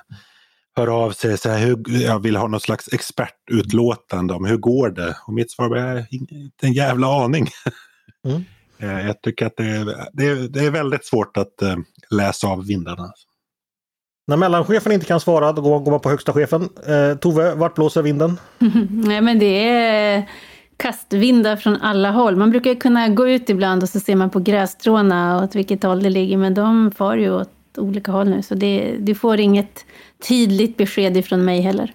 hör 0.77 1.05
av 1.05 1.13
sig 1.13 1.39
så 1.39 1.49
här, 1.49 1.67
hur, 1.67 2.03
jag 2.03 2.23
vill 2.23 2.37
ha 2.37 2.49
något 2.49 2.63
slags 2.63 2.93
expertutlåtande 2.93 4.35
om 4.35 4.45
hur 4.45 4.57
går 4.57 4.91
det? 4.91 5.17
Och 5.27 5.35
mitt 5.35 5.51
svar 5.51 5.77
är 5.77 6.07
inte 6.11 6.67
en 6.67 6.73
jävla 6.73 7.25
aning. 7.25 7.49
Mm. 8.27 8.45
jag 9.07 9.23
tycker 9.23 9.47
att 9.47 9.57
det 9.57 9.65
är, 9.65 10.09
det, 10.13 10.27
är, 10.27 10.49
det 10.49 10.61
är 10.61 10.71
väldigt 10.71 11.07
svårt 11.07 11.37
att 11.37 11.55
läsa 12.11 12.47
av 12.47 12.67
vindarna. 12.67 13.13
När 14.29 14.37
mellanchefen 14.37 14.93
inte 14.93 15.07
kan 15.07 15.21
svara, 15.21 15.53
då 15.53 15.79
går 15.79 15.91
man 15.91 16.01
på 16.01 16.11
högsta 16.11 16.33
chefen. 16.33 16.69
Eh, 16.87 17.19
Tove, 17.19 17.55
vart 17.55 17.75
blåser 17.75 18.03
vinden? 18.03 18.41
Nej, 18.91 19.21
men 19.21 19.39
det 19.39 19.69
är 19.69 20.29
kastvindar 20.77 21.57
från 21.57 21.77
alla 21.77 22.11
håll. 22.11 22.37
Man 22.37 22.51
brukar 22.51 22.75
kunna 22.75 23.09
gå 23.09 23.29
ut 23.29 23.51
ibland 23.51 23.83
och 23.83 23.89
så 23.89 24.01
ser 24.01 24.17
man 24.17 24.31
på 24.31 24.41
grässtråna 24.41 25.45
åt 25.45 25.55
vilket 25.55 25.83
håll 25.83 26.03
det 26.03 26.11
ligger, 26.11 26.37
men 26.37 26.55
de 26.55 26.91
far 26.91 27.17
ju 27.17 27.31
åt, 27.31 27.51
olika 27.77 28.13
håll 28.13 28.29
nu. 28.29 28.43
Så 28.43 28.55
det, 28.55 28.97
du 28.99 29.15
får 29.15 29.41
inget 29.41 29.85
tydligt 30.29 30.77
besked 30.77 31.17
ifrån 31.17 31.45
mig 31.45 31.61
heller. 31.61 31.95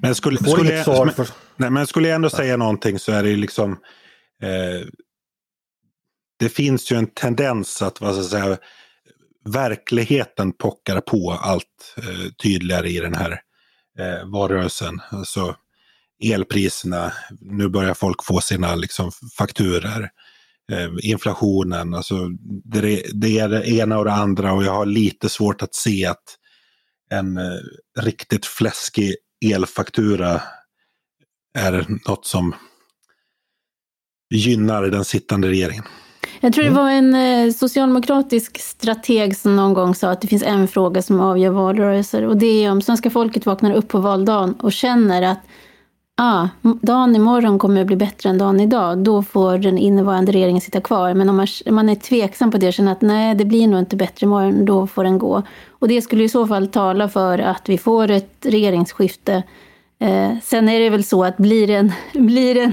Men 0.00 0.14
skulle, 0.14 0.38
skulle, 0.38 0.74
jag, 0.74 1.06
men, 1.06 1.26
nej, 1.56 1.70
men 1.70 1.86
skulle 1.86 2.08
jag 2.08 2.14
ändå 2.14 2.30
säga 2.30 2.56
någonting 2.56 2.98
så 2.98 3.12
är 3.12 3.22
det 3.22 3.28
ju 3.28 3.36
liksom 3.36 3.72
eh, 4.42 4.86
det 6.38 6.48
finns 6.48 6.92
ju 6.92 6.96
en 6.96 7.06
tendens 7.06 7.82
att 7.82 8.00
vad 8.00 8.14
ska 8.14 8.38
jag 8.38 8.44
säga, 8.44 8.58
verkligheten 9.44 10.52
pockar 10.52 11.00
på 11.00 11.32
allt 11.32 11.94
eh, 11.96 12.32
tydligare 12.42 12.88
i 12.88 13.00
den 13.00 13.14
här 13.14 13.40
eh, 13.98 14.28
valrörelsen. 14.28 15.00
Alltså, 15.10 15.56
elpriserna, 16.22 17.12
nu 17.40 17.68
börjar 17.68 17.94
folk 17.94 18.24
få 18.24 18.40
sina 18.40 18.74
liksom, 18.74 19.12
fakturer. 19.38 20.10
Eh, 20.72 20.90
inflationen, 21.02 21.94
alltså, 21.94 22.28
det, 22.64 23.02
det, 23.12 23.38
är 23.38 23.48
det 23.48 23.68
ena 23.68 23.98
och 23.98 24.04
det 24.04 24.12
andra 24.12 24.52
och 24.52 24.64
jag 24.64 24.72
har 24.72 24.86
lite 24.86 25.28
svårt 25.28 25.62
att 25.62 25.74
se 25.74 26.06
att 26.06 26.38
en 27.10 27.36
eh, 27.36 27.58
riktigt 28.00 28.46
fläskig 28.46 29.14
elfaktura 29.44 30.42
är 31.58 31.86
något 32.08 32.26
som 32.26 32.54
gynnar 34.34 34.82
den 34.82 35.04
sittande 35.04 35.48
regeringen. 35.48 35.84
Jag 36.44 36.52
tror 36.52 36.64
det 36.64 36.70
mm. 36.70 36.82
var 36.82 36.90
en 36.90 37.14
eh, 37.14 37.52
socialdemokratisk 37.52 38.60
strateg 38.60 39.36
som 39.36 39.56
någon 39.56 39.74
gång 39.74 39.94
sa 39.94 40.10
att 40.10 40.20
det 40.20 40.28
finns 40.28 40.42
en 40.42 40.68
fråga 40.68 41.02
som 41.02 41.20
avgör 41.20 41.50
valrörelser 41.50 42.26
och 42.26 42.36
det 42.36 42.64
är 42.64 42.70
om 42.70 42.82
svenska 42.82 43.10
folket 43.10 43.46
vaknar 43.46 43.72
upp 43.72 43.88
på 43.88 43.98
valdagen 43.98 44.54
och 44.54 44.72
känner 44.72 45.22
att 45.22 45.38
ah, 46.16 46.48
dagen 46.62 47.16
imorgon 47.16 47.58
kommer 47.58 47.80
att 47.80 47.86
bli 47.86 47.96
bättre 47.96 48.30
än 48.30 48.38
dagen 48.38 48.60
idag, 48.60 48.98
då 48.98 49.22
får 49.22 49.58
den 49.58 49.78
innevarande 49.78 50.32
regeringen 50.32 50.60
sitta 50.60 50.80
kvar. 50.80 51.14
Men 51.14 51.28
om 51.28 51.36
man, 51.36 51.46
man 51.70 51.88
är 51.88 51.94
tveksam 51.94 52.50
på 52.50 52.58
det 52.58 52.66
och 52.66 52.72
känner 52.72 52.92
att 52.92 53.02
nej, 53.02 53.34
det 53.34 53.44
blir 53.44 53.66
nog 53.66 53.80
inte 53.80 53.96
bättre 53.96 54.24
imorgon, 54.24 54.64
då 54.64 54.86
får 54.86 55.04
den 55.04 55.18
gå. 55.18 55.42
Och 55.68 55.88
det 55.88 56.02
skulle 56.02 56.24
i 56.24 56.28
så 56.28 56.46
fall 56.46 56.68
tala 56.68 57.08
för 57.08 57.38
att 57.38 57.68
vi 57.68 57.78
får 57.78 58.10
ett 58.10 58.36
regeringsskifte. 58.40 59.42
Eh, 59.98 60.30
sen 60.42 60.68
är 60.68 60.80
det 60.80 60.90
väl 60.90 61.04
så 61.04 61.24
att 61.24 61.36
blir 61.36 61.70
en, 61.70 61.92
blir 62.12 62.56
en 62.56 62.72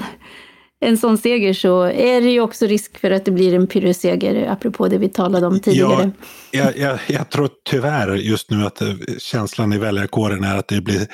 en 0.79 0.97
sån 0.97 1.17
seger 1.17 1.53
så 1.53 1.83
är 1.83 2.21
det 2.21 2.29
ju 2.29 2.41
också 2.41 2.65
risk 2.65 2.97
för 2.97 3.11
att 3.11 3.25
det 3.25 3.31
blir 3.31 3.55
en 3.55 3.67
pyrrusseger, 3.67 4.51
apropå 4.51 4.87
det 4.87 4.97
vi 4.97 5.09
talade 5.09 5.47
om 5.47 5.59
tidigare. 5.59 6.11
Ja, 6.51 6.63
jag, 6.63 6.77
jag, 6.77 6.99
jag, 7.07 7.29
tror 7.29 7.49
tyvärr 7.69 8.15
just 8.15 8.51
nu 8.51 8.65
att 8.65 8.81
känslan 9.17 9.73
i 9.73 9.77
väljarkåren 9.77 10.43
är 10.43 10.57
att 10.57 10.67
det 10.67 10.81
blir 10.81 11.07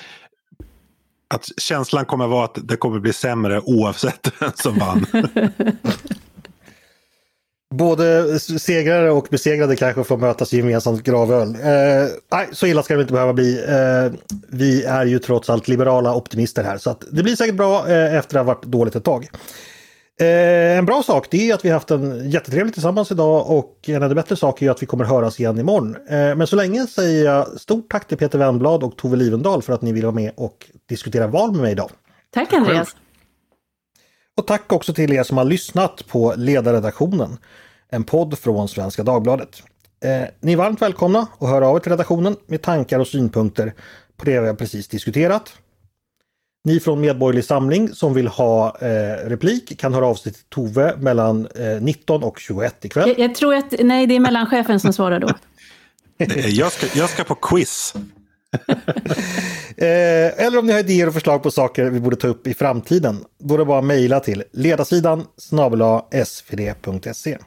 att 1.27 1.49
känslan 1.57 2.05
kommer 2.05 2.27
vara 2.27 2.45
att 2.45 2.57
det 2.63 2.77
kommer 2.77 2.99
bli 2.99 3.13
sämre 3.13 3.61
oavsett 3.61 4.31
vem 4.39 4.51
som 4.55 4.79
vann. 4.79 5.05
Både 7.73 8.39
segrare 8.39 9.11
och 9.11 9.27
besegrade 9.31 9.75
kanske 9.75 10.03
får 10.03 10.17
mötas 10.17 10.53
i 10.53 10.57
gemensamt 10.57 11.03
gravöl. 11.03 11.47
Eh, 11.55 12.09
nej, 12.31 12.47
så 12.51 12.67
illa 12.67 12.83
ska 12.83 12.95
det 12.95 13.01
inte 13.01 13.13
behöva 13.13 13.33
bli. 13.33 13.63
Eh, 13.67 14.19
vi 14.49 14.83
är 14.83 15.05
ju 15.05 15.19
trots 15.19 15.49
allt 15.49 15.67
liberala 15.67 16.15
optimister 16.15 16.63
här 16.63 16.77
så 16.77 16.89
att 16.89 17.03
det 17.11 17.23
blir 17.23 17.35
säkert 17.35 17.55
bra 17.55 17.89
eh, 17.89 18.15
efter 18.15 18.39
att 18.39 18.45
ha 18.45 18.53
varit 18.53 18.63
dåligt 18.65 18.95
ett 18.95 19.03
tag. 19.03 19.27
Eh, 20.19 20.77
en 20.77 20.85
bra 20.85 21.03
sak 21.03 21.27
det 21.31 21.49
är 21.49 21.53
att 21.53 21.65
vi 21.65 21.69
haft 21.69 21.91
en 21.91 22.29
jättetrevlig 22.29 22.73
tillsammans 22.73 23.11
idag 23.11 23.49
och 23.51 23.79
en 23.87 24.03
ännu 24.03 24.15
bättre 24.15 24.35
sak 24.35 24.61
är 24.61 24.71
att 24.71 24.81
vi 24.81 24.85
kommer 24.85 25.05
höras 25.05 25.39
igen 25.39 25.59
imorgon. 25.59 25.95
Eh, 26.09 26.35
men 26.35 26.47
så 26.47 26.55
länge 26.55 26.87
säger 26.87 27.25
jag 27.25 27.59
stort 27.61 27.91
tack 27.91 28.07
till 28.07 28.17
Peter 28.17 28.39
Wennblad 28.39 28.83
och 28.83 28.97
Tove 28.97 29.17
Livendal 29.17 29.61
för 29.61 29.73
att 29.73 29.81
ni 29.81 29.91
vill 29.91 30.03
vara 30.03 30.15
med 30.15 30.31
och 30.37 30.69
diskutera 30.89 31.27
val 31.27 31.51
med 31.51 31.61
mig 31.61 31.71
idag. 31.71 31.91
Tack 32.33 32.53
Andreas! 32.53 32.95
Och 34.37 34.47
tack 34.47 34.73
också 34.73 34.93
till 34.93 35.13
er 35.13 35.23
som 35.23 35.37
har 35.37 35.45
lyssnat 35.45 36.07
på 36.07 36.33
Ledarredaktionen, 36.37 37.37
en 37.89 38.03
podd 38.03 38.39
från 38.39 38.67
Svenska 38.67 39.03
Dagbladet. 39.03 39.63
Eh, 40.03 40.27
ni 40.39 40.53
är 40.53 40.57
varmt 40.57 40.81
välkomna 40.81 41.27
att 41.39 41.49
höra 41.49 41.67
av 41.67 41.75
er 41.75 41.79
till 41.79 41.91
redaktionen 41.91 42.35
med 42.47 42.61
tankar 42.61 42.99
och 42.99 43.07
synpunkter 43.07 43.73
på 44.17 44.25
det 44.25 44.39
vi 44.41 44.47
har 44.47 44.53
precis 44.53 44.87
diskuterat. 44.87 45.53
Ni 46.63 46.79
från 46.79 47.01
Medborgerlig 47.01 47.45
Samling 47.45 47.89
som 47.89 48.13
vill 48.13 48.27
ha 48.27 48.77
eh, 48.79 49.29
replik 49.29 49.79
kan 49.79 49.93
höra 49.93 50.05
av 50.05 50.15
sig 50.15 50.33
till 50.33 50.43
Tove 50.49 50.95
mellan 50.97 51.47
eh, 51.47 51.81
19 51.81 52.23
och 52.23 52.39
21 52.39 52.85
ikväll. 52.85 53.09
Jag, 53.09 53.19
jag 53.19 53.35
tror 53.35 53.55
att, 53.55 53.73
nej 53.79 54.07
det 54.07 54.15
är 54.15 54.19
mellanchefen 54.19 54.79
som 54.79 54.93
svarar 54.93 55.19
då. 55.19 55.29
jag, 56.47 56.71
ska, 56.71 56.99
jag 56.99 57.09
ska 57.09 57.23
på 57.23 57.35
quiz. 57.35 57.93
Eh, 59.77 60.45
eller 60.45 60.57
om 60.57 60.65
ni 60.65 60.73
har 60.73 60.79
idéer 60.79 61.07
och 61.07 61.13
förslag 61.13 61.43
på 61.43 61.51
saker 61.51 61.85
vi 61.85 61.99
borde 61.99 62.15
ta 62.15 62.27
upp 62.27 62.47
i 62.47 62.53
framtiden. 62.53 63.25
Då 63.39 63.53
är 63.53 63.57
det 63.57 63.65
bara 63.65 63.79
att 63.79 63.85
mejla 63.85 64.19
till 64.19 64.43
ledarsidan 64.51 65.25
svd.se. 66.25 67.37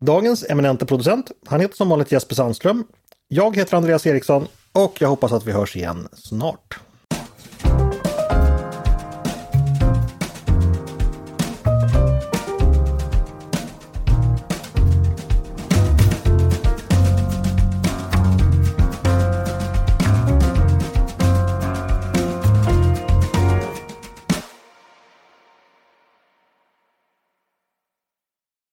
Dagens 0.00 0.44
eminenta 0.48 0.86
producent, 0.86 1.30
han 1.46 1.60
heter 1.60 1.76
som 1.76 1.88
vanligt 1.88 2.12
Jesper 2.12 2.34
Sandström. 2.34 2.84
Jag 3.28 3.56
heter 3.56 3.76
Andreas 3.76 4.06
Eriksson 4.06 4.46
och 4.72 4.96
jag 5.00 5.08
hoppas 5.08 5.32
att 5.32 5.46
vi 5.46 5.52
hörs 5.52 5.76
igen 5.76 6.08
snart. 6.12 6.78